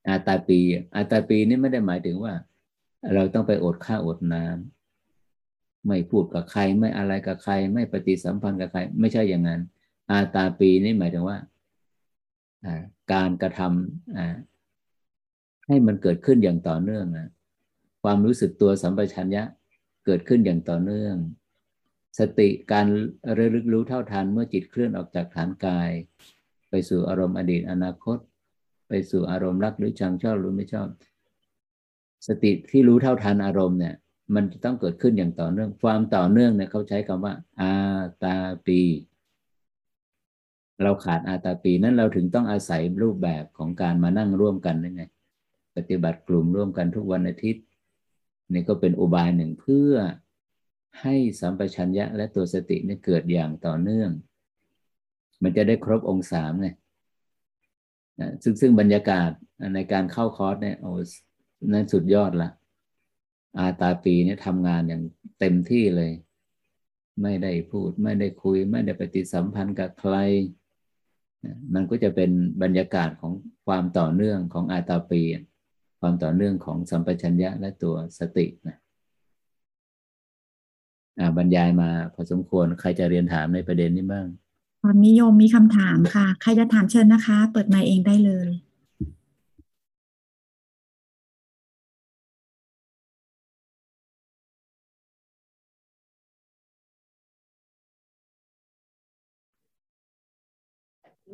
[0.09, 0.59] อาตาปี
[0.95, 2.33] อาตาปีนี่ไม่ได้หมายถึงว่า
[3.13, 9.61] เราต้องไปอดข้าวอดน้ำไม่พูดกับใครไม่อะไรกับใคร ไม่ปฏิสัมพันธ์กับใคร ไม่ใช่อย่างนั้น
[10.11, 11.37] อาตาปีนี่หมายถึงว่า
[13.13, 17.29] การกระทำให้มันเกิดขึ้นอย่างต่อเนื่องนะ
[18.03, 19.43] ความรู้สึกตัวสัมปชัญญะ
[20.05, 21.15] เกิดขึ้นอย่างต่อเนื่อง
[22.19, 22.87] สติการ
[23.37, 25.89] ระลึกรู้เท่าทันเมื่อจิตเคลื่อนออกจากฐานกาย
[26.69, 28.17] ไปสู่อารมณ์อดีตอนาคต
[28.87, 30.87] ไปสู่อารมณ์รักหรือชังชอบหรือไม่ชอบ
[32.27, 33.95] สติที่รู้เท่าทันอารมณ์เนี่ย
[34.35, 37.71] มันจะต้องเกิดขึ้นอย่างต่อเนื่อง ความต่อเนื่องเนี่ยเขาใช้คำว่า อา
[38.23, 38.35] ตา
[38.67, 38.79] ปี
[40.83, 45.03] เราขาดอาตาปีนั้นเราถึงต้องอาศัยรูปแบบของการมานั่งร่วมกันนั่นไง
[45.75, 47.63] ปฏิบัติกลุ่มร่วมกันทุกวันอาทิตย์
[48.53, 49.93] นี่ก็เป็นอุบายหนึ่งเพื่อ
[51.01, 54.11] ให้สัมปชัญญะและตัวสติเนี่ยเกิดอย่างต่อเนื่อง
[55.43, 56.69] มันจะได้ครบองค์สามไง
[58.43, 59.31] ซึ่งซึ่งบรรยากาศ
[59.75, 60.93] ในการเข้าคอร์สเนี่ยโอ้
[61.73, 62.49] นั่นสุดยอดละ
[63.59, 65.01] อาตาปีเนี่ยทำงานอย่าง
[65.39, 66.11] เต็มที่เลย
[67.21, 70.15] ไม่ได้พูด ไม่ได้คุย ไม่ได้ปฏิสัมพันธ์กับใคร
[71.73, 72.31] มันก็จะเป็น
[72.63, 73.33] บรรยากาศของ
[73.65, 75.21] ความต่อเนื่องของอาตาปี
[75.99, 78.77] ความต่อเนื่องของสัมปชัญญะและตัวสตินะ
[81.37, 84.27] บรรยายมาพอสมควรใครจะเรียนถามในประเด็นนี้บ้าง
[84.83, 88.49] ตอนนี้โยมมีคำถามค่ะ ใครจะถามเชิญนะคะ เปิดไมค์เองได้เลย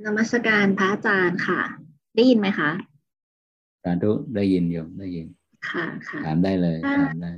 [0.05, 1.61] นมัสการพระอาจารย์ค่ะ
[2.15, 2.69] ได้ยินไหมคะ
[3.83, 5.27] สาธุได้ยินโยมได้ยิน
[5.69, 7.31] ค่ะค่ะถามได้เลยถามได้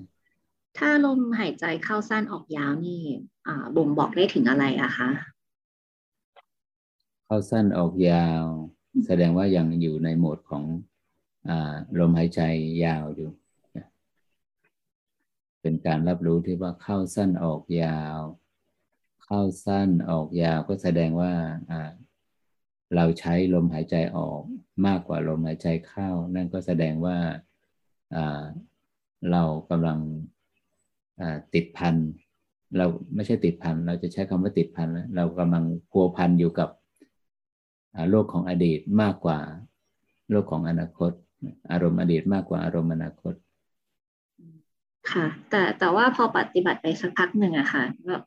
[0.78, 3.02] ถ้าลมหายใจเข้าสั้นออกยาวนี่
[3.48, 5.10] อ่า บ่งบอกได้ถึงอะไรอะคะ
[7.26, 8.44] เข้าสั้นออกยาว
[9.08, 10.64] แสดงว่ายังอยู่ในโหมดของ
[11.50, 11.52] อ
[12.00, 12.42] ลมหายใจ
[12.86, 13.30] ยาวอยู่
[15.62, 18.20] เป็นการรับรู้ที่ว่าเข้าสั้นออกยาว
[19.24, 21.34] เข้าสั้นออกยาวก็แสดงว่า
[22.96, 24.42] เราใช้ลมหายใจออก
[24.88, 27.18] มากกว่าลมหายใจเข้า นั่นก็แสดงว่า
[29.32, 30.00] เรากำลัง
[31.54, 31.96] ติดพัน
[32.78, 32.86] เรา
[33.16, 36.70] ไม่ใช่ติดพันเราจะใช้คำว่าติดพันเรากำลังพัวพันอยู่กับ
[38.10, 39.40] โลกของอดีตมากกว่า
[40.32, 41.12] โลกของอนาคต
[41.72, 43.34] อารมณ์อดีตมากกว่าอารมณ์อนาคต
[45.12, 48.24] ค่ะ แต่แต่ว่าพอปฏิบัติไปสักพักหนึ่งอะค่ะแบบ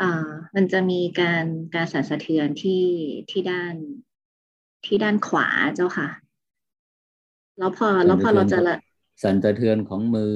[0.00, 1.44] อ่ามันจะมีการ
[1.74, 2.84] การสั่นสะเทือนที่
[3.30, 3.74] ที่ด้าน
[4.86, 6.08] ที่ด้านขวาเจ้าค่ะ
[7.58, 8.76] แล้วพอแล้วพอเราจะละ
[9.22, 10.34] สั่นสะเทือนของมือ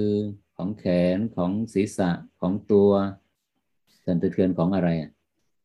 [0.60, 2.10] ของแขนของศีรษะ
[2.40, 2.90] ของตัว
[4.04, 5.10] สั่นสะเทือนของอะไรอะ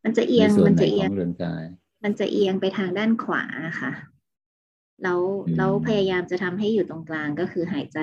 [0.04, 1.64] มันจะเอียงมันจะเอียงเรือนกาย
[2.04, 3.44] มันจะเอียงไปทางด้านขวา
[3.82, 3.92] ค่ะ
[5.04, 5.22] แล้ว
[5.58, 8.00] แล้วพยายามจะทำให้อยู่ตรงกลางก็คือหายใจ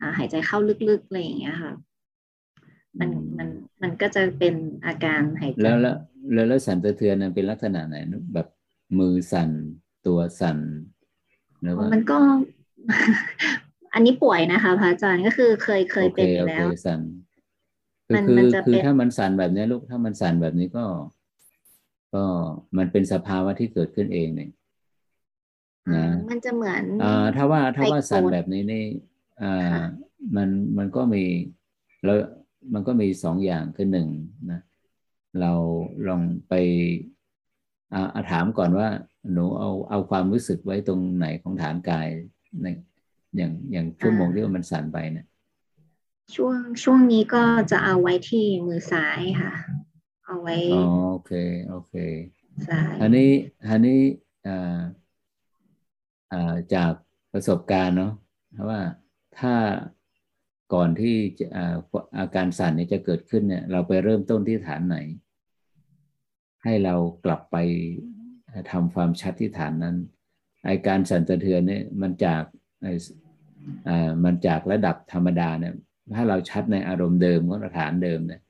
[0.00, 0.58] อ่า หายใจเข้า
[0.88, 1.72] ลึกๆอะไรอย่างเงี้ยค่ะ
[2.98, 3.48] มันมัน
[3.82, 4.54] มันก็จะเป็น
[4.86, 5.96] อาการหายใจแล้วแล้ว
[6.48, 7.96] แล้วสั่นสะเทือนนั้นเป็นลักษณะไหน
[8.34, 8.48] แบบ
[8.98, 9.50] มือสั่น
[10.06, 10.58] ตัวสั่น
[11.62, 12.18] หรือว่ามันก็
[13.94, 17.00] อันนี้ป่วยนะคะพระอาจารย์ก็คือเคยเคยเป็นแล้วสั่น
[18.08, 20.84] คือคือถ้ามันสั่นแบบนี้ลูกถ้ามันสั่นแบบนี้ก็
[22.14, 22.24] ก็
[22.78, 24.50] มันเป็นสภาวะที่เกิดขึ้นเองเนี่ย
[25.94, 28.84] นะมันจะเหมือนอ่าถ้าว่าถ้าว่าสั่นแบบนี้นี่
[29.42, 29.80] อ่า
[30.36, 30.48] มัน
[30.78, 31.24] มันก็มี
[32.04, 32.18] แล้ว
[32.74, 34.08] มันก็มีสองอย่างคือหนึ่ง
[34.50, 34.60] นะ
[35.40, 35.52] เรา
[36.08, 36.54] ลองไป
[37.94, 38.88] อาถามก่อนว่า
[39.32, 42.08] หนูเอาเอาความรู้สึกไว้ตรงไหนของฐานกาย
[42.62, 42.66] ใน
[43.36, 45.26] อย่างอย่างชั่วโมงที่ว่ามันสั่นไปเนะี่ย
[46.34, 49.52] ช่วงช่วงนี้ก็จะเอาไว้ที่มือซ้ายค่ะ
[50.26, 50.82] เอาไว้อ๋อ
[51.12, 51.32] โอเค
[51.68, 51.94] โอเค
[52.64, 53.30] ใช่อันนี้
[53.68, 54.00] อันนี้
[54.46, 54.80] อ่า
[56.32, 56.92] อ่าจาก
[57.32, 58.12] ประสบการณ์เนาะ
[58.52, 58.80] เพราะว่า
[59.38, 59.54] ถ้า
[60.74, 61.76] ก่อนที่จะอ่า
[62.18, 64.96] อาการสั่นนี้จะเกิดขึ้นเนี่ย เราไปเริ่มต้นที่ฐานไหน
[66.64, 66.94] ให้เรา
[67.24, 67.56] กลับไป
[68.70, 69.96] ทำความชัดที่ฐานนั้น
[70.66, 72.59] ไอการสั่นสะเทือนเนี่ยมันจากไออ่า
[74.24, 75.74] มันจากระดับธรรมดาเนี่ย
[76.14, 78.40] ถ้าเราชัดในอารมณ์เดิมของฐานเดิมเนี่ย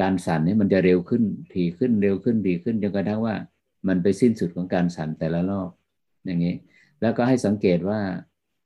[0.00, 1.22] การสั่นนี่มันจะเร็วขึ้น
[1.54, 3.34] ถี่ขึ้นเร็วขึ้นถี่ขึ้นจนกระทั่งว่า
[3.88, 5.70] มันไปสิ้นสุดของการสั่นแต่ละรอบ
[6.24, 6.54] อย่างนี้
[7.00, 8.00] แล้วก็ให้สังเกตว่า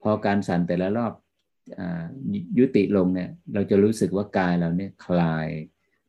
[0.03, 1.13] พอการสั่นแต่ละรอบ
[1.81, 1.83] อ
[2.59, 5.49] ยุติลงเนี่ยเราจะรู้สึกว่ากายเราเนี่ยคลาย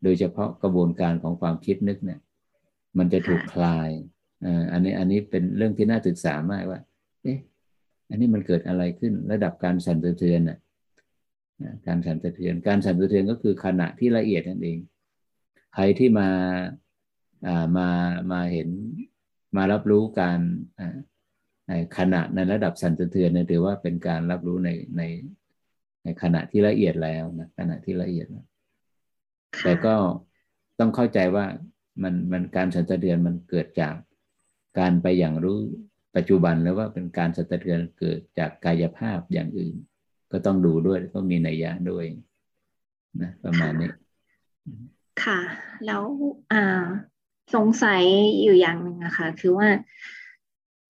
[0.03, 2.19] โดยเฉพาะกระบวนการของความคิดนึกเนี่ย
[2.97, 3.89] มันจะถูกคลาย
[4.71, 6.79] อันนี้อันนี้เป็นเรื่องที่น่าศึกษามากว่า
[7.23, 7.37] เอ๊ะ
[8.09, 10.59] อันนี้มันเกิดอะไรขึ้น ระดับการสั่นสะเทือนน่ะ
[11.87, 14.77] การสั่นสะเทือน การสั่นสะเทือนก็คือขณะที่ละเอียดนั่นเอง
[15.73, 16.29] ใครที่มา
[17.47, 17.87] อ่ามา
[18.31, 18.69] มาเห็น
[19.57, 20.39] มารับรู้การ
[20.79, 25.01] อ่าขณะในระดับสั่นสะเทือนเนี่ยถือว่าเป็นการรับรู้ในใน
[26.03, 28.45] ในขณะที่ละเอียดแล้วนะขณะที่ละเอียดแล้ว
[29.63, 29.95] แต่ก็
[30.79, 31.45] ต้องเข้าใจว่า
[32.03, 33.95] มันมันการสั่นสะเทือนมันเกิดจาก
[34.79, 35.59] การไปอย่างรู้
[36.15, 39.75] ปัจจุบันแล้วว่าเป็นการสะเทือนเกิดจากกายภาพอย่างอื่น
[40.31, 42.05] ก็ต้องดูด้วยก็มีนัยยะด้วย
[43.21, 43.91] นะประมาณนี้
[45.23, 45.39] ค่ะ
[45.85, 46.03] แล้ว
[46.53, 46.83] อ่า
[47.55, 48.03] สงสัย
[48.41, 49.67] อยู่อย่างหนึ่งนะคะคือว่า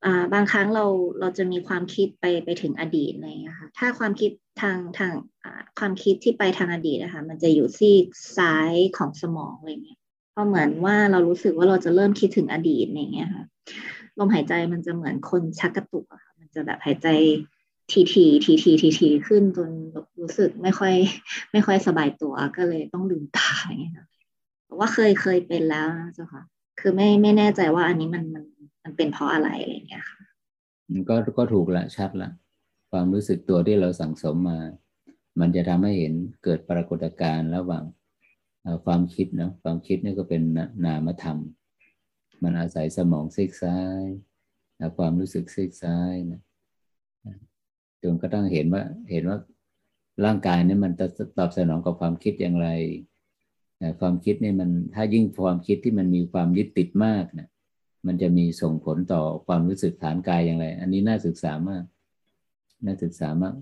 [0.05, 0.85] อ่าบางครั้งเรา
[1.19, 4.31] เราจะมีความคิดไปไปถึงอดีตอะไรอย่างเงี้ยค่ะ ถ้าความคิด
[4.61, 5.13] ทางทาง
[5.79, 8.05] ความคิดที่ไปทางอดีตนะคะมันจะอยู่ซีก
[8.37, 9.99] ซ้ายของสมองอะไรเงี้ย
[10.31, 13.45] เพราะเหมือนว่าเรารู้สึกว่าเราจะเริ่มคิดถึงอดีตอย่างเงี้ยค่ะ
[14.19, 17.07] ลมหายใจมันจะเหมือนคนชักกระตุกอะค่ะ มันจะแบบหายใจ
[17.91, 19.69] ทีทีทีทีทีทีขึ้นจน
[20.21, 20.93] รู้สึกไม่ค่อย
[21.51, 24.07] ไม่ค่อยสบายตัวก็เลยต้องลืมตาอย่างเงี้ยค่ะ
[24.79, 26.43] ว่าเคยเคยเป็นแล้วนะเจ้าค่ะ
[26.79, 28.45] คือไม่ไม่แน่ใจว่าอันนี้มันมัน
[28.83, 30.19] มันเป็นเพราะอะไรอะไรเงี้ยค่ะ
[31.09, 32.29] ก็ก็ถูกละชัดละ
[32.91, 34.59] ความรู้สึกตัวที่เราสั่งสมมา
[35.39, 36.13] มันจะทำให้เห็น
[36.43, 37.83] เกิดปรากฏการณ์ระหว่าง
[38.85, 40.41] ความคิดเนาะความคิดนี่ก็เป็น
[40.85, 41.37] นามธรรม
[42.43, 44.03] มันอาศัยสมองซีกซ้าย
[44.97, 46.41] ความรู้สึกซีกซ้ายนะ
[48.01, 49.37] จนก็ต้องเห็นว่าเห็นว่า
[50.25, 51.07] ร่างกายนี่มันจะ
[51.37, 52.67] ตอบสนองกับความคิดอย่างไร
[53.99, 57.47] ความคิดนี่มันถ้ายิ่งความคิดที่มันมีความยึดติดมากนะ
[58.07, 61.83] มันจะมีส่งผลต่อความรู้สึกฐานกายอย่างไร อันนี้น่าศึกษามาก
[62.85, 63.55] น่าศึกษามาก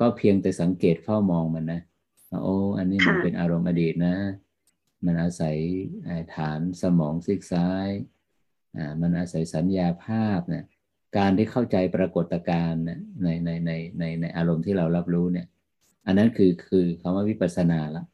[0.00, 1.80] ก็เพียงแต่สังเกตเฝ้ามองมันนะ
[2.42, 4.14] โอ้อันนี้มันเป็นอารมณ์อดีตนะ
[5.04, 5.56] มันอาศัย
[6.36, 8.15] ฐานสมองซีกซ้ายอ่า
[9.00, 10.64] มันอาศัยสัญญาภาพเนะ
[11.16, 12.82] การที่เข้าใจปรากฏการณ์
[13.22, 15.46] ในในในในในอารมณ์ที่เรารับรู้เนี่ย
[16.06, 18.04] อันนั้นคือคือคำว่าวิปัสสนาละ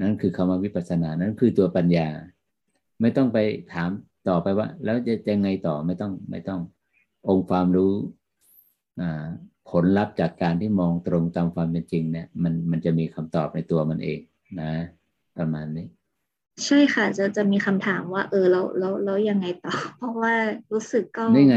[0.00, 2.08] นั่นคือคำว่าวิปัสสนานั่นคือตัวปัญญา
[3.00, 3.38] ไม่ต้องไป
[3.72, 3.90] ถาม
[4.28, 6.60] ต่อไปว่า แล้วจะจะไงต่อไม่ต้องไม่ต้อง
[7.28, 7.92] องค์ความรู้
[9.70, 14.20] ผลลัพธ์จากการที่มองตรงตามความเป็นจริงเนี่ยมันมันจะมีคำตอบในตัวมันเอง
[14.60, 14.72] นะ
[15.36, 15.86] ประมาณนี้
[16.64, 20.32] ใช่ค่ะ จะจะมีคำถามว่า เออแล้วแล้วแล้วยังไงต่อ เพราะว่า
[20.72, 21.56] รู้สึกก็นี่ไง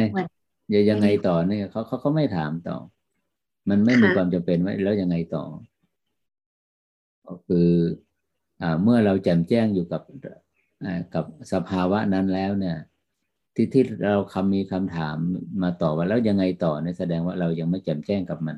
[0.70, 2.78] อย่ายังไงต่อเนี่ยเขาเขาเขาไม่ถามต่อ
[3.70, 5.44] มันไม่มีความจำเป็นว่าแล้วยังไงต่อ
[7.28, 7.70] ก็คือ
[8.62, 10.02] อ่าเมื่อเราแจ่มแจ้งอยู่กับ
[11.14, 12.78] กับสภาวะนั้นแล้วเนี่ย
[13.56, 15.18] ที่ที่เราคำมีคำถาม
[15.64, 18.58] มาต่อว่าแล้วยังไงต่อเนี่ยแสดงว่าเรายังไม่แจ่มแจ้งกับมัน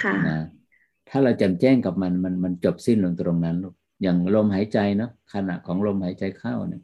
[0.00, 0.38] ค่ะนะ
[1.08, 6.82] ถ้าเราแจ่มแจ้งกับมันมันมันจบสิ้นลงตรงนั้นลูก อย่างลมหายใจเนาะขณะของลมหายใจเข้าเนี่ย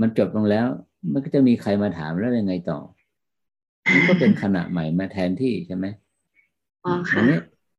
[0.00, 0.66] มันจบลงแล้ว
[1.12, 2.78] มันก็จะมีใครมาถามแล้วยังไงต่อ
[3.92, 5.86] มันก็เป็นขณะใหม่มาแทนที่ใช่ไหม
[6.84, 7.22] อ๋อค่ะ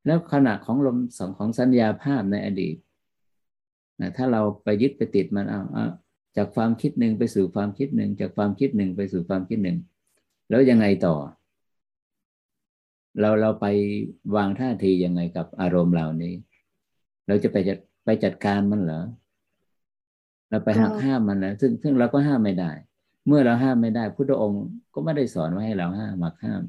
[0.05, 2.75] แล้วขณะของลมสองของสัญญาภาพในอดีต
[4.01, 5.85] นะถ้าเราไปยึดไปติดมันเอาเอา
[6.37, 9.77] จากความคิดหนึ่งไปสู่ความคิดหนึ่ง จากความคิดหนึ่งไปสู่ความคิดหนึ่ง
[10.49, 11.15] แล้วยังไงต่อ
[13.19, 13.65] เราเราไป
[14.35, 16.33] วางท่าทียังไงกับอารมณ์เหล่านี้
[17.27, 19.03] เราจะไปจัด ไปจัดการมันเหรอ
[20.49, 22.71] เราไปหักห้ามมันนะซึ่งซึ่งเราก็ห้ามไม่ได้
[23.27, 24.63] เมื่อเราห้ามไม่ได้พุทธองค์
[24.93, 26.61] ก็ไม่ได้สอนว่าให้เราห้ามหักห้าม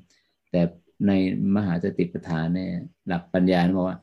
[0.50, 0.60] แต่
[1.06, 1.12] ใน
[1.56, 2.72] มหาสติปัฏฐานเนี่ย
[3.06, 3.98] หลักปัญญาบอกว่า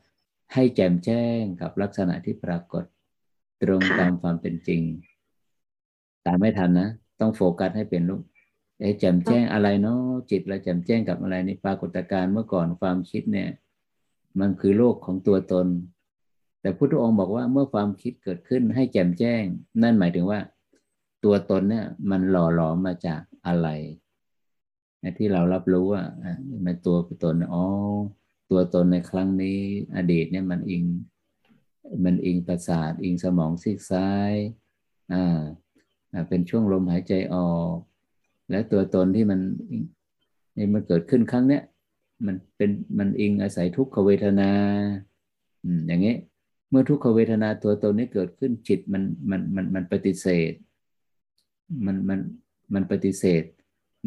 [0.54, 2.84] ให้แจ่มแจ้งกับลักษณะที่ปรากฏ
[3.62, 4.82] ตรงตามความเป็นจริง
[6.26, 6.88] ตามไม่ทันนะ
[7.20, 8.22] ต้องโฟกัสให้เป็นลูก
[8.80, 13.50] ไอ้แจ่มแจ้งอะไรเนาะจิตเราแจ่มแจ้งกับอะไรในปรากฏการณ์เมื่อก่อนความคิดเนี่ย
[14.40, 15.66] มันคือโลกของตัวตน
[16.68, 19.42] แต่พุทธองค์บอกว่าเมื่อความคิดเกิดขึ้นให้แจ่มแจ้ง
[19.82, 20.40] นั่นหมายถึงว่า
[21.24, 23.68] ตัวตนเนี่ย มันหล่อหลอมมาจากอะไร
[25.18, 26.02] ที่เรารับรู้ว่า
[26.64, 27.64] ในตัวตนอ๋อ
[28.50, 29.58] ตัวตนในครั้งนี้
[29.96, 30.84] อดีตเนี่ยมันอิง
[32.04, 34.32] มันอิงประสาท อิงสมองซีกซ้าย
[35.12, 35.38] อ่า
[36.28, 37.76] เป็นช่วงลมหายใจออก
[38.50, 39.40] และตัวตนที่มัน
[40.56, 41.62] นี่มันเกิดขึ้นครั้งเนี้ย
[42.26, 44.50] มันเป็นมันอิงอาศัยทุกขเวทนา
[45.64, 46.18] อืมอย่างเงี้ย
[46.70, 50.52] เมื่อทุกขเวทนาตัวตนนี้เกิดขึ้นจิตมันมันมันมันปฏิเสธ
[51.86, 52.20] มันมัน
[52.74, 53.44] มันปฏิเสธ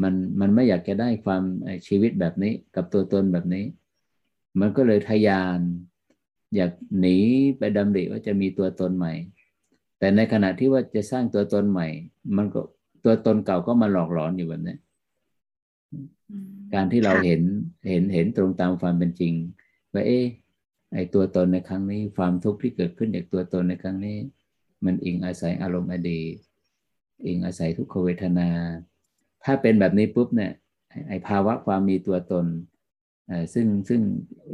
[0.02, 1.44] มันมันไม่อยากจะได้ความ
[1.88, 3.66] ชีวิตแบบนี้กับตัวตนแบบนี้
[4.60, 5.60] มันก็เลยทยาน
[6.56, 7.18] อยากหนี
[7.58, 9.14] ไปดำริว่าจะมีตัวตนใหม่
[10.00, 11.88] แต่ในขณะที่ว่าจะสร้างตัวตนใหม่
[12.38, 12.62] มันก็
[13.04, 14.76] ตัวตนเก่าก็มาหลอกหลอนอยู่แบบนี้
[16.74, 17.42] การที่เราเห็น
[17.90, 19.34] เห็นเห็นตรงตามความเป็นจริง
[19.94, 20.26] ว่าเอ๊ะ
[20.94, 24.18] ไอตัวตนในครั้งนี้ความทุกข์ที่เกิดขึ้นจากตัวตนในครั้งนี้
[24.86, 26.36] มันอิงอาศัยอารมณ์อดีต
[27.26, 28.50] อิงอาศัยทุกขเวทนา
[29.44, 30.52] ถ้าเป็นแบบนี้ปุ๊บเนี่ย
[31.10, 32.46] ไอภาวะความมีตัวตน
[33.54, 34.02] ซึ่งซึ่ง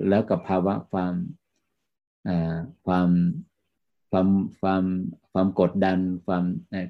[0.09, 1.13] แล้วกับภาวะความ
[2.85, 3.07] ความ
[4.11, 4.27] ความ
[4.61, 4.83] ความ
[5.31, 6.43] ความกดดันความ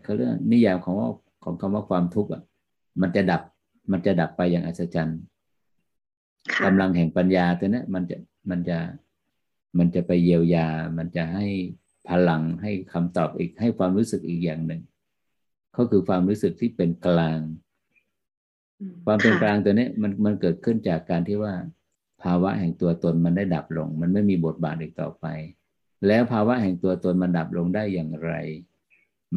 [0.04, 1.10] เขาเรียกนิยามของว่า
[1.44, 2.44] ของคำว่าความทุกข์อะ
[3.02, 3.42] มันจะดับ
[3.92, 5.20] มันจะดับไปอย่างอัศจรรย์
[6.66, 8.18] กำลังแห่งปัญญาตัวนี้มันจะ
[8.50, 8.78] มันจะ
[9.78, 10.68] มันจะไปเยียวยา
[10.98, 11.48] มันจะให้
[12.10, 14.82] พลังให้คำตอบอีกให้ความรู้สึกอีกอย่างหนึ่ง
[15.78, 17.40] ก็คือความรู้สึกที่เป็นกลาง
[19.06, 21.54] ความเป็นกลางตัวนี้มันมันเกิดขึ้นจากการที่ว่า
[22.24, 25.26] ภาวะแห่งตัวตนมันได้ดับลง มันไม่มีบทบาทอีกต่อไป
[26.08, 28.32] แล้วภาวะแห่งตัวตนมันดับลงได้อย่างไร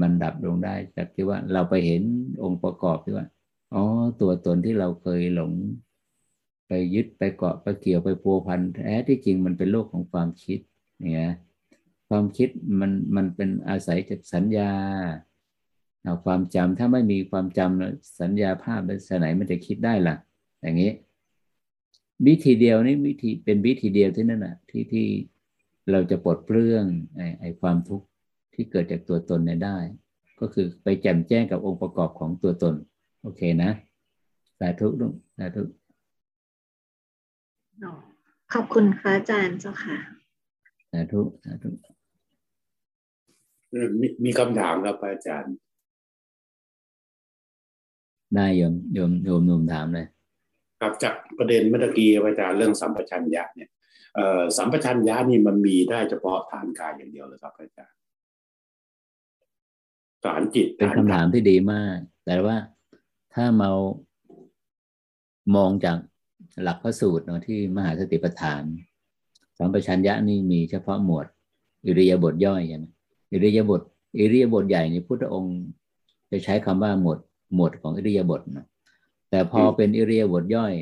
[0.01, 2.03] มันดับลงได้จากที่ว่าเราไปเห็น
[2.43, 3.27] องค์ประกอบที่ว่า
[3.75, 3.85] อ๋อ
[4.21, 5.53] ตัวตนที่เราเคยหลง
[6.71, 10.59] ไปยึดไปเกาะไปเกี่ยวไปพัวพันแท้ที่จริงมันเป็นโลกของความคิด
[11.15, 11.33] เนี่ย
[12.09, 12.49] ความคิด
[12.81, 14.73] มันมันเป็นอาศัยจากสัญญา
[16.03, 20.17] เอาความจำถ้าไม่มีความจำสัญญาภาพแล้วไหนมันจะคิดได้ล่ะ
[20.61, 20.93] อย่างนี้
[22.27, 25.07] วิธีเดียวนี่วิธีเป็นวิธีเดียวที่นั่นน่ะ ที่ที่
[25.91, 26.85] เราจะปลดเปลื้อง
[27.17, 28.07] ไอ้ไอความทุกข์
[28.55, 29.79] ที่เกิดจากตัวตนเนี่ยได้
[30.41, 32.75] ก็คือไปแจ่มแจ้งกับองค์ประกอบของตัวตน
[33.23, 33.71] โอเคนะ
[34.59, 35.63] สาธุลุงสาธุ
[38.53, 39.99] ขอบคุณพระอาจารย์เจ้าค่ะ
[40.93, 41.71] สาธุสาธุ
[44.01, 45.55] มีมีคำถามครับอาจารย์
[48.35, 50.07] ได้โยมโยมโยมหนุ่มถามเลย
[50.81, 53.71] ครับจากประเด็นเมื่อกี้อาจารย์เรื่องสัมปชัญญะเนี่ย
[54.15, 57.97] เอ่อสัมปชัญญะนี่มันมีได้เฉพาะฐานกายอย่างเดียวเลยครับอาจารย์
[60.25, 61.97] ฐานจิตเป็นคำถามที่ดีมาก
[62.27, 62.57] แต่ว่า
[63.35, 63.73] ถ้าเมา
[65.57, 65.99] มองจาก
[66.63, 68.63] หลักพระสูตรเนาะที่มหาสติปัฏฐาน
[69.59, 71.27] สัมปชัญญะนี่มีเฉพาะหมวด
[71.87, 72.87] อิริยาบถย่อยใช่ไหม
[73.33, 73.81] อิริยาบถ
[74.19, 75.57] อิริยาบถใหญ่นี่พุทธองค์
[76.31, 77.19] จะใช้คำว่าหมวด
[77.55, 78.67] หมวดของอิริยาบถนะ
[79.31, 80.75] แต่พอเป็นอิริยาบถย่อย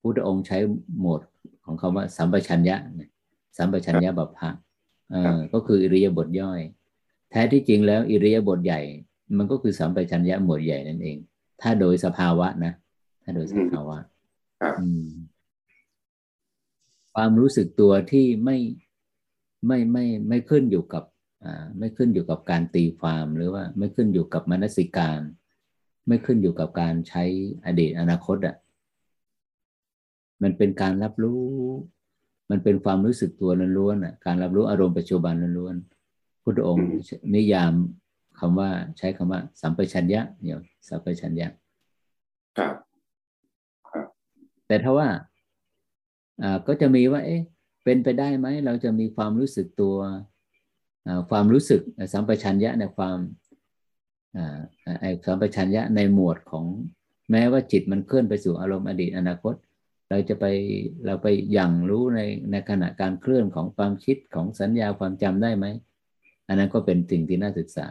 [0.00, 0.58] พุทธองค์ใช้
[1.00, 1.20] หมวด
[1.64, 2.76] ของคำว่า สัมปชัญญะ
[3.56, 4.50] สัมปชัญญะบัพพะ
[5.52, 6.60] ก็คืออิริยาบถย่อย
[7.30, 8.80] แท้ที่จริงแล้วอิริยาบถใหญ่
[9.38, 11.16] มันก็คือสัมปชัญญะหมวดใหญ่นั่นเอง
[11.60, 12.72] ถ้าโดยสภาวะนะ
[13.22, 13.96] ถ้าโดยสภาวะ
[17.14, 18.56] ความรู้สึกตัวที่ไม่
[19.66, 21.04] ไม่ไม่ไม่ขึ้นอยู่กับ
[21.44, 25.20] อ่าไม่ขึ้นอยู่กับการตีความหรือว่าไม่ขึ้นอยู่กับมนสิการ
[26.06, 27.24] ไม่ขึ้นอยู่กับการใช้
[27.64, 28.56] อดีตอนาคตอะ่ะ
[30.42, 31.44] มันเป็นการรับรู้
[32.50, 36.88] มันเป็นความรู้สึกตัวล้วนๆอะการรับรู้อารมณ์ปัจจุบันล้วนๆพุทธองค์
[37.34, 37.72] นิยาม
[38.38, 41.48] คำว่าใช้คำว่า สัมปชัญญะเนี่ยสัมปชัญญะ
[42.58, 42.87] ครับ
[44.68, 45.08] แต่ถ้าว่า
[46.42, 47.42] อ่าก็จะมีว่า เอ๊ะ
[47.84, 49.96] เป็นไปได้ไหม เราจะมีความรู้สึกตัว
[51.30, 51.80] ความรู้สึก
[52.12, 53.18] สัมปชัญญะในความ
[55.00, 56.64] ไอ้สัมปชัญญะในหมวดของ
[57.30, 59.54] แม้ว่าจิตมันเคลื่อนไปสู่อารมณ์อดีตอนาคต
[60.10, 60.44] เราจะไป
[61.06, 62.20] เราไปอย่างรู้ใน
[62.50, 65.66] ในขณะการเคลื่อนของความคิดของสัญญาความจำได้ไหม
[66.48, 67.88] อันนั้นก็เป็นสิ่งที่น่าศึกษา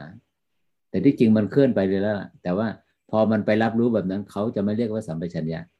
[0.89, 2.67] แต่ที่จริงมันเคลื่อนไปเลยแล้วแต่ว่า
[3.11, 5.76] พอมันไปรับรู้แบบนั้นเขาจะไม่เรียกว่าสัมปชัญญะเ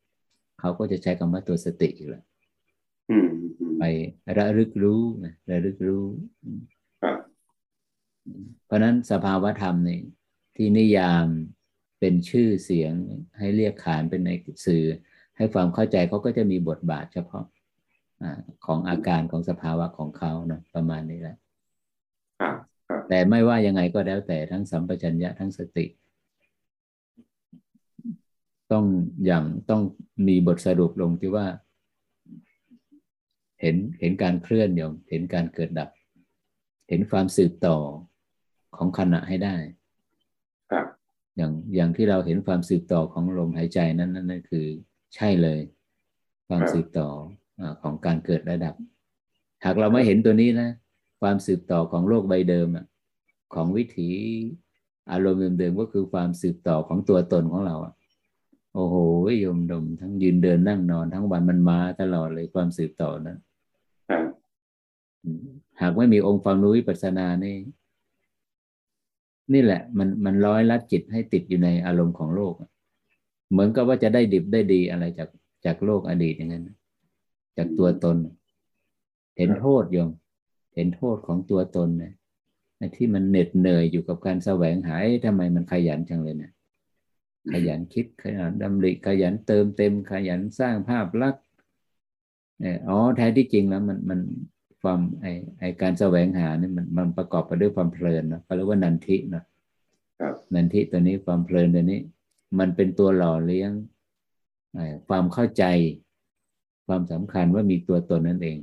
[0.61, 2.23] ขาก็จะใช้คำว่าตัวสติอีกแล้ว
[3.79, 3.83] ไป
[4.37, 6.05] ระลึกรู้นะระลึกรู้
[8.65, 10.01] เพราะนั้นสภาวธรรมนี่
[10.55, 11.27] ที่นิยาม
[11.99, 12.93] เป็นชื่อเสียง
[13.37, 14.29] ให้เรียกขานเป็นใน
[14.65, 14.83] สื่อ
[15.37, 17.45] ให้ความเข้าใจเขาก็จะมีบทบาทเฉพาะ
[18.21, 18.23] อ
[18.65, 21.37] ของอาการของสภาวะของเขาเนาะประมาณนี้แหละ
[23.09, 25.85] แต่ไม่ว่ายังไงก็แล้วแต่ทั้งสัมปชัญญะทั้งสติ
[28.71, 28.85] ต้อง
[29.25, 29.81] อย่างต้อง
[30.27, 31.47] มีบทสรุปลงที่ว่า
[33.61, 35.89] เห็นเห็นการเคลื่อนโยมเห็นการเกิดดับ
[36.89, 37.77] เห็นความสืบต่อ
[38.77, 39.55] ของขณะให้ได้
[41.37, 44.65] อย่างอย่างที่เราเห็นความสืบต่อของลมหายใจนั้นนั่นคือ
[45.15, 45.59] ใช่เลย
[46.47, 47.09] ความสืบต่อ
[47.81, 48.73] ของการเกิดระดับ
[49.65, 50.69] หากเราไม่เห็นตัวนี้นะ
[51.21, 52.67] ความสืบต่อของโลกใบเดิม
[53.53, 54.09] ของวิถี
[55.11, 57.93] อารมณ์เดิมๆก็คือความสืบต่อของตัวตนของเราอะ
[58.73, 58.95] โอ้โห
[59.39, 63.35] โยมดมทั้งยืนเดินนั่งนอนทั้งวันมันมาตลอดเลยความสืบต่อนะ
[65.81, 67.55] หากไม่มีองค์ความรู้วิปัสสนานี่
[69.53, 72.53] นี่แหละ มันมันร้อยลัดจิตให้ติดอยู่ในอารมณ์ของโลก
[73.51, 75.29] เหมือนกับว่าจะได้ดิบได้ดีอะไรจาก
[75.65, 76.69] จากโลกอดีตอย่างนั้น
[77.57, 78.17] จากตัวตน
[79.37, 80.09] เห็นโทษโยม
[80.75, 82.13] เห็นโทษของตัวตนเนี่ย
[82.95, 84.95] ที่มันเหน็ดเหนื่อยอยู่กับการแสวงหา
[85.25, 86.53] ทำไมมันขยันจังเลยเนี่ย
[87.51, 91.43] ขยันคิดขยันดำริขยันเติมเต็ม ขยันสร้างภาพลักษณ์
[92.89, 94.19] อ๋อแท้ที่จริงแล้วมันมัน
[94.81, 95.25] ความไอ
[95.59, 99.43] ไอการแสวงหาเนี่ยมันมันประกอบไปด้วยความเพลินนะเขาเรียกว่านันทินะ
[100.53, 101.99] นันทิตัวนี้ความเพลินตัวนี้
[102.59, 103.71] มันเป็นตัวหล่อเลี้ยง
[105.07, 105.63] ความเข้าใจ
[106.87, 108.57] ความสำคัญว่ามีตัวตนนั่นเอง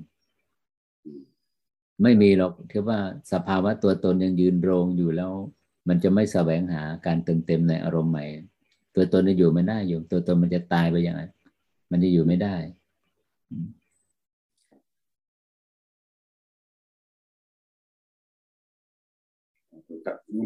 [2.03, 2.99] ไม่มีหรอกที่ว่า
[3.33, 5.33] สภาวะตัวตนยังยืนโรงอยู่แล้ว
[5.89, 8.25] มันจะไม่แสวงหาการเติมเต็มในอารมณ์ใหม่
[8.95, 11.23] ตัวตนจะอยู่ไม่ได้อยู่ ตัวตนมันจะตายไปอย่างไร
[11.91, 12.55] มันจะอยู่ไม่ได้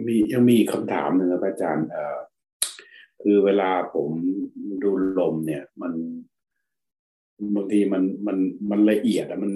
[0.06, 2.18] มียังมีคำถามหนึ่งครับอาจารย์ เอ่อ
[3.22, 4.10] คือเวลาผม
[4.82, 5.92] ดูลมเนี่ย มัน
[7.54, 8.36] บางทีมันมัน
[8.70, 9.52] มันละเอียดอะมัน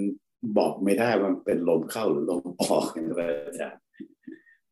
[0.57, 3.79] บอกไม่ได้ว่าเป็นลมเข้าหรือลมออกนะครับอาจารย์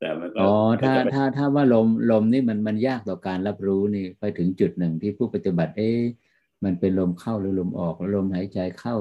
[0.02, 0.54] แต่มันก็อ๋อ
[0.84, 6.02] ถ้าถ้าถ้าว่าลมลมนี่มันมันยากต่อการรับรู้นี่ไปถึงจุดหนึ่งที่ผู้ปฏิบัติเอ๊ะ
[6.64, 8.96] มันเป็นลมเข้าหรือลมออกลมหายใจเข้า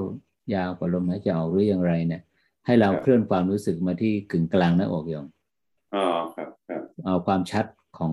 [0.54, 2.22] ยาวกว่าลมหายใจออกหรืออย่างไรเนี่ย
[2.66, 5.26] ให้เราเคลื่อนความรู้สึกมาที่กึ่งกลางหน้าอกอย่าง
[5.94, 6.04] อ๋อ
[6.34, 7.64] ครับครับเอาความชัด
[7.98, 8.12] ของ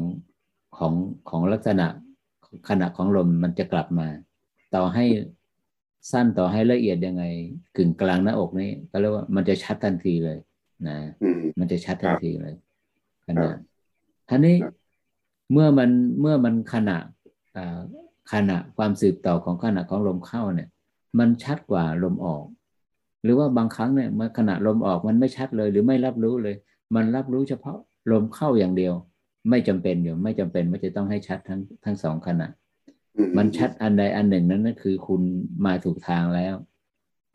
[0.77, 0.93] ของ
[1.29, 1.87] ของลักษณะ
[2.69, 4.07] ขณะของลมมันจะกลับมา
[4.75, 5.05] ต่อให้
[6.11, 7.23] สั้นต่อให้ละเอียดยังไง
[7.77, 10.37] กึ่งกลางหน้าอกนี้ก็เรียกว่ามันจะชัดทันทีเลย
[10.87, 10.97] นะ
[11.59, 12.55] มันจะชัดทันทีเลย
[13.27, 13.49] ขณะ
[14.29, 14.55] ท่านี้
[15.51, 15.89] เมื่อมัน
[16.21, 16.97] เมื่อมันขณะ
[18.33, 20.69] ขณะความสืบต่อของขณะของลมเข้าเนี่ย
[21.19, 22.45] มันชัดกว่าลมออก
[23.23, 26.55] หรือว่าบางครั้งเนี่ยเมื่อขณะลมออกมันไม่ชัดเลยหรือไม่รับรู้เลย
[26.95, 27.77] มันรับรู้เฉพาะ
[28.11, 28.93] ลมเข้าอย่างเดียว
[29.49, 32.47] ไม่จำเป็นอยู่ไม่จำเป็นว่าจะต้องให้ชัดทั้งทั้งสองขณะ
[33.37, 35.21] มันชัดอันใดอันหนึ่งนั้นนั่นคือคุณ
[35.65, 36.55] มาถูกทางแล้ว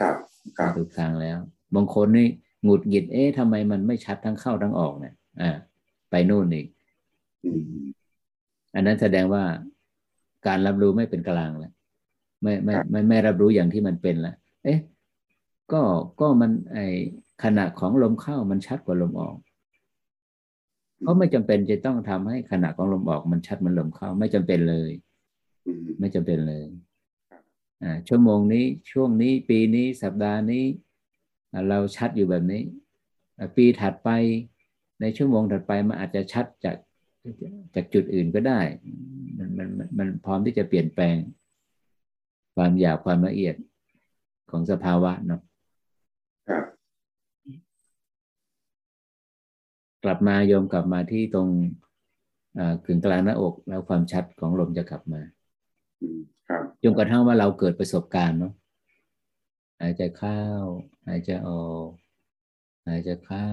[0.01, 0.15] ครับ
[0.59, 1.39] มาถูกทางแล้ว
[1.75, 2.27] บางคนนี่
[2.65, 5.51] หงุดหงิดเอ๊ะทำไมมันไม่ชัดทั้งเข้าทั้งออกเนี่ยอ่า
[6.13, 6.67] ไปนู่นอีก
[8.75, 9.45] อันนั้นแสดงว่า
[10.47, 11.73] การรับรู้ไม่เป็นกลางแล้ว
[12.43, 14.79] ไม่ไม่ไม่ไม่รับรู้อย่างที่มันเป็นแล้วเอ๊ะ
[15.73, 15.83] ก็
[16.21, 16.79] ก็มันไอ
[17.45, 19.37] ขณะของลมเข้ามันชัดกว่าลมออก
[21.07, 24.91] ก็ไม่จำเป็นจะต้องทำให้ขณะของลมออกมันชัดมันลมเข้า ไม่จำเป็นเลย
[26.01, 26.65] ไม่จำเป็นเลย
[27.83, 30.65] อ่าชั่วโมงนี้ช่วงนี้ปีนี้สัปดาห์นี้
[31.69, 32.63] เราชัดอยู่แบบนี้
[33.57, 34.11] ปีถัดไป
[35.03, 36.77] ในชั่วโมงถัดไปมันอาจจะชัดจาก
[37.75, 38.61] จากจุดอื่นก็ได้
[39.39, 39.69] มันมัน
[39.99, 41.17] มันพร้อมที่จะเปลี่ยนแปลง
[42.57, 43.55] ความหยาบความละเอียด
[44.51, 45.41] ของสภาวะเนาะ
[50.05, 51.49] กลับมาโยมกลับมาที่ตรง
[52.85, 55.21] กึ่งกลางหน้าอกแล้วความชัดของลมจะกลับมา
[56.83, 58.53] จนกระทั่งว่าเราเกิดประสบการณ์เนาะ
[59.81, 60.41] หายใจเข้า
[61.07, 61.89] หายใจออก
[62.89, 63.49] หายใจเข้า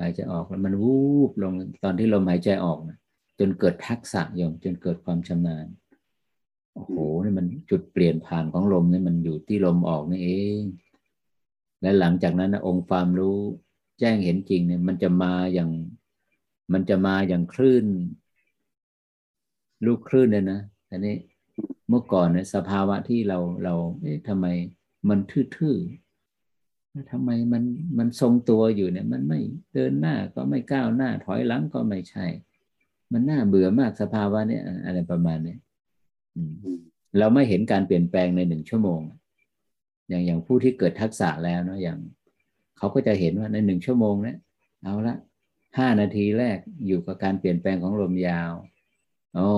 [0.00, 0.98] หายใจออกแล้วมันวู
[1.30, 1.52] บลง
[1.84, 2.98] ตอนที่ลมหายใจออกนะ
[3.38, 5.66] จนเกิดทักษะโยมจนเกิดความชำนาญ
[6.74, 6.94] โอ้โห
[7.24, 10.30] นี่มันจุดเปลี่ยนผ่านของลมนี่มันอยู่ที่ลมออกนี่เอ
[10.60, 10.62] ง
[11.80, 13.38] และหลังจากนั้นนะองค์ความรู้
[14.00, 15.70] แจ้งเห็นจริงเนี่ย มันจะมาอย่าง
[16.72, 17.86] มันจะมาอย่างคลื่น
[19.86, 20.60] ลูกคลื่นเนี่ยนะ
[20.90, 21.16] อันนี้
[21.88, 24.46] เมื่อก่อนเนี่ยสภาวะที่เราเราเอ๊ะทำไม
[25.08, 26.03] มันทื่อๆ
[27.10, 27.64] ทำไมมัน
[27.98, 29.40] มันทรงตัวอยู่เนี่ย มันไม่
[29.74, 32.26] เดินหน้าก็ไม่ก้าวหน้า ถอยหลังก็ไม่ใช่
[33.12, 35.56] มันน่าเบื่อมากสภาวะเนี่ยอะไรประมาณนี้
[37.18, 39.00] เราไม่เห็นการเปลี่ยนแปลงในหนึ่งชั่วโมง
[40.08, 41.98] อย่างอย่างผู้ที่เกิดทักษะแล้วเนาะอย่าง
[42.78, 44.38] เขาก็จะเห็นว่าในหนึ่งชั่วโมงเนี่ย
[44.82, 45.16] เอาละ
[45.78, 48.52] ห้านาทีแรกอยู่กับการเปลี่ยนแปลงของลมยาว
[49.34, 49.50] โอ้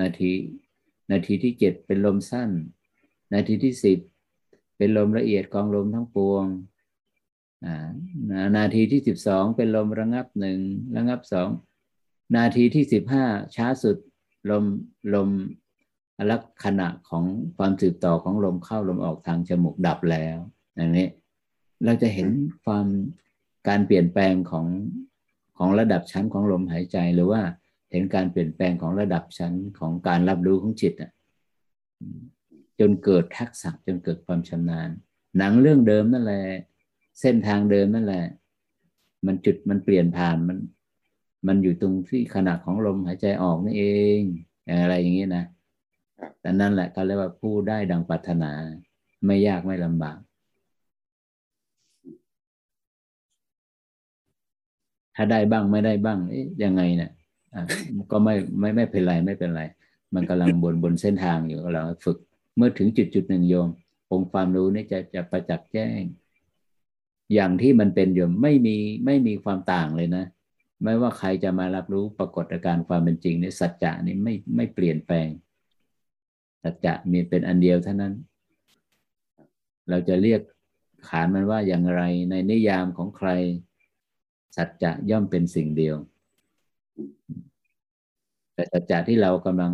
[0.00, 0.32] นาที
[1.10, 2.50] นาทีที่เจ็ดเป็นลมสั้น
[3.34, 3.98] นาทีที่สิบ
[4.76, 6.44] เป็นลมละเอียดกองลมทั้งปวง
[8.56, 10.58] นาทีที่สิบสองเป็นลมระงับหนึ่ง
[10.96, 11.48] ระงับสอง
[12.36, 13.24] นาทีที่สิบห้า
[13.56, 13.96] ช้าสุด
[14.50, 14.64] ลม
[15.14, 15.28] ลม
[16.30, 17.24] ลักษณะของ
[17.56, 20.36] ความสืบต่อของลมเข้าลมออกทางจมูกดับแล้ว
[20.76, 21.06] อย่างนี้
[21.84, 22.28] เราจะเห็น
[22.64, 22.86] ความ
[23.68, 24.66] การเปลี่ยนแปลงของ
[25.58, 27.42] ของระดับชั้นของลมหายใจหรือว่า
[27.90, 31.10] เห็นการเปลี่ยนแปลงของระดับชั้นของการรับรู้ของจิตอะ
[32.80, 34.90] จนเกิดทักษะจนเกิดความชำนาญ
[35.38, 36.44] หนังเรื่องเดิมนั่นแหละ
[37.20, 38.24] เส้นทางเดิมนั่นแหละ
[39.26, 40.58] มันจุดมันเปลี่ยนผ่านมัน
[41.46, 43.84] มันอยู่ตรงที่ขนาดของลมหายใจออกนี่เอ
[44.18, 44.20] ง
[44.68, 45.44] อะไรอย่างนี้นะ
[46.40, 48.50] แต่นั่นแหละก็เรียกว่าผู้ได้ดังปรารถนา
[49.26, 50.18] ไม่ยากไม่ลำบาก
[55.14, 57.10] ถ้าได้บ้างไม่ได้บ้างเอ๊ยยังไงเนี่ย
[57.54, 57.62] อะ
[58.10, 59.62] ก็ไม่ไม่ไม่เป็นไรไม่เป็นไร
[60.14, 62.18] มันกำลังบนบนเส้นทางอยู่กำลังฝึก
[62.56, 63.68] เมื่อถึงจุดจุดหนึ่งโยม
[64.12, 66.02] องค์ความรู้นี่จะจะประจักษ์แจ้ง
[67.34, 70.24] อย่างที่มันเป็นโยมไม่มีไม่มีความต่างเลยนะ
[70.82, 75.28] ไม่ว่าใครจะมารับรู้ปรากฏการความเป็นจริงในสัจจะนี่ไม่ไม่เปลี่ยนแปลง
[76.62, 78.14] สัจจะมีเป็นอันเดียวเท่านั้น
[79.88, 80.40] เราจะเรียก
[81.08, 83.28] ขานมันว่าอย่างไรในนิยามของใคร
[84.56, 85.96] สัจจะย่อมเป็นสิ่งเดียว
[88.54, 89.72] แต่สัจจะที่เรากำลัง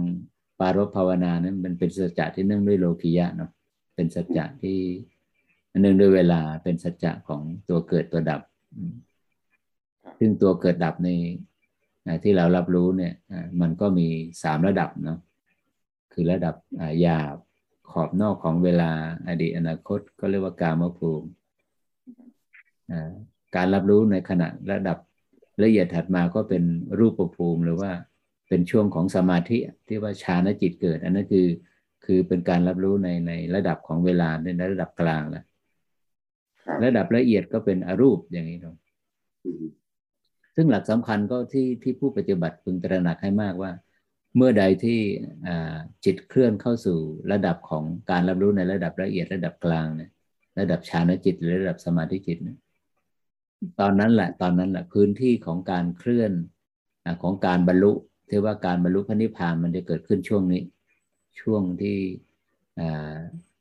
[0.61, 3.51] ปารภาวนานั้นมันเป็นสัจจะที่เนื่องด้วยโลกิยะเนาะ
[3.95, 4.79] เป็นสัจจะที่
[5.81, 8.43] เนื่องด้วยเวลาเป็นสัจจะของตัวเกิดตัวดับ
[10.19, 11.09] ซึ่งตัวเกิดดับใน
[12.23, 13.15] ที่เรารับรู้เนี่ย
[13.61, 14.09] มันก็มี
[14.43, 15.19] สามระดับเนาะ
[16.13, 16.55] คือระดับ
[17.01, 17.37] หยาบ
[17.91, 18.91] ขอบนอกของเวลา
[19.29, 21.29] อดีตอนาคตก็เรียกว่ากามภูมิ
[23.57, 24.99] การรับรู้ในขณะระดับ
[25.63, 26.63] ละเอียดถัดมาก็เป็น
[26.99, 27.93] รูปภูมิหรือว่า
[28.49, 31.47] เป็นช่วงของสมาธิที่ว่าฌานจิตเกิด อันนั้นคือ
[32.05, 34.29] คือเป็นการรับรู้ในในระดับของเวลา
[34.59, 35.45] ในระดับกลางแล้ว
[36.85, 38.77] ระดับละเอียดก็เป็นอรูปอย่างนี้เนาะ
[40.57, 43.73] ซึ่งหลักสำคัญก็ที่ที่ผู้ปฏิบัติพึงตระหนักให้มากว่า
[44.37, 45.01] เมื่อใดที่
[46.05, 46.99] จิตเคลื่อนเข้าสู่
[47.33, 50.11] ระดับของการรับรู้ในระดับละเอียดระดับกลางเนี่ย
[50.59, 52.59] ระดับฌานจิตหรือระดับสมาธิจิตเนี่ย
[53.81, 56.33] ตอนนั้นแหละตอนนั้นแหละพื้นที่ของการเคลื่อน
[57.23, 57.93] ของการบรรลุ
[58.29, 60.63] ที่ว่าการบรรลุพระนิพพานมันจะเกิดขึ้นช่วงนี้
[61.41, 61.97] ช่วงที่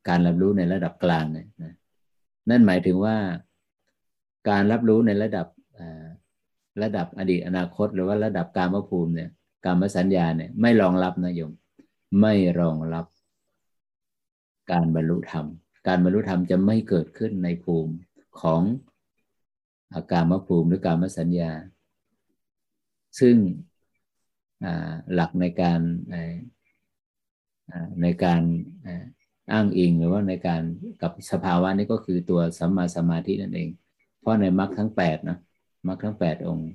[0.07, 1.69] การรับรู้ในระดับกลางเนี่ยนั่
[2.49, 3.17] นั่นหมายถึงว่า
[4.49, 5.47] การรับรู้ในระดับ
[6.83, 9.29] ระดับอดีตอนาคต หรือว่าระดับการมภูมิเนี่ย
[9.65, 11.51] การมสัญญาเนี่ยไม่รองรับนะโยม
[12.21, 13.05] ไม่รองรับ
[14.71, 15.45] การบรรลุธรรม
[15.87, 17.93] การบรรลุธรรมจะไม่เกิดขึ้นในภูมิ
[18.41, 18.61] ของ
[19.93, 21.51] อาการมภูมิหรือการมสัญญา
[23.19, 23.35] ซึ่ง
[25.13, 25.79] หลักในการ
[28.01, 28.41] ในการ
[29.51, 30.61] อ้างอิงหรือว่าในการ
[31.01, 33.69] กับสภาวะนี้ก็คือตัวสัมมาสมาธินั่นเอง
[34.19, 35.37] เพราะในมรรคทั้งแปดนะ
[35.87, 36.69] มรรคทั้งแปดองค์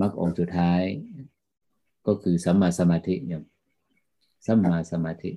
[0.00, 0.82] มรรคองค์สุดท้าย
[2.06, 3.42] ก็คือสัมมาสมาธิอย่าง
[4.46, 5.30] สัมมาสมาธิ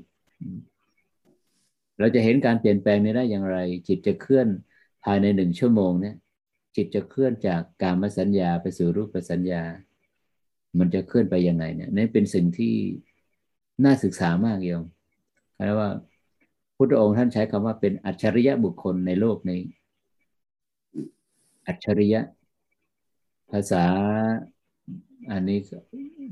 [1.99, 3.57] เราจะเห็นการเปลี่ยนแปลงนี้ได้อย่างไร
[3.87, 4.47] จิตจะเคลื่อน
[5.03, 6.15] ภายในหนึ่งชั่วโมงเนี่ย
[6.75, 9.63] จิตจะเคลื่อนจากการมสัญญาไปสู่รูปสัญญา
[10.79, 12.75] มันจะเคลื่อนไปยังไงเนี่ยนี่เป็นสิ่งที่
[13.83, 14.83] น่าศึกษามากโยม
[15.55, 15.89] เพราะว่า
[16.75, 19.61] พุทธองค์ท่านใช้คำว่าเป็นอัจฉริยะบุคคลในโลกนี้
[21.67, 22.21] อัจฉริยะ
[23.51, 23.83] ภาษา
[25.31, 25.59] อันนี้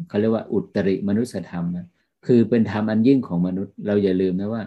[0.08, 1.88] เขาเรียกว่าอุตริมนุสธรรมนะ
[2.26, 4.64] คือเป็นธรรมอันยิ่งของมนุษย์ เราอย่าลืมนะว่า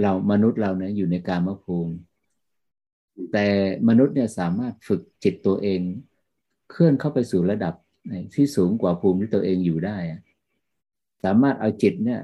[0.00, 1.94] เรามนุษย์เราเนี่ยอยู่ในกามภูมิ
[3.32, 3.46] แต่
[3.88, 5.80] มนุษย์เนี่ยสามารถฝึกจิตตัวเอง
[6.70, 7.74] เคลื่อนเข้าไปสู่ระดับ
[8.34, 9.96] ที่สูงกว่าภูมิที่ตัวเองอยู่ได้
[11.24, 12.20] สามารถเอาจิตเนี่ย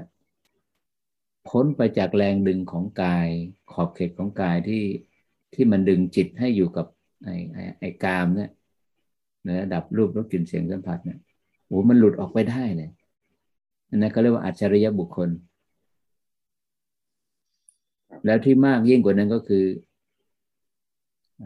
[1.47, 3.27] พ้นไปจากแรงดึงของกาย
[3.71, 4.83] ขอบเขตของกายที่
[5.53, 6.85] ที่มันดึงจิตให้อยู่กับ
[7.23, 8.49] ไอ้ไอ้ไอ้กามเนี่ย
[9.43, 11.19] ในระดับรูปรสกลิ่นเสียงสัมผัสเนี่ย
[11.65, 12.89] โอ้มันหลุดออกไปได้เลย
[13.89, 15.29] นั่นเขาเรียกว่าอัจฉริยะบุคคล
[18.25, 19.65] แล้วที่มากยิ่งกว่านั้นก็คือ
[21.41, 21.43] อ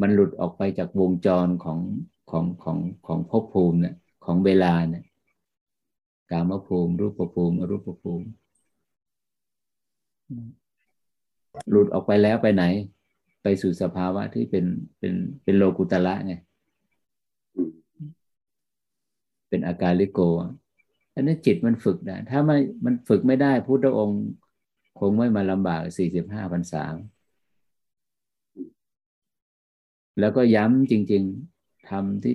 [0.00, 1.78] มันหลุดออกไปจากวงจรของ
[2.30, 5.04] ของของของภพภูมิเนี่ยของเวลาเนี่ย
[6.30, 8.26] กามภูมิ รูปภูมิอรูปภูมิ
[11.70, 12.64] หลุดออกไปแล้วไปไหน
[13.42, 14.64] ไปสู่สภาวะที่เป็น
[14.98, 16.34] เป็นเป็นโลกุตละไง
[19.48, 20.20] เป็นอาการลิโก
[21.14, 24.22] อันนี้จิตมันฝึกได้ถ้าไม่มันฝึกไม่ได้พุทธองค์
[25.00, 26.84] คงไม่มาลำบากสี่สิบห้าพรรษา
[30.20, 31.22] แล้วก็ย้ำจริง
[31.56, 32.34] ๆทำที่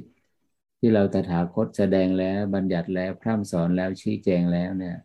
[0.79, 4.97] ที่เราตถาคตแสดงแล้ว บัญญัติแล้วพร่ำสอนแล้วชี้แจงแล้วเนี่ย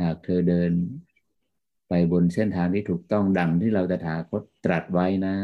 [0.00, 0.72] หากเธอเดิน
[1.88, 5.36] ไปบนเส้นทางที่ถูกต้องดังที่เราตถาคตตรัสไว้นะ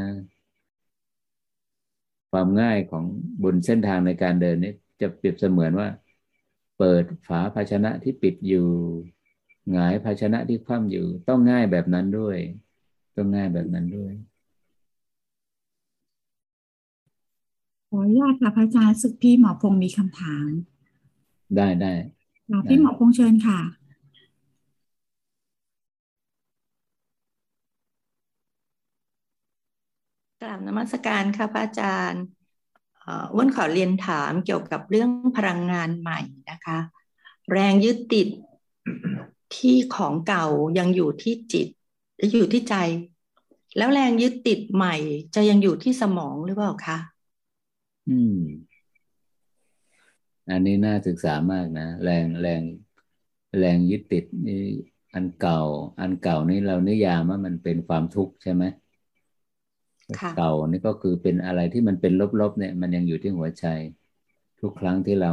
[2.31, 3.05] ความง่ายของ
[3.45, 5.89] บนเส้นทางในการเดินนี้จะเปรียบเสมือนว่า
[6.79, 8.67] เปิดฝาภาชนะที่ปิดอยู่
[9.73, 12.37] หงายภาชนะที่คว่ำอยู่ ต้องง่ายแบบนั้นด้วย
[13.17, 14.13] ต้องง่ายแบบนั้นด้วย
[17.89, 20.49] ขออนุญาตค่ะพระอาจารย์สึกพี่หมอพงศ์มีคำถาม
[21.57, 21.93] ได้ได้
[22.69, 23.61] พี่หมอพงศ์เชิญค่ะ
[30.43, 32.25] กราบนมัสการค่ะพระอาจารย์
[33.35, 36.21] อ้นขอเรียนถามเกี่ยวกับเรื่องพลังงานใหม่
[36.51, 36.79] นะคะ
[37.53, 38.29] แรงยึดติด
[39.55, 40.47] ที่ของเก่า
[40.79, 41.69] ยังอยู่ที่จิต
[42.35, 42.77] อยู่ที่ใจ
[43.77, 44.97] แล้วแรงยึดติดใหม่
[45.35, 46.99] จะยังอยู่ที่สมองหรือเปล่าคะ
[48.09, 48.39] อืม
[50.51, 52.63] อันนี้น่าศึกษามากนะแรงแรง
[53.59, 54.63] แรงยึดติดนี่
[55.15, 55.63] อันเก่า
[56.01, 58.65] อันเก่านี่เรานิยามว่ามันเป็นความทุกข์ใช่ไหม
[60.37, 63.67] เก่านี่ก็คือเป็นอะไรที่มันเป็นลบๆเนี่ย มันยังอยู่ที่หัวใจ
[64.61, 65.33] ทุกครั้งที่เรา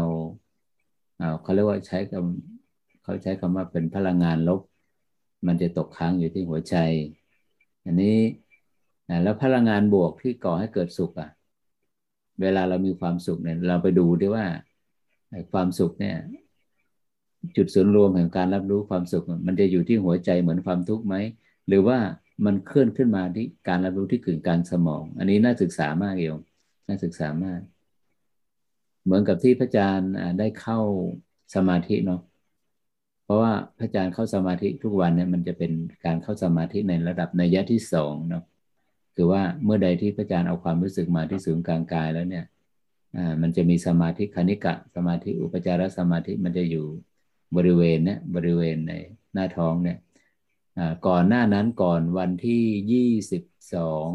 [1.42, 4.62] เขาเรียกว่าใช้คำเขาใช้คำว่าเป็นพลังงานลบ
[5.48, 6.76] มันจะตกค้างอยู่ที่หัวใจ
[7.86, 8.18] อันนี้
[9.24, 11.30] แล้วพลังงานบวกที่ก่อให้เกิดสุขอะ
[12.42, 14.46] เวลาเรามีความสุขเนี่ย เราไปดูดีว่า
[15.52, 16.16] ความสุขเนี่ย
[17.56, 21.16] จุดศูนย์รวมแห่งการรับรู้ความสุข มันจะอยู่ที่หัวใจเหมือนความทุกข์ไหม
[21.68, 21.98] หรือว่า
[22.46, 26.40] มันเคลื่อนขึ้นมาที่การรับรู้ที่กึ่งกลางสมอง อันนี้น่าศึกษามากเอง
[26.88, 27.62] น่าศึกษามาก
[29.04, 30.80] เหมือนกับที่พระอาจารย์ได้เข้า
[31.56, 32.22] สมาธิเนาะ
[33.24, 35.72] เพราะว่าพระอาจารย์เข้าสมาธิทุกวันเนี่ยมันจะเป็น
[36.06, 38.44] การเข้าสมาธิในระดับในยะที่สองเนาะ
[39.16, 42.46] คือว่าเมื่อใดที่พระอาจารย์เอาความรู้สึกมาที่ศูนย์กลางกายแล้วเนี่ย
[43.18, 46.86] อ่ามันจะมีสมาธิคณิกะ สมาธิอุปจารสมาธิมันจะอยู่
[47.56, 48.94] บริเวณเนี่ยบริเวณใน
[49.34, 49.98] หน้าท้องเนี่ย
[51.08, 53.44] ก่อนหน้านั้นก่อนวันที่ยี่สิบ
[53.74, 54.08] สอง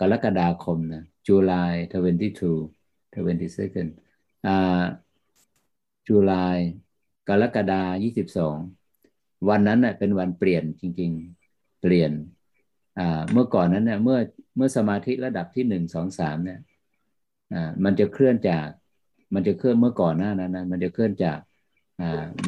[0.00, 3.88] กรกฎาคมนะ July 22 22nd
[4.46, 4.82] อ่า
[6.08, 6.58] July
[7.28, 8.56] กรกฎายี่สิบสอง
[9.48, 11.10] วันนั้นเน่ยเป็นวันเปลี่ยนจริง
[11.46, 12.12] ๆ เปลี่ยน
[12.98, 14.18] อ่าเมื่อก่อนนั้นเนี่ยเมื่อ
[14.56, 16.60] เมื่อสมาธิระดับที่หนึ่งสองสามเนี่ย
[17.54, 18.66] อ่ามันจะเคลื่อนจาก
[19.34, 21.38] มันจะเคลื่อนเมื่อก่อนหน้านั้นนะมันจะเคลื่อนจาก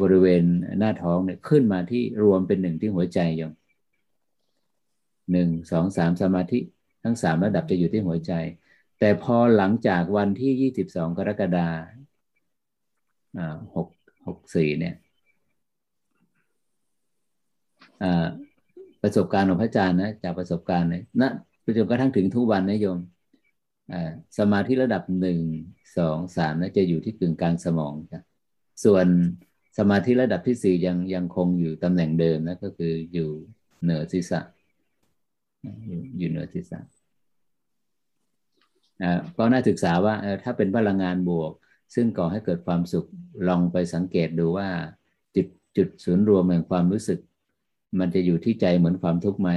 [0.01, 0.43] บริเวณ
[0.79, 3.53] หน้าท้องเนี่ยขึ้นมาที่รวมเป็นหนึ่งที่หัวใจอย่าง
[5.31, 6.59] หนึ่งสองสามสมาธิ
[7.03, 8.33] ทั้งสามระดับจะอยู่ที่หัวใจ
[8.99, 11.67] แต่พอหลังจากวันที่ยี่สิบสองกรกฎา
[13.75, 13.87] หก
[14.27, 14.95] หกสี่เนี่ย
[19.01, 21.31] ประสบการณ์ของพระอาจารย์นะจากประสบการณ์เนี่ยนะ
[21.77, 22.97] จนกระทั่งถึงทุกวันนะโยม
[24.37, 25.39] สมาธิระดับหนึ่ง
[25.97, 28.21] สองสามนะจะอยู่ที่กึ่งกลางสมองจ้ะ
[28.83, 29.05] ส่วน
[29.77, 33.29] สมาธิระดับที่สี่ยังยังคงอยู่ตำแหน่งเดิมนะก็คืออยู่
[33.83, 34.39] เหนือศีรษะ
[36.17, 36.79] อยู่เหนือศีรษะ
[39.37, 40.13] ก็น่าศึกษาว่า
[40.43, 41.51] ถ้าเป็นพลังงานบวก
[41.95, 43.07] ซึ่งก่อให้เกิดความสุข
[43.47, 44.69] ลองไปสังเกตดูว่า
[45.35, 45.47] จุด
[45.77, 47.19] จุดศูนย์รวมแห่งความรู้สึก
[47.99, 49.49] มันจะอยู่ที่ใจเหมือนความทุกข์ไหม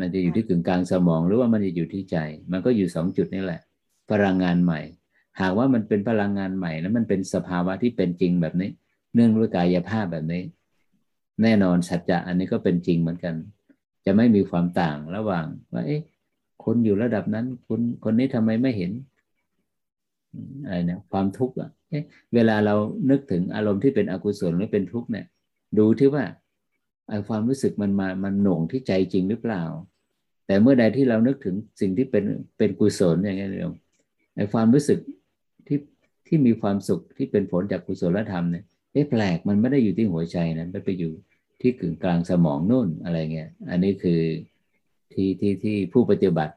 [0.00, 2.16] มันจะอยู่ที่กึ่งกลางสมองหรือว่ามันจะอยู่ที่ใจ
[2.52, 3.60] มันก็อยู่สองจุดนี่แหละ
[4.10, 4.80] พลังงานใหม่
[5.40, 8.70] หากว่ามันเป็นพลังงานใหม่แล้วมันเป็นสภาวะที่เป็นจริงแบบนี้
[9.14, 10.42] เนื่องด้วยกายภาพแบบนี้
[11.42, 13.34] แน่นอนสัจจะอันนี้ก็เป็นจริงเหมือนกัน
[14.06, 16.00] จะไม่มีความต่างระหว่างว่าเอ๊ะ
[16.64, 18.92] คนอยู่ระดับนั้นคนคนนี้ทำไมไม่เห็น
[20.64, 22.04] อะไรเนี่ยความทุกข์อะเอ๊ะ
[22.34, 22.74] เวลาเรา
[23.10, 25.26] นึกถึงอารมณ์ที่เป็นอกุศลหรือเป็นทุกข์เนี่ย
[25.78, 26.24] ดูที่ว่า
[27.08, 29.62] ไอ้ความรู้สึกมันมามันหน่วงที่ใจจริงหรือเปล่า
[30.46, 32.24] แต่เมื่อใดที่เรานึกถึงสิ่งที่เป็น
[32.58, 33.72] เป็นกุศลอย่างเงี้ยเดียว
[34.36, 34.98] ไอ้ความรู้สึก
[35.70, 35.80] ที่
[36.26, 41.12] ที่มีความสุขที่เป็นผลจากกุศลธรรมเนี่ยเอ๊ะแปลกมันไม่ได้อยู่ที่หัวใจนะมันไปอยู่
[41.60, 44.20] ที่กึ่งกลางสมองนู่นอะไรเงี้ย อันนี้คือ
[45.12, 46.54] ที่ที่ที่ผู้ปฏิบัติ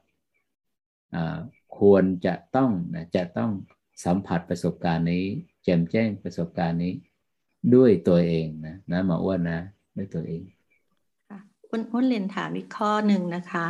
[1.80, 3.52] ควรจะต้องนะจะต้อง
[4.06, 5.26] สัมผัสประสบการณ์นี้
[5.64, 6.94] แจ่มแจ้งประสบการณ์นี้
[7.76, 9.60] ด้วยตัวเองนะนะมาอ้วนนะ
[9.98, 10.41] ด้วยตัวเอง
[11.30, 13.68] ค่ะอ้วนอ้วนเรียนถามอีกข้อหนึ่งนะคะ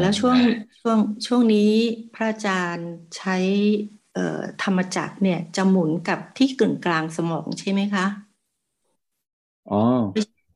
[0.00, 0.36] แล้วช่วง
[0.80, 1.72] ช่วงช่วงนี้
[2.14, 3.36] พระอาจารย์ใช้
[4.62, 8.06] ธรรมจักรเนี่ยจะหมุนกับที่กึ่งกลางสมองใช่ไหมคะ
[9.70, 9.82] อ๋อ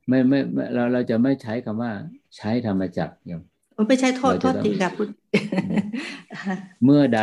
[0.09, 0.39] ไม่ไม่
[0.75, 1.93] เราเราจะไม่ใช้คำว่า
[2.37, 3.41] ใช้ธรรมจักรอย่าง
[3.89, 4.93] ไม่ใช่โทษโทษทีครับ
[6.85, 7.21] เมื่อใด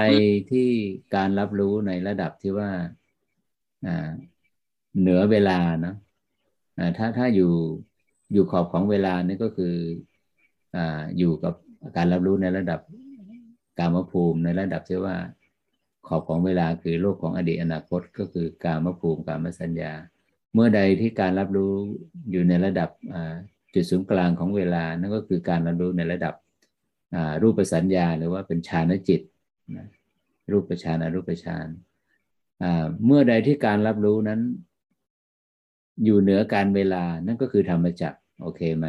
[0.52, 0.70] ที่
[1.16, 2.70] การรับรู้ในระดับที่ว่า
[5.00, 5.94] เหนือเวลานะ
[6.98, 7.52] ถ้าถ้าอยู่
[8.34, 9.76] อยู่ขอบของเวลานี่ก็คือ
[10.76, 10.78] อ
[11.18, 11.54] อยู่กับ
[11.98, 12.80] การรับรู้ในระดับ
[13.80, 15.16] กามภูมิในระดับที่ว่า
[16.08, 19.94] ขอบของเวลาคือโลกของอดีตอนาคตก็คือกามภูมิกามสัญญา
[20.54, 21.74] เมื่อใดที่การรับรู้
[22.32, 22.90] อยู่ในระดับ
[23.74, 26.34] จุดศูนย์กลางของเวลานั่นก็คือการรับรู้ในระดับ
[27.42, 29.22] รูปสัญญาหรือว่าเป็นฌานจิต
[30.52, 31.68] รูปฌานอรูปฌาน
[33.06, 34.40] เมื่อใดที่การรับรู้นั้น
[36.06, 38.88] อยู่เหนือการเวลานั่นก็คือธรรมจักรโอเคไหม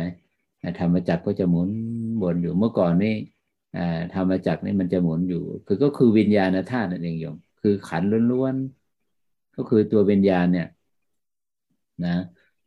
[0.81, 1.71] ธรรมจักรก็จะหมุน
[2.23, 3.15] วนอยู่เมื่อก่อนนี่
[4.15, 10.69] ธรรมจักรนี่มันจะหมุนอยู่ คือก็คือวิญญาณธาตุนั่นเองโยม คือขันล้วนๆ ก็คือตัววิญญาณเนี่ย
[12.07, 12.17] นะ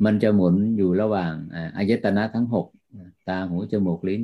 [0.05, 1.33] มันจะหมุนอยู่ระหว่าง
[1.77, 2.67] อายตนะทั้งหก
[3.27, 4.21] ตาหูจมูกลิ้น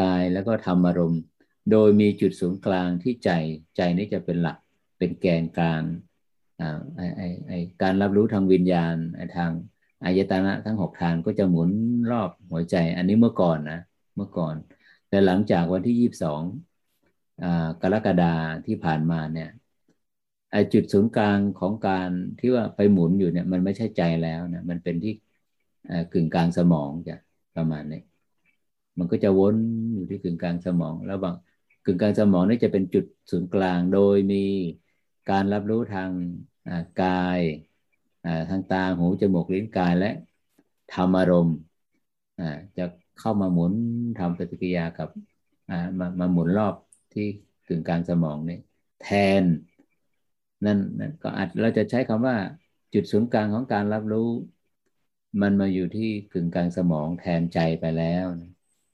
[0.00, 1.22] กายแล้วก็ธรรมอารมณ์
[1.70, 3.30] โดยมีจุดศูนย์กลางที่ใจ
[3.76, 4.58] ใจนี้จะเป็นหลัก
[4.98, 5.82] เป็นแกนกลาง
[6.96, 7.52] ไอไอไอ
[7.82, 8.94] การรับรู้ทางวิญญาณ
[9.36, 9.50] ทาง
[10.04, 11.70] อายตนะทั้งหกทางก็จะหมุน
[12.10, 13.80] รอบหัวใจ อันนี้เมื่อก่อนนะ
[14.16, 14.54] เมื่อก่อน
[15.08, 16.42] แต่หลังจากวันที่ยี่สิบสอง
[17.82, 18.34] กรกฎา
[18.66, 19.50] ที่ผ่านมาเนี่ย
[20.52, 22.10] ไอจุดศูนย์กลางของการ
[22.40, 25.14] ที่ว่าไปหมุนอยู่เนี่ย มันไม่ใช่ใจแล้วนะมันเป็นที่
[26.12, 27.16] กึ่งกลางสมองจะ
[27.56, 28.00] ประมาณนี้
[28.98, 29.56] มันก็จะวน
[29.94, 31.34] อยู่ที่กึ่งกลางสมอง แล้วบาง
[31.84, 34.44] กึ่งกลางสมองนี่จะเป็นจุดศูนย์กลางโดยมี
[35.30, 36.10] การรับรู้ทาง
[37.02, 37.40] กาย
[38.50, 40.10] ทางตาหูจมูกลิ้นกายและ
[40.92, 41.58] ธรรมอารมณ์
[42.76, 42.84] จะ
[43.20, 43.72] เข้ามาหมุน
[44.18, 45.08] ทำปฏิกิริยากับ
[45.98, 46.74] มามาหมุนรอบ
[47.12, 47.26] ที่
[47.68, 48.58] กึ่งกลางสมองนี่
[49.02, 49.08] แท
[49.40, 49.42] น
[50.64, 52.36] นั่นนั่นก็อาจเราจะใช้คำว่า
[52.94, 54.28] จุดศูนย์กลางของการรับรู้
[55.42, 58.24] มันมาอยู่ที่กึ่งกลางสมองแทนใจไปแล้ว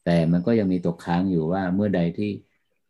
[0.04, 2.30] แต่มันก็ยังมีตกค้างอยู่ว่าเมื่อใดที่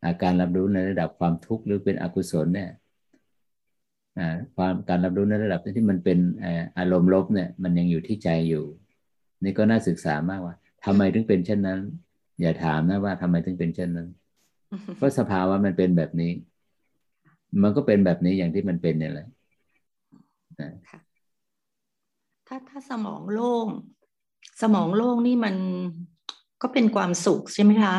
[0.06, 2.70] อาการรับรู้ในระดับความทุกข์หรือเป็นอกุศลเนี่ย
[4.56, 6.19] ความการรับรู้ในระดับที่มันเป็น
[6.78, 8.65] อารมณ์ลบเนี่ยมันยังอยู่ที่ใจอยู่
[9.43, 10.55] นี่ก็น่าศึกษามากว่า
[10.85, 11.81] ทำไมถึงเป็นเช่นนั้น
[12.40, 14.09] อย่าถามนะว่าทำไมถึงเป็นเช่นนั้น
[14.97, 16.32] เพราะสภาวะมันเป็นแบบนี้
[17.62, 19.27] มันก็เป็นแบบนี้อย่างที่มันเป็นเนี่ยแหละ
[22.47, 23.66] ถ้าถ้าสมองโล่ง
[24.62, 25.55] สมองโล่งนี่มัน
[26.62, 27.97] ก็เป็นความสุขใช่ไหมคะ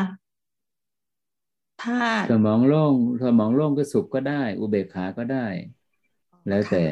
[1.82, 1.98] ถ้า
[2.32, 2.94] สมองโล่ง
[3.24, 5.46] สมองโล่งก็สุขก็ได้ อุเบกขาก็ได้
[6.48, 6.84] แล้วแต่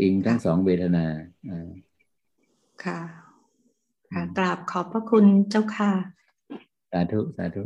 [0.00, 1.06] อิงทั้งสองเวทนา
[2.84, 3.00] ค่ะ
[4.12, 5.90] ค่ะกราบขอบพระคุณเจ้าค่ะ
[6.92, 7.62] สาธุ สาธุ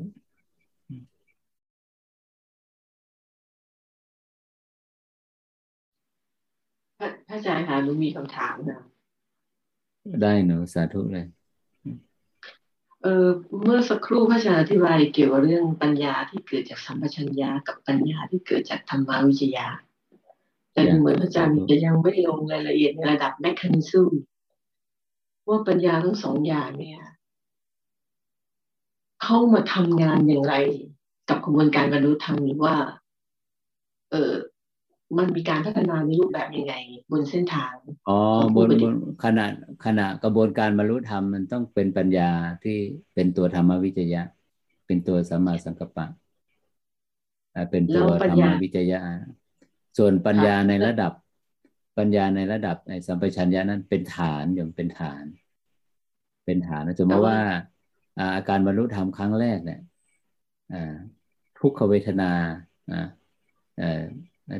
[6.98, 8.80] พระอาจารย์คะหนูมีคำถามนะ
[10.22, 11.26] ได้หนูสาธุเลย
[13.02, 13.28] เออ
[13.64, 19.66] เมื่อสักครู่พระอาจารย์อธิบายเกี่ยวกับเรื่องปัญญาที่เกิดจากสัมปชัญญะกับปัญญาที่เกิดจากธรรมวิจยา
[20.72, 24.10] แต่เหมือนพระอาจารย์จะยังไม่ลงรายละเอียดในระดับแมคคานิซึม
[25.48, 27.00] ว่าปัญญาทั้งสองอย่างเนี่ย
[29.22, 30.54] เข้ามาทำงานอย่างไร
[31.28, 32.74] กับกระบวนการบรรลุธรรมหรือว่า
[34.10, 34.32] เออ
[35.18, 36.74] มันมีการพัฒนาในรูปแบบยังไง
[37.10, 37.72] บนเส้นทาง
[38.08, 38.18] อ๋อ
[38.56, 38.94] บนบน
[39.24, 39.46] ขณะ
[39.86, 42.30] ขณะกระบวนการบรรลุธรรมมันต้องเป็นปัญญา
[42.64, 42.78] ที่
[43.14, 44.22] เป็นตัวธรรมวิจยะ
[44.86, 46.06] เป็นตัวสัมมาสังกัปปะ
[47.70, 48.98] เป็นตัวธรรมวิจยะ
[49.98, 51.12] ส่วนปัญญาในระดับ
[51.98, 55.24] ปัญญาในระดับในสัมปชัญญะนั้นเป็นฐานอย่างเป็นฐาน
[56.44, 57.38] เป็นฐานนะสมมติว่า
[58.36, 59.80] อาการบรรลุธรรมครั้งแรกเนี่ย
[61.58, 62.30] ทุกขเวทนา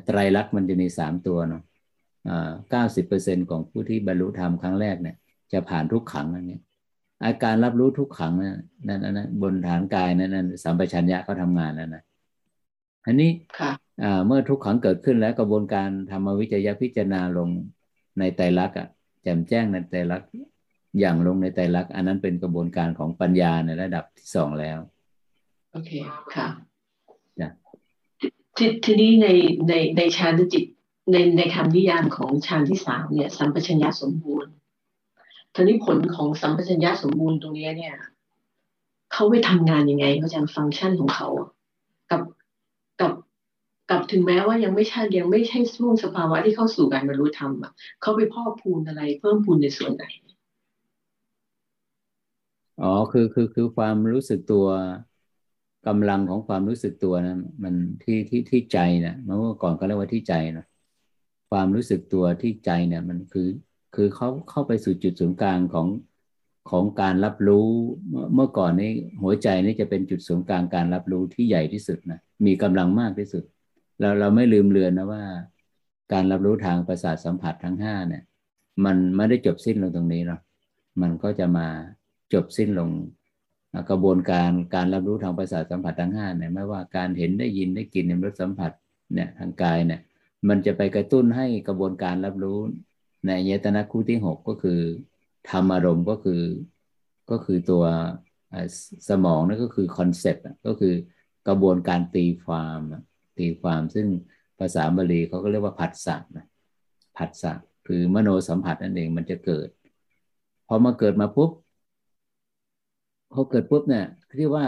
[0.04, 1.62] ไตรลักษณ์มันจะมีสามตัวเนาะ
[2.70, 5.16] เก้าสิบเปอร์เซ็นของผู้ที่บรรลุธรรมครั้งแรกเนี่ย
[5.52, 6.58] จะผ่านทุกขังอันนี้
[7.24, 12.02] อาการรับรู้ทุกขังนั่นนั่นบนฐานกายนั่นนั่นสัมปชัญญะเขาทางานนั่นนะ
[13.06, 13.30] อันนี้
[14.26, 17.48] เมื่อทุกขังเกิดขึ้นแล้วกระบวนการธรรมวิจยะพิจารณาลง
[18.18, 18.88] ในไตรลักษณ์อะ
[19.22, 20.28] แจ่มแจ้งในไตรลักษณ์
[21.00, 24.78] อย่างลงในไตรลักษณ์อันนั้นเป็นกระบวนการของปัญญาในระดับที่สองแล้ว
[25.72, 25.90] โอเค
[26.34, 26.48] ค่ะ
[28.56, 29.28] ททีนี้ใน
[29.68, 30.64] ในในฌานจิต
[31.12, 34.52] ในในคำนิยามของฌานที่สามเนี่ย สัมปชัญญะสมบูรณ์
[35.54, 37.96] ทีนี้ผลของสัมปชัญญะสมบูรณ์ตรงนี้เนี่ย
[39.12, 41.28] เขาไปทำงานยังไงเขาจะฟังก์ชันของเขา
[42.10, 42.35] กับกับ
[43.90, 50.04] กับถึงแม้ว่ายังไม่ใช่ยังไม่ใช่ช่วงสภาวะที่เข้าสู่การบรรลุธรรมอะเขาไปพ่อพูนอะไรเพิ่มพูนในส่วนไหน
[52.82, 54.66] อ๋อคือคือคือความรู้สึกตัว
[55.86, 60.64] กำลังของความรู้สึกตัวนะมันที่ที่ที่ใจนะเมื่อก่อนก็เรียกว่าที่ใจนะ
[61.50, 63.48] ความรู้สึกตัวที่ใจเนี่ย มันคือ
[63.94, 65.88] คือเขาเข้าไปสู่จุดศูนย์กลางของ
[66.70, 67.68] ของการรับรู้
[68.34, 68.90] เมื่อก่อนนี้
[69.22, 73.44] หัวใจนี่จะเป็นจุดศูนย์กลางการรับรู้ที่ใหญ่ที่สุดนะมีกำลังมากที่สุด
[74.00, 75.24] เราเราไม่ลืมเลือนนะว่า
[76.12, 78.22] การรับรู้ทางประสาทสัมผัสทั้งห้าเนี่ย
[78.84, 80.40] มันไม่ได้จบสิ้นลงตรงนี้เนาะ
[81.00, 81.66] มันก็จะมา
[82.32, 82.90] จบสิ้นลง
[83.90, 88.72] กระบวนการการรับรู้ทางประสาทสัมผัสทั้งห้าเนี่ยไม่ว่าการเห็นได้ยินได้กลิ่นในรสสัมผัส
[89.14, 90.00] เนี่ยทางกายเนี่ย
[90.48, 92.58] มันจะไปกระตุ้นให้กระบวนการรับรู้
[93.26, 94.80] ในเยตนาคู่ที่หกก็คือ
[95.50, 96.42] ธรรมอารมณ์ก็คือ
[97.30, 97.84] ก็คือตัว
[99.08, 100.94] สมองนั่นก็คือคอนเซปต์ก็คือ
[101.48, 102.80] กระบวนการตีความ
[103.38, 104.06] ตีความซึ่ง
[104.58, 106.46] ภาษาบาลีเขาก็เรียกว่าผัสสะนะ
[107.16, 107.52] ผัสสะ
[107.86, 109.68] คือมโนสัมผัสนั่นเองมันจะเกิด
[110.68, 111.50] พอมาเกิดมาปุ๊บ
[113.32, 114.06] พอเกิดปุ๊บเนี่ย
[114.38, 114.66] ที่ว่า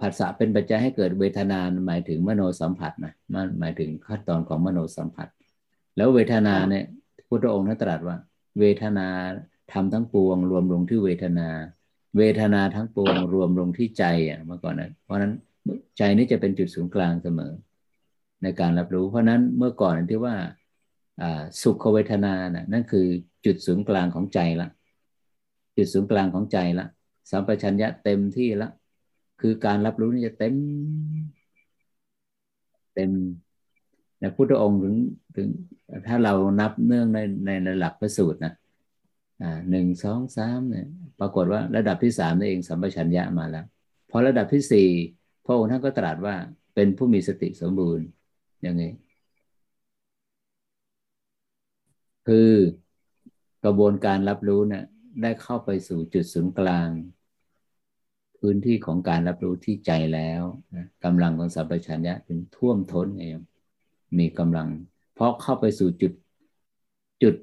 [0.00, 5.28] ผัสสะเป็นปัจจัยให้เกิดเวทนาหมายถึงมโนสัมผัสนะมันหมายถึงขั้นตอนของมโนสัมผัส
[5.96, 6.84] แล้วเวทนาเนี่ย
[7.28, 8.16] พุทธองค์นั้นตรัสว่า
[8.58, 9.06] เวทนา
[9.72, 11.48] ทำทั้งปวง รวมลงที่เวทนา
[12.16, 15.32] เวทนาทั้งปวง รวมลงที่ใจอะเมื่อก่อนนะเพราะนั้น
[15.96, 17.52] ใจนี้จะเป็นจุดศูนย์กลางเสมอ
[18.42, 20.34] ในการรับรู้ เพราะนั้นเมื่อก่อนที่ว่า
[21.62, 23.06] สุขเวทนานะนั่นคือ
[23.46, 24.68] จุดศูนย์กลางของใจละ
[25.76, 26.86] จุดศูนย์กลางของใจละ
[27.30, 28.70] สัมปชัญญะเต็มที่ละ
[29.40, 30.54] คือการรับรู้นี่จะเต็ม
[32.94, 33.10] เต็ม
[34.20, 34.94] ในพุทธองค์ถึง
[35.36, 35.48] ถึง
[36.06, 38.54] ถ้าเรานับเนื่องในในในหลักพระสูตรนะ
[39.70, 40.86] หนึ่งสองสามเนี่ย
[41.20, 43.66] ปรากฏว่าระดับที่สามนั่นเองสัมปชัญญะมาแล้ว
[44.10, 44.88] พอระดับที่สี่
[45.50, 46.34] ระองค์ท่านก็ตรัสว่า
[46.74, 48.06] เป็นผู้มีสติสมบูรณ์
[48.62, 48.92] อย่างนี้
[52.26, 52.52] คือ
[53.64, 54.84] กระบวนการรับรู้เนะี่ย
[55.22, 56.88] ได้เข้าไปสู่จุดศูนย์กลาง
[58.40, 60.42] พื้นที่ของการรับรู้ที่ใจแล้ว
[60.76, 63.36] นะกำลังของสัมปชัญญะถึงท่วมท้นเอง
[64.18, 64.68] มีกำลัง
[65.14, 66.12] เพราะเข้าไปสู่จุด
[67.22, 67.34] จุด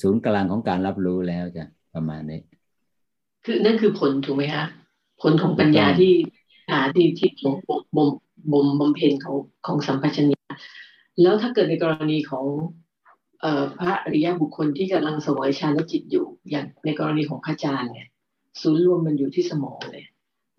[0.00, 1.64] ศูนย์กลางของการรับรู้แล้วจ้ะ
[1.94, 2.40] ประมาณนี้
[3.44, 4.64] คือนั่นคือผลถูกไหมคะ
[5.22, 7.56] ผลของปัญญาที่าที่ที่บ่ม
[7.96, 8.08] บ่ม
[8.52, 9.36] บ่มบำเพ็ญของ
[9.66, 10.42] ของสัมปชัญญะ
[11.22, 12.46] แล้วถ้าเกิดในกรณีของ
[13.78, 18.08] พระอริยบุคคลที่กำลังสวยฌานจิตอยู่ อย่างในกรณีของพระอาจารย์เนี่ย
[18.60, 20.04] ศูนย์รวมมันอยู่ที่สมองเลย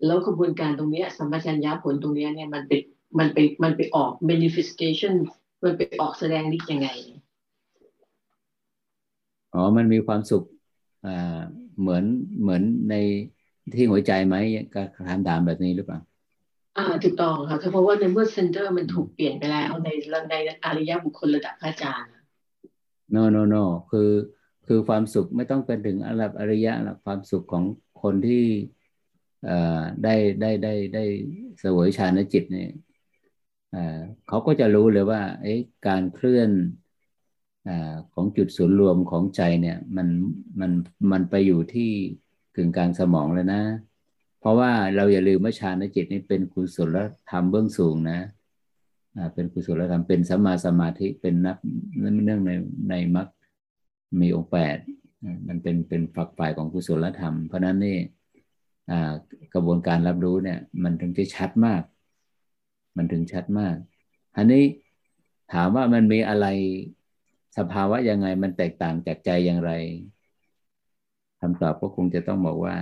[0.04, 2.72] แล้วกระบวนการตรงนี้สัมปชัญญะผลตรงนี้เนี่ยมันไป
[3.18, 5.14] มันไปมันไปออก manifestation
[5.64, 6.88] มันไปออกแสดงฤทธิ์ยังไง
[9.54, 10.44] อ๋อมันมีความสุข
[11.06, 11.40] อ่า
[11.78, 12.04] เหมือน
[12.40, 12.94] เหมือนใน
[13.74, 14.36] ที่หัวใจไหม
[14.74, 15.98] การถามถามแบบนี้หรือเปล่า
[16.76, 19.88] อ่าถูกต้องค่ะเพราะว่าในเมื่อเซนเตอร์มันถูกเปลี่ยนไปแล้วใน
[20.30, 20.34] ใน
[20.64, 22.12] อริยบุคคลระดับพระอาจารย์
[23.14, 24.10] no no no คือ
[24.66, 27.64] คือความสุขไม่ต้องเป็นถึงอรับอริยะหรอกความสุขของ
[28.02, 28.44] คนที่
[29.44, 31.04] เอ่อได้ได้ได้ได้
[31.62, 32.70] สวยฌานจิตเนี่ย
[33.74, 33.98] อ่า
[34.28, 36.50] เขาก็จะรู้เลยว่าเอ๊ะการเคลื่อน
[37.68, 40.08] อ่าของจุดศูนย์รวมของใจเนี่ยมัน
[40.60, 40.72] มัน
[41.12, 41.92] มันไปอยู่ที่
[42.56, 43.62] กึ่งกลางสมองแล้วนะ
[44.40, 46.98] เพราะว่าเราอย่าลืมว่าฌานจิตนี่เป็นกุศล
[47.30, 48.20] ธรรมเบื้องสูงนะ
[49.34, 51.56] เป็นกุศลธรรมเป็นสัมมาสมาธิเป็นนับ
[51.98, 52.50] เนื่องใน
[52.90, 53.28] ในมรรค
[54.20, 54.76] มีองค์แปด
[55.48, 57.98] มันเป็นเป็นฝักฝ่ายของกุศลธรรม เพราะนั้นนี่
[59.54, 61.82] กระบวนการรับรู้เนี่ย มันถึงจะชัดมาก
[62.96, 63.76] มันถึงชัดมาก
[64.36, 64.62] อันนี้
[65.52, 66.46] ถามว่ามันมีอะไร
[67.58, 69.72] สภาวะยังไงมันแตกต่างจากใจอย่างไร
[71.46, 72.76] คำตอบก็คงจะต้องบอกว่า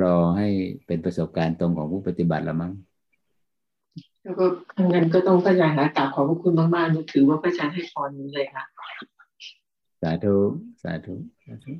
[0.00, 0.48] รอให้
[0.86, 2.72] เป็นประสบการณ์ตรงของผู้ปฏิบัติละมั้ง
[4.22, 4.46] แล้วก็
[4.92, 8.64] งั้นก็ต้องพระอาจารย์นะกราบขอบพระคุณมากๆถือว่าพระอาจารย์ให้พรนี้เลยค่ะ
[10.02, 10.36] สาธุ
[10.82, 11.14] สาธุ
[11.44, 11.72] สาธุ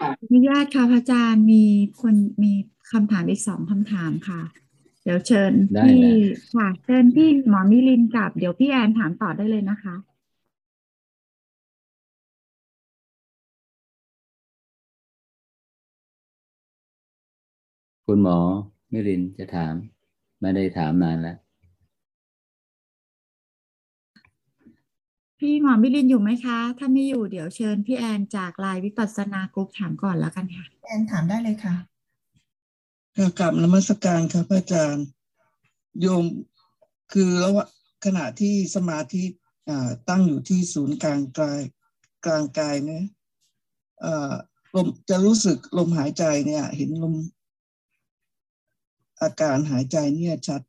[0.00, 0.02] อ
[0.32, 1.64] นุญาตค่ะพระอาจารย์มี
[2.00, 2.52] คนมี
[2.92, 4.40] คำถามอีกสองคำถามค่ะ
[5.04, 5.52] เดี๋ยวเชิญ
[5.84, 6.02] พี่
[6.54, 9.94] ค่ะเชิญพี่หมอมิลินกับ เดี๋ยวพี่แอนถามต่อได้เลยนะคะ
[18.14, 18.38] คุณหมอ
[18.92, 19.74] มิลินจะถาม
[20.40, 21.36] ไม่ได้ถามนานแล้ว
[25.38, 31.74] พี่หมอมิลินอยู่ไหมคะ ถ้าไม่อยู่เดี๋ยวเชิญพี่แอนจากไลน์วิปัสสนากรุ๊ปถามก่อนแล้วกันค่ะแอนถามได้เลยค่ะ
[33.16, 35.06] ค่ะกลับนมัสการครับอาจารย์
[36.00, 36.24] โยม
[37.12, 37.52] คือแล้ว
[38.04, 39.22] ขณะที่สมาธิ
[40.08, 41.60] ตั้งอยู่ที่ศูนย์กลางกาย
[42.26, 43.04] กลางกายเนี่ย
[44.74, 47.16] ลมจะรู้สึกลมหายใจเนี่ย เห็นลม
[49.22, 50.62] อาการหายใจเนี่ยชัด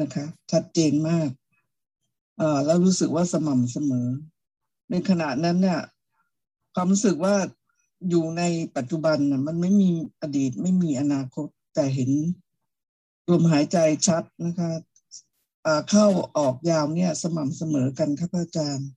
[0.00, 1.30] นะคะ ชัดเจนมาก
[2.40, 4.08] อ่าแล้วรู้สึกว่าสม่ำเสมอ
[4.90, 5.80] ในขณะนั้นเนี่ย
[6.74, 7.34] ความรู้สึกว่า
[8.08, 8.42] อยู่ใน
[8.76, 9.90] ปัจจุบันน่ะมันไม่มี
[10.22, 12.10] อดีตไม่มีอนาคต แต่เห็น
[13.30, 14.70] ลมหายใจชัดนะคะ
[15.66, 16.06] อ่าเข้า
[16.38, 18.88] ออกยาวเนี่ย สม่ำเสมอกันครับอาจารย์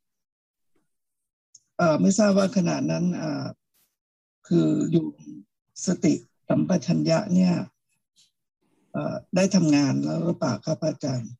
[1.80, 3.46] อ่าไม่ทราบว่าขณะนั้นอ่า
[4.48, 5.06] คืออยู่
[5.86, 6.14] สติ
[6.48, 7.54] สัมปชัญญะเนี่ย
[9.36, 11.32] ได้ทำงานแล้วหรือเปล่าครับอาจารย์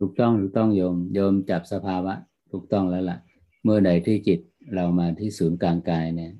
[0.00, 2.14] ถูกต้องถูกต้องโยมโยมจับสภาวะ
[2.52, 3.18] ถูกต้องแล้วล่ะ
[3.62, 4.40] เมื่อใดที่จิต
[4.74, 6.32] เรามาที่ศูนย์กลางกายเนี่ย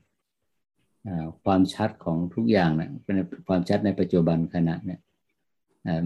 [1.45, 3.17] ความชัดของทุกอย่างเนี่ยเป็น
[3.49, 5.01] ความชัดในปัจจุบันขณะเนี่ย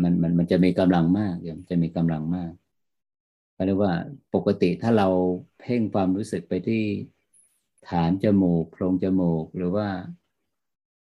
[0.02, 2.52] มันมันมันจะมีกำลังมากโยมจะมีกำลังมาก
[3.66, 3.93] เรียกว่า
[4.35, 5.09] ปกติถ้าเรา
[5.61, 6.82] เพ่งความรู้สึกไปที่
[7.89, 9.89] ฐานจมูกโพรงจมูก หรือว่า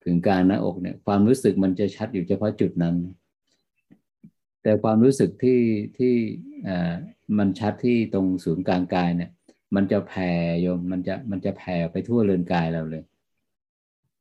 [0.05, 2.97] ถึงกลางหน้าอกเนี่ย ความรู้สึกมันจะชัดอยู่เฉพาะจุดนั้น
[4.63, 5.61] แต่ความรู้สึกที่
[5.99, 6.15] ที่
[7.39, 9.31] มันชัดที่ตรงศูนย์กลางกายเนี่ย
[9.75, 10.31] มันจะแผ่
[10.63, 13.05] โยมมันจะมันจะแผ่ไปทั่วเรือนกายเราเลย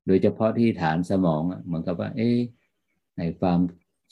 [0.08, 2.38] โดยเฉพาะที่ฐานสมองเหมือนกับว่า เอ๊ะ
[3.18, 3.60] ในความ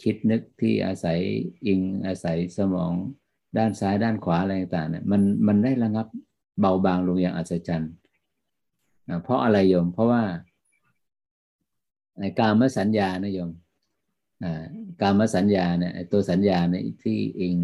[0.02, 1.20] คิดนึกที่อาศัย
[1.68, 2.92] อิงอาศัยสมอง
[3.58, 6.08] ด้านซ้ายด้านขวาอะไรต่างๆเนี่ยมันมันได้ระงับ
[6.60, 7.94] เบาบางลงอย่างอัศจรรย์
[9.24, 10.24] เพราะอะไรโยม เพราะว่า
[12.40, 13.52] กามสัญญานะโยม
[15.02, 17.56] กามสัญญาเนี่ยตัวสัญญาเนี่ยที่เอง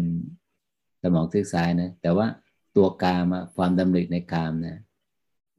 [1.02, 2.26] สมองทึกซ้ายนะ แต่ว่า
[2.76, 4.78] ตัวกามความดำริในกามนี่ย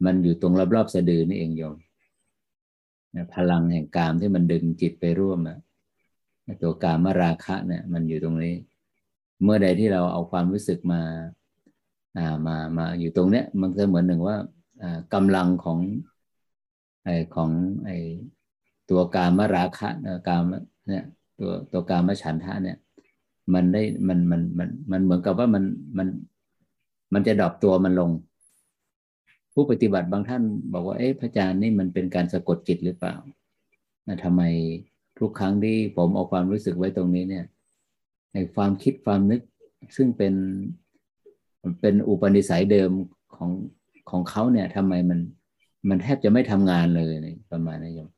[0.06, 1.76] มันอยู่ตรงรอบๆสะดือนี่เองโยม
[3.34, 5.58] พลังแห่งกามที่มันดึงจิตไปร่วมอะ
[6.62, 8.56] ตัวกามราคะเนี่ยมันอยู่ตรงนี้
[9.44, 11.02] เมื่อใดที่เราเอาความรู้สึกมา
[12.18, 14.38] อ่ามามาอยู่ตรงเนี้ยมันจะเหมือนหนึ่งว่า
[14.82, 15.80] อ่ากำลังของ
[17.04, 17.50] ไอของ
[17.86, 17.90] ไอ
[18.94, 19.90] ตัวการมราคะ
[20.28, 20.44] กาม
[20.88, 21.04] เนี่ย
[21.40, 22.78] ตัวตัวการมฉันทะเนี่ย
[23.54, 25.64] มันได้มันมันมันมันเหมือนกับว่ามัน
[25.98, 26.08] มัน
[27.14, 28.12] มันจะดรอปตัวมันลง
[29.54, 30.44] ผู้ปฏิบัติบางท่าน
[30.74, 33.16] บอกว่าเอ๊ะพระอาจารย์นี่มันเป็นการสะกดจิตหรือเปล่า
[34.08, 34.42] นะทำไม
[35.20, 37.46] ทุกครั้งที่ผมเอาความรู้สึกไว้ตรงนี้เนี่ย
[38.34, 39.42] ในความคิดความนึก
[39.96, 40.34] ซึ่งเป็น
[41.82, 42.92] เป็นอุปนิสัยเดิม
[43.36, 43.50] ของ
[44.10, 45.20] ของเขาเนี่ยทำไมมัน
[45.90, 47.14] มันแทบจะไม่ทำงานเลย
[47.52, 48.10] ประมาณนี้โยม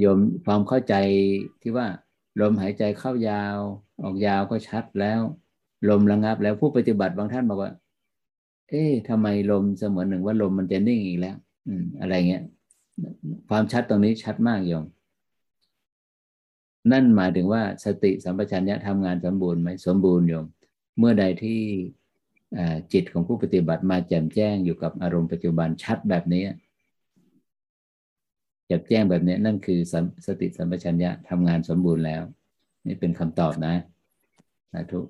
[0.00, 0.94] โยมความเข้าใจ
[1.62, 1.86] ที่ว่า
[2.40, 3.58] ลมหายใจเข้ายาว
[4.02, 5.20] ออกยาวก็ชัดแล้ว
[5.88, 7.72] ลมระงับแล้วผู้ปฏิบัติบางท่านบอกว่า
[8.68, 12.42] เอ๊ะทำไมลมเสมือนหนึ่งว่าลมมันจะนิ่งอีกแล้ว อืม อะไรเงี้ย
[13.48, 14.84] ความชัดตรงนี้ชัดมากโยม
[16.90, 20.46] นั่นหมายถึงว่าสติสัมปชัญญะทำงานสมบูรณ์ไหมสมบูรณ์โยม
[20.98, 21.60] เมื่อใดที่
[22.92, 26.44] จิตของผู้ปฏิบัติมาแจ่มแจ้งอยู่กับอารมณ์ปัจจุบันชัดแบบนี้
[28.68, 29.78] จ่มแจ้งแบบนี้นั่นคือ
[30.26, 32.22] สติสัมปชัญญะทำงานสมบูรณ์แล้ว
[32.86, 33.74] นี่เป็นคำตอบนะ
[34.72, 35.00] สาธุ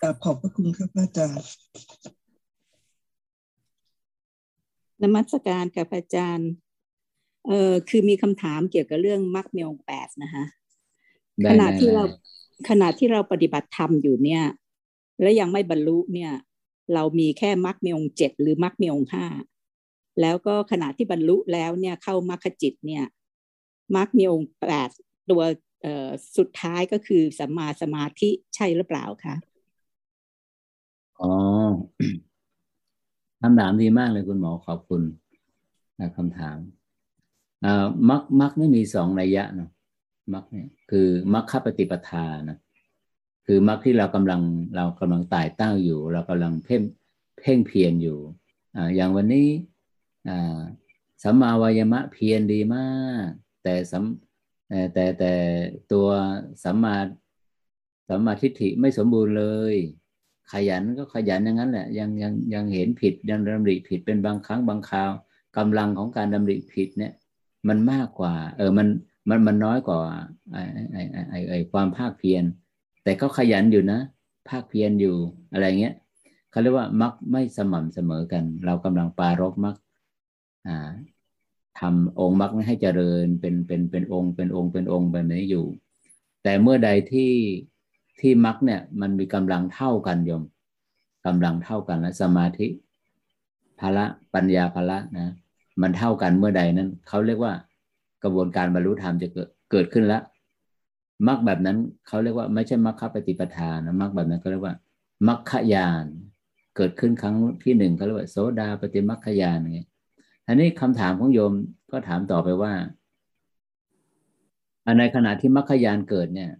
[0.00, 1.46] กราบขอบพระคุณครับอาจารย์
[5.02, 6.50] นมัสการกับอาจารย์
[7.48, 10.44] เออคือมีคำถามเกี่ยวกับเรื่องมรรคเมลแปดนะคะ
[11.50, 12.04] ขณะที่เรา
[12.68, 14.42] ขณะที่เราปฏิบัติธรรมอยู่เนี่ย
[15.20, 16.32] และยังไม่บรรลุเนี่ย
[16.94, 19.24] เรามีแค่มรรคเมลเจ็ดหรือมรรคเมลห้า
[20.20, 23.04] แล้วก็ขณะที่บรรลุแล้วเนี่ยเข้ามรรคจิตเนี่ย
[23.96, 24.90] มรรคเมลแปด
[25.30, 25.42] ตัว
[26.36, 29.34] สุดท้ายก็คือสัมมาสมาธิใช่หรือเปล่าคะ
[31.20, 31.32] อ๋อ
[33.40, 35.02] คำถามดีมากเลยคุณหมอขอบคุณ
[36.16, 36.58] คำถาม
[38.10, 39.70] มักมักนี่มีสองนัยะเนาะ
[40.34, 42.58] มักเนี่ยคือมักคปฏิปทานะ
[43.46, 44.42] คือมักที่เรากำลัง
[44.76, 46.82] เรากำลังตายเต้าอยู่ เรากำลังเพ่ง
[47.40, 48.18] เพ่งเพียรอยู่
[48.76, 49.46] อ่าอย่างวันนี้
[51.22, 52.88] สัมมาวายมะเพียรดีมา
[53.24, 53.28] ก
[53.62, 54.04] แต่สัม
[54.92, 55.32] แต่แต่
[55.92, 56.08] ตัว
[56.64, 56.96] สัมมา
[58.08, 59.74] สัมมาทิฏฐิไม่สมบูรณ์เลย
[60.52, 65.10] ขยันก็ขยันอย่างนั้นแหละ ยังยังยังเห็นผิดยังดำริผิดเป็นบางครั้งบางคราว
[65.56, 67.12] กำลังของการดำริผิดเนี่ย
[67.68, 68.88] มันมากกว่า เออมัน
[69.28, 69.98] มันมันน้อยกว่า
[70.52, 72.44] ไอ้ไอ้ไอ้ไอ้ความภาคเพียร
[73.04, 74.00] แต่ก็ขยันอยู่นะ
[74.48, 75.16] ภาคเพียรอยู่
[75.52, 75.94] อะไรเงี้ย
[76.50, 79.76] เขาเรียกว่ามักไม่สม่ำเสมอกัน เรากำลังปารบมัก
[81.80, 85.66] ทำองค์มักให้เจริญเป็นเป็นเป็นองค์เป็นองค์เป็นองค์แบบนี้อยู่
[86.42, 87.32] แต่เมื่อใดที่
[88.20, 90.42] ที่มักเนี่ยมันมีกำลังเท่ากันโยม
[91.26, 92.66] กำลังเท่ากันและสมาธิ
[93.80, 94.04] ภละ
[94.34, 95.32] ปัญญาภละนะ
[95.82, 97.52] มันเท่ากันเมื่อใดนั้นเขาเรียกว่า
[98.22, 100.22] กระบวนการบรรลุธรรมจะเกิดเกิดขึ้นแล้ว
[101.28, 101.76] มรรคแบบนั้น
[102.06, 104.74] เขาเรียกว่าไม่ใช่มรรคปฏิปทานะมรรคแบบนั้นเขาเรียกว่า
[105.28, 106.04] มรรคยาน
[106.76, 109.89] เกิดขึ้นครั้งที่หนึ่งเขาเรียกว่าโสดาปฏิมรรคยานไงอั
[110.52, 111.52] นนี้คำถามของโยม
[111.90, 112.72] ก็ถามต่อไปว่า
[114.98, 116.50] ในขณะที่มรรคยานเกิดเนี่ย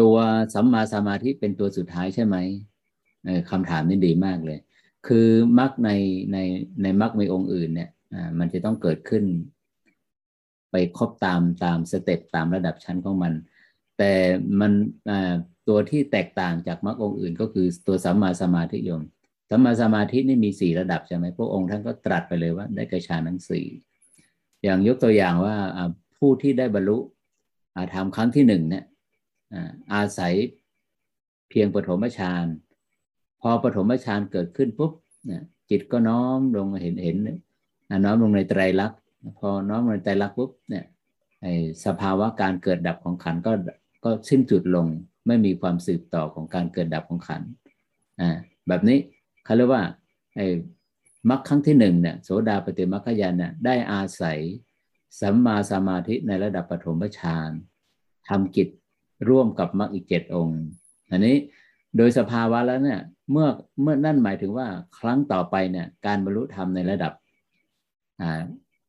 [0.00, 0.16] ตัว
[0.54, 2.36] สัมมาสมาธิเป็นตัวสุดท้ายใช่ไหม
[3.50, 4.58] คำถามนี้ดีมากเลย
[5.06, 5.28] คือ
[5.58, 5.90] มรรคใน
[6.32, 6.38] ใน
[6.82, 7.90] ในมรรคในองค์อื่นเนี่ย
[8.38, 9.24] มันจะต้องเกิดขึ้น
[10.70, 13.32] ไปครบตามตามสเต็ปตามระดับชั้นของมัน
[13.98, 14.12] แต่
[14.60, 14.72] มัน
[15.68, 19.02] ตัวที่แตกต่างจากมรรคองค์อื่น ก็คือตัวสัมมาสมาธิยม
[19.50, 23.66] สัมมาสมาธินี่มีสี่ระดับใช่ไหมพระองค์ท่านก็ตรัสไปเลยว่า ได้กระชาทั้งสี่
[24.64, 25.54] อย่างยกตัวอย่างว่า
[26.18, 26.98] ผู้ที่ได้บรรลุ
[27.94, 28.84] ทำครั้งที่หนึ่งเนี่ย
[29.94, 30.34] อาศัย
[31.48, 32.46] เพียงปฐมฌาน
[33.40, 34.92] พอปฐมฌานเกิดขึ้นปุ๊บ
[35.70, 37.16] จิตก็น้อมลงเห็นเห็น
[38.04, 39.00] น้อมลงในไตรลักษณ์
[39.38, 40.84] พอน้อมลงในไตรลักษณ์ปุ๊บเนี่ย
[41.84, 43.52] สภาวะการเกิดดับของขันก็
[44.04, 44.86] ก็สิ้นจุดลง
[45.26, 47.42] ไม่มีความสืบต่อของการเกิดดับของขัน
[48.68, 48.98] แบบนี้
[49.46, 49.84] เขาเรียกว่า
[50.34, 50.46] ไอ้
[51.30, 54.38] มรรคครั้งที่หนึ่งเนี่ยโสดาปฏิมรรคยานเนี่ยได้อาศัย
[55.20, 57.50] สัมมาสมาธิในระดับปฐมฌาน
[58.28, 58.68] ทำกิจ
[59.28, 60.60] ร่วมกับมรรคอีกเจ็ดองค์
[61.10, 61.36] อันนี้
[61.96, 63.00] โดยสภาวะแล้วเนี่ย
[63.30, 63.48] เมื่อ
[63.82, 64.68] เมื่อนั่นหมายถึงว่า
[64.98, 67.12] ครั้งต่อไปเนี่ยการบรรลุธรรมในระดับ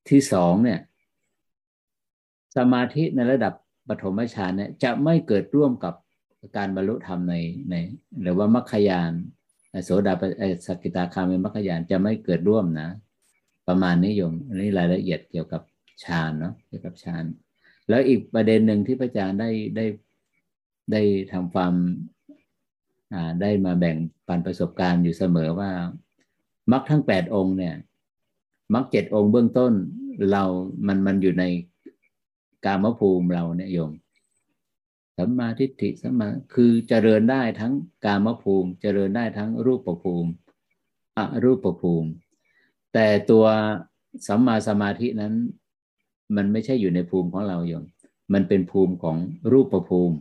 [0.09, 0.79] ที่สองเนี่ย
[2.57, 3.53] สมาธิในระดับ
[3.87, 5.93] ปฐมฌานเนี่ยจะไม่เกิดร่วมกับ
[6.57, 7.35] การบรรลุธรรมใน
[7.69, 7.75] ใน
[8.21, 9.11] หรือว่ามัคคยาน
[9.83, 10.13] โสดา
[10.65, 12.89] สกิตาคามีมัคคยานจะไม่เกิดร่วมนะ
[13.67, 15.61] ประมาณนิยมอันนี้รายละเอียดเกี่ยวกับ
[16.03, 17.23] ฌานเนาะเกี่ยวกับฌาน
[17.89, 19.85] แล้วอีกประเด็นหนึ่งที่พระอาจารย์ได้ได้
[20.91, 21.01] ได้
[21.31, 21.73] ทำความ
[23.41, 23.97] ได้มาแบ่ง
[24.27, 25.71] ปันประสบการณ์อยู่เสมอว่า
[26.71, 27.75] มรรคทั้งแปดองค์เนี่ย
[28.73, 29.73] มรรคเจ็ดองค์เบื้องต้น
[30.31, 30.43] เรา
[30.87, 31.43] มันมันอยู่ใน
[32.65, 33.91] กามภูมิเราเนี่ยโยม
[35.17, 37.73] สัมมาทิฏฐิสัมมาคือเจริญได้ทั้ง
[38.05, 40.31] กามภูมิ เจริญได้ทั้งรูปภูมิ
[41.17, 42.09] อรูปภูมิ
[42.93, 43.45] แต่ตัว
[44.27, 45.33] สัมมาสมาธินั้น
[46.35, 47.85] มันไม่ใช่อยู่ในภูมิของเราโยม
[48.33, 49.17] มันเป็นภูมิของ
[49.51, 50.17] รูปภูมิ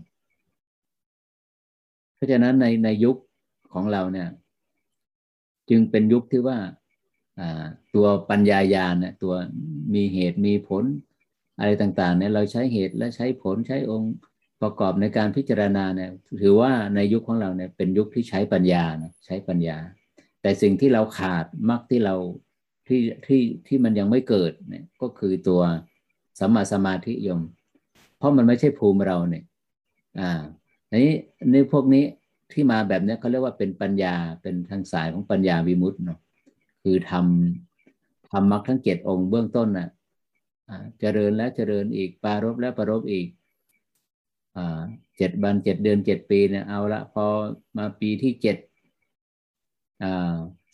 [2.14, 3.16] เพราะฉะนั้นในในยุค
[3.72, 4.28] ของเราเนี่ย
[5.70, 6.58] จึงเป็นยุคที่ว่า
[7.94, 9.34] ตัวปัญญายาเนี่ยตัว
[9.94, 10.84] มีเหตุมีผล
[11.58, 14.12] อะไรต่าง ๆ เนี่ยเราใช้เหตุและใช้ผลใช้องค์
[14.62, 16.10] ประกอบในการพิจารณาเนี่ย
[16.42, 19.78] ถือว่าในยุคของเราเนี่ยเป็นยุคที่ใช้ปัญญานะใช้ปัญญา
[20.42, 22.16] แต่สิ่งที่เราขาดมักที่เรา
[22.88, 25.60] ที่ที่ที่มันยังไม่เกิดเนี่ยก็คือตัว
[26.38, 27.40] สัมมาสมาธิยม
[28.18, 29.44] เพราะมันไม่ใช่ภูมิเราเนี่ย
[30.20, 30.40] อ่า
[31.04, 31.12] นี้
[31.52, 32.04] ในพวกนี้
[32.52, 36.18] ที่มาแบบนี้เขาเรียกว่าเป็นปัญญาเป็นทางสายของปัญญาวิมุตต์เนาะ
[36.82, 39.88] คือทำทำมรรคทั้งเจ็ดองค์เบื้องต้นน่ะ
[41.00, 43.26] เจริญแล้วเจริญอีกปารบแล้วปารบอีก
[45.18, 47.24] เจ็ดวันเจ็ดเดือนเจ็ดปีเนี่ยเอาละพอ
[47.76, 48.56] มาปีที่เจ็ด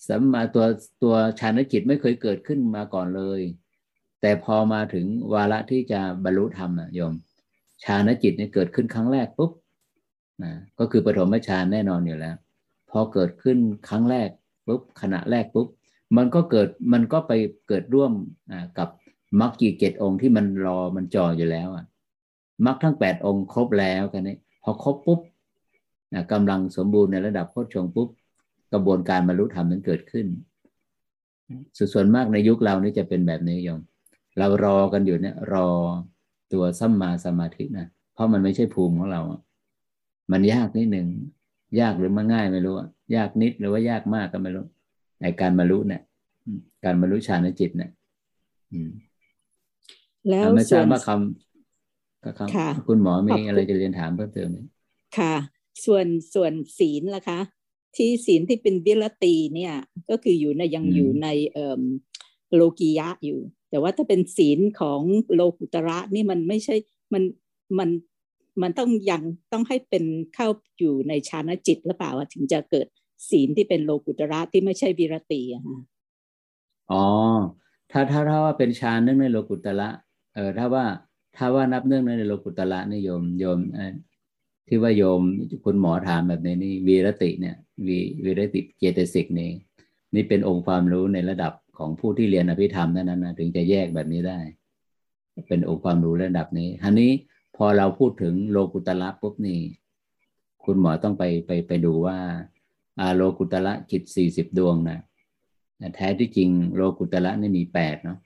[0.09, 0.65] สัมมาตัว
[1.03, 3.41] ตัวฌานจิตไม่เคยเกิดขึ้นมาก่อนเลย
[4.21, 7.15] แต่พอมาถึงวาระที่จะบรรลุธรรมนะโยม
[7.85, 9.53] ฌานจิตเนี่ยเกิดขึ้นครั้งแรกปุ๊บ
[10.43, 12.37] นะก็คือปฐมฌานแน่นอนอยู่แล้ว
[12.91, 14.29] พอเกิดขึ้นครั้งแรก
[14.67, 15.69] ปุ๊บขณะแรกปุ๊บ
[16.17, 17.33] มันก็เกิดมันก็ไป
[17.69, 18.13] เกิดร่วม
[18.79, 18.89] กับ
[19.41, 21.85] มรรคกีเกตองค์ที่มันรอมันจออยู่แล้วอะ
[22.67, 25.21] มรรคทั้งแปดองค์ครบแล้วกันนี้พอครบปุ๊บ
[26.33, 28.09] กำลังสมบูรณ์ในระดับโคชงปุ๊บ
[28.73, 30.27] กระบวนการบรรลุธรรมนั้นเกิดขึ้น
[31.93, 33.81] ส่วนมากในยุคเรานี่จะเป็นแบบนี้ยม
[34.39, 35.69] เรารอกันอยู่เนี่ยรอ
[36.53, 39.21] ตัวสัมมาสมาธินะเพราะมันไม่ใช่ภูมิของเรา
[40.33, 41.07] มันยากนิดหนึ่ง
[41.81, 42.75] ยากหรือมันง่ายไม่รู้
[43.17, 44.65] ยากนิดหรือว่ายากมากก็ไม่รู้
[45.21, 46.03] ในการบรรลุเนี่ย
[46.85, 47.91] การบรรลุฌานจิตเนี่ย
[50.29, 54.59] แล้วไม่ทราบว่าคำก็คำคุณหมอมีอะไรจะเรียนถามเพิ่มเติมไหม
[55.17, 55.35] ค่ะ
[55.85, 57.41] ส่วนส่วนศีลล่ะคะ
[57.97, 59.75] ที่ศีลที่เป็นวิรตีเนี่ย
[60.11, 61.83] ก็คืออยู่ในยังอยู่ในเอ่อ
[62.55, 63.41] โลกียะอยู่
[63.71, 65.01] แต่ว่าถ้าเป็นศีลของ
[65.35, 66.75] โลกุตระนี่มันไม่ใช่
[67.13, 67.23] มัน
[67.79, 67.89] มัน
[68.63, 69.23] มันต้องยัง
[69.53, 70.05] ต้องให้เป็น
[70.35, 72.87] เข้าอยู่ในฌานจิตหรือเปล่าถึงจะเกิด
[73.31, 75.79] ศีลที่เป็นโลกุตระที่ไม่ใช่วิรติอะค่ะ
[76.89, 76.97] อ๋อ
[77.91, 79.85] ถ้าถ้าถ้าว่าเป็นฌานเนื่องในโลกุตระ
[80.33, 80.85] เออถ้าว่า
[81.37, 83.59] ถ้าว่านับเนื่องในโลกุตระนี่โยมโยม
[84.69, 85.21] ที่ว่าโยม
[85.65, 87.57] คุณหมอถามแบบนี้นี่วีรติเนี่ย
[87.87, 89.51] วีวีรติเจตสิกนี่
[90.15, 94.39] นี่เป็นองค์ความรู้ในระดับของผู้ที่เรียนอภิธรรมนั้นนะถึงจะแยกแบบนี้ได้
[95.49, 97.11] เป็นองค์ความรู้ระดับนี้ทีนี้
[97.57, 99.61] พอเราพูดถึงโลกุตระปุ๊บนี่
[100.65, 102.19] คุณหมอต้องไปไปไปดูว่า
[103.01, 104.99] อาโลกุตระจิตสี่สิบดวงนะ
[105.95, 108.19] แท้ที่จริงโลกุตระนี่มีแปดเนาะ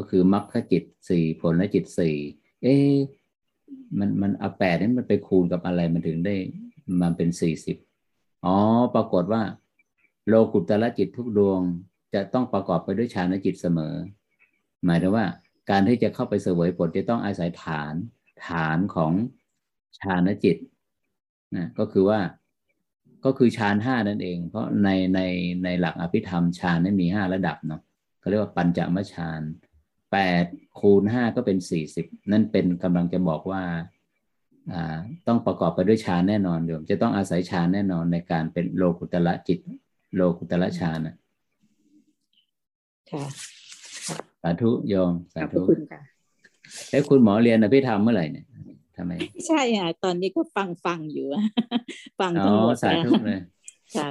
[0.00, 2.16] ก็คือมรรคจิตสี่ผลและจิตสี่
[2.62, 2.76] เอ๊
[3.98, 6.36] มันมันเอาแปดนี่มันไปคูณกับอะไรมันถึงได้
[7.02, 7.76] มันเป็นสี่สิบ
[8.44, 8.56] อ๋อ
[8.94, 9.42] ปรากฏว่า
[10.28, 11.60] โลกุตระจิตทุกดวง
[12.14, 13.94] จะต้องประกอบไปด้วยฌานจิตเสมอ
[14.84, 15.26] หมายถึงว่า
[15.70, 17.94] การที่จะเข้าไปเสวยผลจะต้องอาศัยฐาน
[18.46, 19.12] ฐานของ
[19.98, 20.56] ฌานจิต
[21.56, 22.20] นะก็คือว่า
[23.24, 25.20] ก็คือฌานห้านั่นเอง เพราะในใน
[25.64, 27.82] ในหลักอภิธรรมฌานนี่มีห้าระดับเนาะ
[28.20, 29.42] เขาเรียกว่าปัญจมฌาน
[30.12, 30.44] แปด
[30.80, 33.62] คูณห้าก็เป็นสี่สิบนั่นเป็นกำลังจะบอกว่า
[34.72, 34.96] อ่า
[35.26, 39.58] ต้องประกอบไปด้วยฌานแน่นอนโยมจะต้องอาศัยฌานแน่นอนในการเป็นโลกุตละจิต
[40.14, 41.16] โลกุตละฌานนะ
[43.10, 43.24] ค่ะ
[44.42, 46.00] สาธุโยมสาธุคุณค่ะ
[46.90, 48.46] แล้วคุณหมอเรียนอภิธรรมเมื่อไหร่เนี่ย
[48.96, 49.12] ทำไม
[49.46, 51.26] ใช่ค่ะตอนนี้ก็ฟังฟังอยู่
[52.20, 53.40] ฟังทั้งหมดสาธุเลย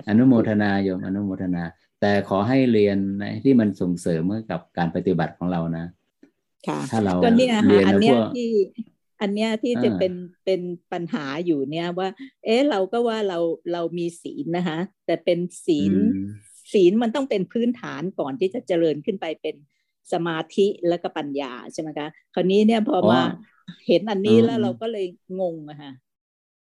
[0.09, 1.63] อนุโมทนาโยมอนุโมทนา
[2.01, 2.97] แต่ขอให้เรียน
[3.43, 5.85] ที่มันส่งเสริมเมื่อกับการปฏิบัติของเรานะ
[6.67, 8.49] ค่ะถ้าเราเรียนอันเนี้ยที่
[9.21, 10.13] อันเนี้ยที่จะเป็น
[10.45, 10.61] เป็น
[10.91, 12.09] ปัญหาอยู่เนี่ยว่า
[12.45, 13.39] เอ๊ะเราก็ว่าเรา
[13.73, 15.93] เรามีศีลนะคะ แต่เป็นศีล
[16.73, 19.55] ศีลมันต้องเป็นพื้นฐานก่อนที่จะเจริญขึ้นไปเป็น
[20.13, 23.21] สมาธิแล้วก็ปัญญาใช่ไหมคะคราวนี้เนี่ยพอมา
[23.87, 25.05] เห็นอันนี้แล้วเราก็เลย
[25.39, 25.91] งงอะค่ะ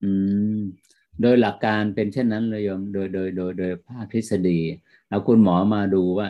[0.04, 0.12] อื
[0.58, 0.60] ม
[1.22, 4.60] โดยหลักการเป็นเช่นนั้นเลยโยมโดยโดยโดยโดยภาคทฤษฎี
[5.14, 6.28] เอาคุณหมอมาดูว่า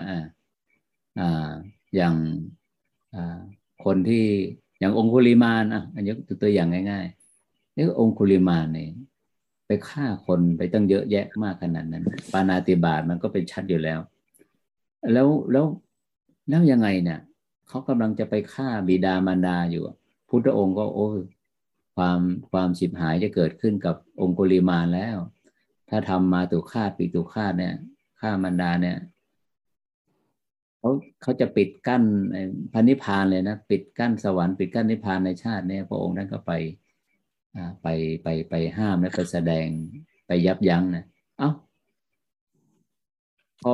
[1.19, 1.49] อ่า
[1.95, 2.15] อย่าง
[3.15, 3.37] อ่า
[3.85, 4.25] คนที่
[4.79, 8.89] อย่างองคุลิมานอะอันนี้ตัวอย่างง่ายๆนี่องคุลิมานเนี่ย
[9.67, 13.99] ไปฆ่าคนไปตั้งเยอะแยะมากขนาดนั้น ปานาติบาตมันก็เป็นชัดอยู่แล้ว
[15.13, 15.65] แล้วแล้ว
[16.49, 17.19] แล้วยังไงเนี่ย
[17.67, 19.83] เขากำลังจะไปฆ่าบิดามารดาอยู่
[20.29, 21.09] พุทธองค์ก็โอ้
[21.95, 22.19] ความ
[22.51, 25.17] ความฉิบหายจะเกิดขึ้นกับองคุลิมานแล้ว
[25.89, 27.75] ถ้าทำมาตุฆาตปีตุฆาตเนี่ย
[28.23, 28.97] ฆ่ามารดาเนี่ย
[30.79, 30.91] เขา
[31.21, 32.03] เขาจะปิดกั้น
[32.73, 36.51] พระนิพพานเลยนะปิดกั้นสวรรค์ปิดกั้นนิพพานในชาติเนี่ยพระองค์นั้นก็ไป
[37.81, 37.87] ไป
[38.23, 39.67] ไปไปห้ามและไปแสดง
[40.27, 41.05] ไปยับยั้งนะ
[41.37, 41.49] เอา้า
[43.61, 43.71] พอ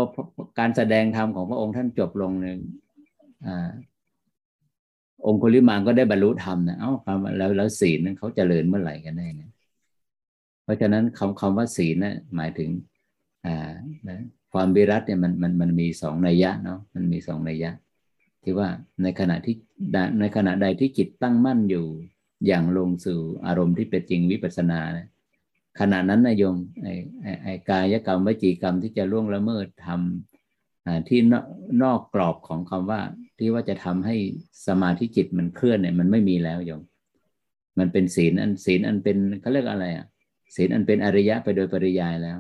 [0.60, 2.60] การแสดงธรรมของพระองค์ท่านจบลงหนึ่ง
[5.26, 6.92] องคุลิมานก็ได้บรรลุธรรมนะเอ้า
[7.38, 9.52] แล้วแล้วศีลนั้นเขาเจริญเมื่อไหร่กันแน่เนี่ย
[10.64, 12.70] เพราะฉะนั้นคำคำว่าศีลนะหมายถึง
[13.46, 13.72] อ่า
[14.54, 17.72] ความวิรัตเนี่ยมันมันมันมีสองนัยยะเนาะมันมีสองนัยยะ
[18.44, 18.68] ที่ว่า
[19.04, 19.56] ในขณะที่
[20.20, 21.86] ในขณะใดที่จิตตั้งมั่นอยู่
[22.48, 25.08] อย่างลงสู่อารมณ์ที่เป็นจริงวิปัสสนานะ
[25.80, 26.94] ขณะนั้นนายโยมไอ้
[27.44, 31.20] ไอ้กายกรรมวจีกรรมที่จะล่วงละเมิดทำที่
[31.84, 33.02] นอกกรอบของคำว่า
[33.38, 34.16] ที่ว่าจะทำให้
[34.68, 36.82] สมาธิจิตมันเคลื่อนเนี่ยมันไม่มีแล้วโยม
[37.80, 40.06] มันเป็นศีลอันศีลอันเป็นเขาเรียกอะไรอะ
[40.56, 42.38] ศีลอันเป็นอริยะไปโดยปริยายแล้ว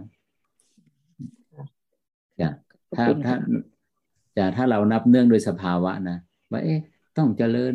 [2.39, 2.49] จะ
[2.95, 3.35] ถ้าถ้า
[4.37, 6.17] จะถ้าเรานับเนื่องโดยสภาวะนะ
[6.51, 6.79] ว่าเอ๊ะ
[7.17, 7.73] ต้องเจริญ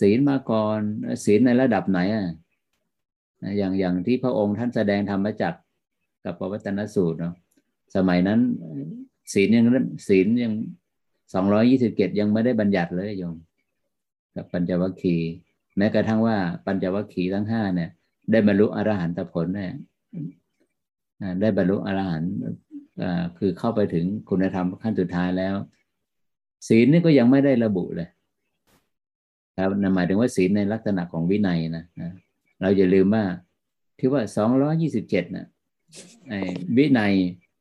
[0.00, 0.80] ศีลมาก่อน
[1.24, 2.26] ศีลในระดับไหนอะ
[3.58, 5.54] อย่างอย่างที่พระองค์ท่านแสดงธรรมจัก
[6.24, 7.34] กับปวัตนสูตรเนาะ
[7.96, 8.40] สมัยนั้น
[9.32, 9.66] ศีลยัง
[10.08, 10.52] ศีลยัง
[11.34, 13.36] สองร้อยี่สิบเกตยังไม่ได้บัญญัติเลยโยม
[14.36, 15.30] กับปัญจวัคคีย์
[15.76, 16.36] แม้กระทั่งว่า
[16.66, 17.90] ปัญจวัคคีย์ทั้งห้าเนี่ย
[18.30, 19.72] ได้บรรลุอรหันตผลเนี่ย
[21.40, 22.30] ได้บรรลุอรหันต์
[23.38, 25.56] คือเข้าไปถึงคุณธรรมขั้นสุดท้ายแล้ว
[26.68, 28.08] ศีลนี่ก็ยังไม่ได้ระบุเลย
[29.56, 32.10] ครับหมายถึงว่าศีลในลักษณะของวินัยนะนะ
[32.60, 33.24] เราอย่าลืมว่า
[33.98, 35.46] ที่ว่าสองร้อยี่สิบเจ็ดนะ
[36.76, 37.12] วินัย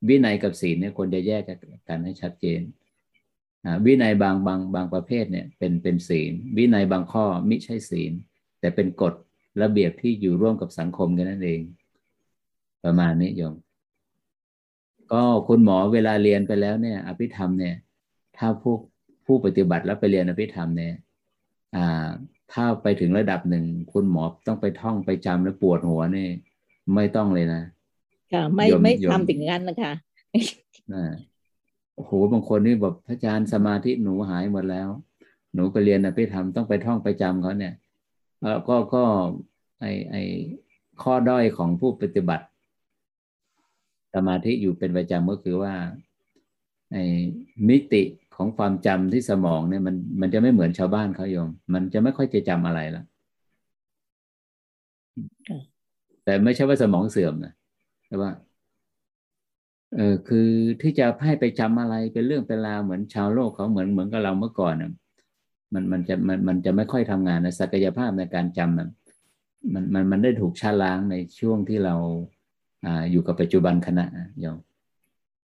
[0.09, 1.43] วินัยกับศีลเนี่ยควรจะแยก
[1.87, 2.61] กันให้ชัดเจน
[3.85, 8.11] วินัยบางบางบางประเภทเนี่ยเป็นเป็นศีล วินัยบางข้อไม่ใช่ศีล
[8.59, 9.13] แต่เป็นกฎ
[9.61, 11.61] ระเบียบที่อยู่ร่วมกับสังคมกันนั่นเอง
[12.83, 13.53] ประมาณนี้โยม
[15.13, 17.75] ก็คุณหมอเวลาเรียนไปแล้วเนี่ย อภิธรรมเนี่ย
[18.37, 18.75] ถ้าผู้
[19.25, 20.93] ผู้ปฏิบัติแล้วไปเรียนอภิธรรมเนี่ย
[21.75, 22.07] อ่า
[22.53, 26.27] ถ้าไปถึงระดับหนึ่งคุณหมอต้องไปท่องไปจำแล้วปวดหัวนี่
[26.95, 27.61] ไม่ต้องเลยนะ
[28.33, 29.93] ค่ะไม่ไม่ทำถึงงั้นนะคะ
[30.93, 31.03] นะ
[31.95, 34.89] โอ้โหบางคนนี่แบบพระอาจารย์สมาธิหนูหายหมดแล้ว
[35.53, 37.73] หนูไปเรียนอภิธรรมต้องไปท่องไปจำเขาเนี่ย
[38.41, 39.03] เออก็ก็
[39.79, 40.15] ไอไอ
[41.01, 42.56] ข้อด้อยของผู้ปฏิบัติส
[44.27, 45.73] มาธิอยู่เป็นประจำก็คือว่า
[46.91, 46.97] ไอ
[47.69, 48.03] มิติ
[48.35, 53.03] ของความจำที่สมองเนี่ยมันมันจะไม่เหมือนชาวบ้านเขาโยม มันจะไม่ค่อยจะจำอะไรละ
[56.23, 57.53] แต่ไม่ใช่ว่าสมองเสื่อมนะ
[58.07, 58.31] แต่ว่า
[59.95, 60.49] เออคือ
[60.81, 64.91] ที่จะให้ไปจำอะไรเป็นเรื่องเป็นราวเหมือนชาวโลกเขาเหมือนเหมือนกับเราเมื่อก่อนน่ะ
[65.73, 68.89] มันมันจะมันมันจะไม่ค่อยทำงานนะศักยภาพในการจำมัน
[69.73, 71.95] มันมันมันได้ถูกชาล้างในช่วงที่เรา
[73.11, 74.05] อยู่กับปัจจุบันขณะ
[74.41, 74.57] โยม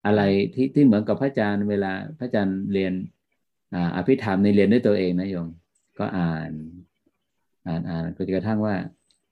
[0.06, 0.22] อะไร
[0.54, 2.94] ที่ที่เหมือนกับพระอาจารย์เวลาพระอาจารย์เรียน
[3.74, 5.48] อ่าอภิธรรมในเรียนด้วยตัวเองนะโยม
[6.00, 6.52] ก็อ่าน
[7.68, 8.76] อ่านอ่านจนกระทั่งว่า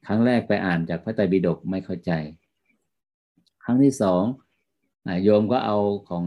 [0.07, 2.11] ครั้งแรกไปอ่านจากพระไตรปิฎกไม่เข้าใจ
[3.63, 4.23] ครั้งที่สอง
[5.23, 5.77] โยมก็เอา
[6.09, 6.23] ของ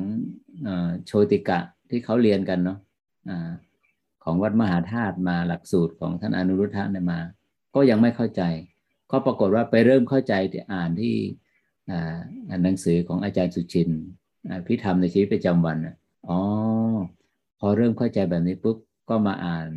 [1.06, 1.60] โชติกะ
[1.90, 2.78] ที่เขาเรียนกันเนาะ
[4.24, 7.20] ของวัดมหาธาตุมาหลักสูตรของท่านอนุรุทธะเนี่ยมา
[7.74, 8.42] ก็ยังไม่เข้าใจ
[9.10, 11.14] ก็ปรากฏว่าไปเริ่มเข้าใจที่อ่านที่
[12.50, 13.90] อันหนังสือของอาจารย์สุชิน
[14.66, 15.76] พิธรรมในชีวิตประจำวัน
[16.28, 16.38] อ๋อ
[17.58, 18.76] พอเริ่มเข้าใจแบบนี้ปุ๊บ
[19.08, 19.68] ก็มาอ่าน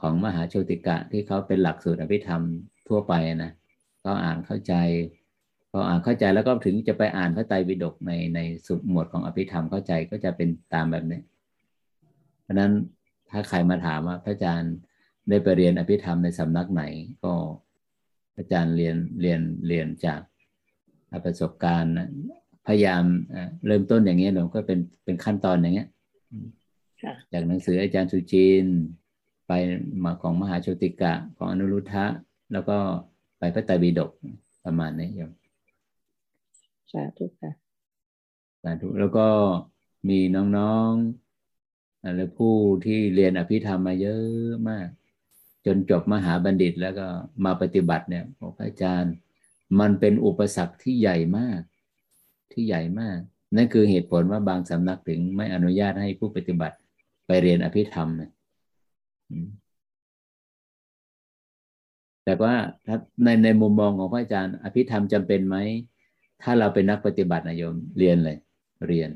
[0.00, 2.42] ของมหาโชติกะที่เขาเป็นหลักสูตรอภิธรรม
[2.88, 3.52] ทั่วไปนะ
[4.04, 4.74] ก็อ่านเข้าใจ
[5.70, 11.20] พออ่านเข้าใจแล้วก็ถึงจะไปอ่านพระไตรปิฎกในในสุดหมวดของอภิธรรมเข้าใจก็จะเป็นตามแบบนี้
[12.42, 12.72] เพราะนั้น
[13.30, 14.74] ถ้าใครมาถามว่าพระอาจารย์
[15.28, 16.82] ได้ไปเรียนอภิธรรมในสำนักไหน
[17.24, 17.32] ก็
[18.36, 20.20] อาจารย์เรียนเรียนเรียนจาก
[21.24, 21.94] ประสบการณ์
[22.66, 23.04] พยายาม
[23.66, 25.88] เริ่มต้นอย่างเงี้ยหลวงก็เป็นเป็นขั้นตอนอย่างเงี้ย
[27.32, 28.66] จากหนังสืออาจารย์สุจิน
[29.46, 29.52] ไป
[30.04, 32.06] มาของมหาโชติกะของอนุรุทธะ
[32.52, 32.76] แล้วก็
[33.38, 34.10] ไปพระไตรปิฎก
[34.64, 35.32] ประมาณนี้โยม
[36.92, 37.52] สาธุค่ะ
[38.62, 39.26] สาธุแล้วก็
[40.08, 40.18] มี
[40.56, 42.54] น้องๆและผู้
[42.86, 44.86] ที่เรียนอภิธรรมมาเยอะมาก
[45.66, 47.06] จนจบมหาบัณฑิตแล้วก็
[47.44, 49.14] มาปฏิบัติเนี่ยบอกอาจารย์
[49.80, 51.60] มันเป็นอุปสรรคที่ใหญ่มาก
[52.52, 53.18] ที่ใหญ่มาก
[53.56, 56.76] นั่นคือเหตุผลว่าบางสำนักถึงไม่อนุญาตให้ผู้ปฏิบัติ
[57.26, 58.30] ไปเรียนอภิธรรมนะ
[62.24, 62.54] แต่ว่า
[62.86, 65.56] ถ้าในในมุมมองของพระอาจารย์ อภิธรรมจำเป็นไหม
[66.42, 68.38] ถ้าเราเป็นนักปฏิบัตินะโยมเรียนเลย
[68.88, 69.10] เรียน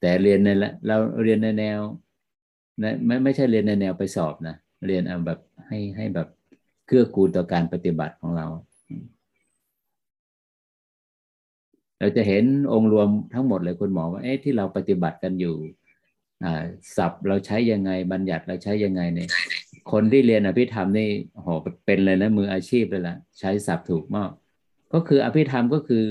[0.00, 0.48] แต่เรียนใน
[0.86, 1.80] เราเรียนในแนว
[3.06, 4.56] ไม่ไม่ใช่เรียนในแนวไปสอบนะ
[4.86, 6.28] เรียนเอาแบบให้ให้แบบ
[6.86, 8.46] เกื้อกูลต่อการปฏิบัติของเรา
[11.98, 15.54] เราจะเห็นองค์รวมทั้งหมดเลยคุณหมอว่าเอ๊ะที่เราปฏิบัติกันอยู่
[16.44, 16.62] อ่า
[16.96, 19.28] ศัพท์เราใช้ยังไงบัญญัติเราใช้ยังไงเนี่ย
[19.92, 21.48] คนที่เรียนอภิธรรมนี่โห
[21.86, 24.30] เป็นเลยนะมืออาชีพเลยละใช้ศัพท์ถูกมาก
[24.92, 26.04] ก็คืออภิธรรมก็คือ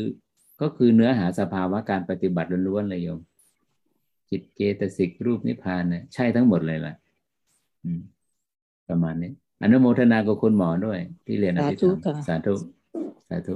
[0.62, 3.20] ก็คือเนื้อหาสภาวะการปฏิบัติล้วนๆเลยโยม
[4.30, 6.94] จิตเจตสิกรูปนิพพานเนี่ยใช่ทั้งหมดเลยล่ะ
[8.90, 9.32] ประมาณนี้
[9.62, 12.54] อนุโมทนากับคุณหมอด้วย ที่เรียนอภิธรรมสาธุ
[13.28, 13.54] สาธุ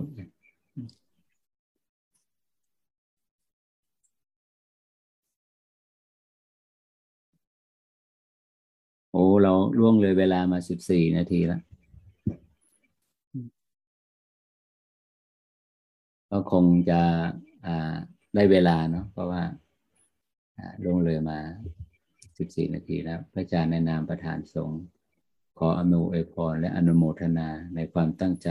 [9.11, 11.61] โอ้เราล่วงเลยเวลามาสิบสี่นาทีแล้ว
[16.31, 17.01] ก็คงจะ
[18.35, 19.43] ได้เวลาเนาะเพราะว่า
[20.83, 21.39] ล่วงเลยมา
[22.37, 24.81] สิบสี่นาทีแล้ว พระอาจารย์ในนามประธานสงฆ์
[25.59, 28.49] ขออนุเอพรและอนุโมทนาในความตั้งใจ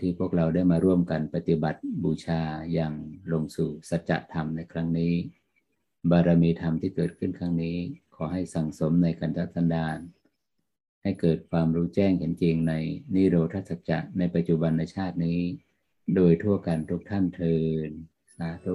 [0.00, 2.40] ที่พวกเราได้มาร่วมกันปฏิบัติบูชา
[2.72, 2.94] อย่าง
[3.32, 5.14] ลงสู่สัจธรรมในครั้งนี้
[6.10, 7.76] บารมีธรรมที่เกิดขึ้นครั้งนี้
[8.16, 9.98] ขอให้สั่งสมในกันตสันดาน
[11.02, 12.74] ให้เกิดความรู้แจ้งเห็นจริงใน
[13.14, 15.40] นิโรธสัจจะในปัจจุบันในชาตินี้
[16.14, 17.56] โดยทั่วกันทุกท่านเทิ
[17.88, 17.90] น
[18.36, 18.74] สาธุ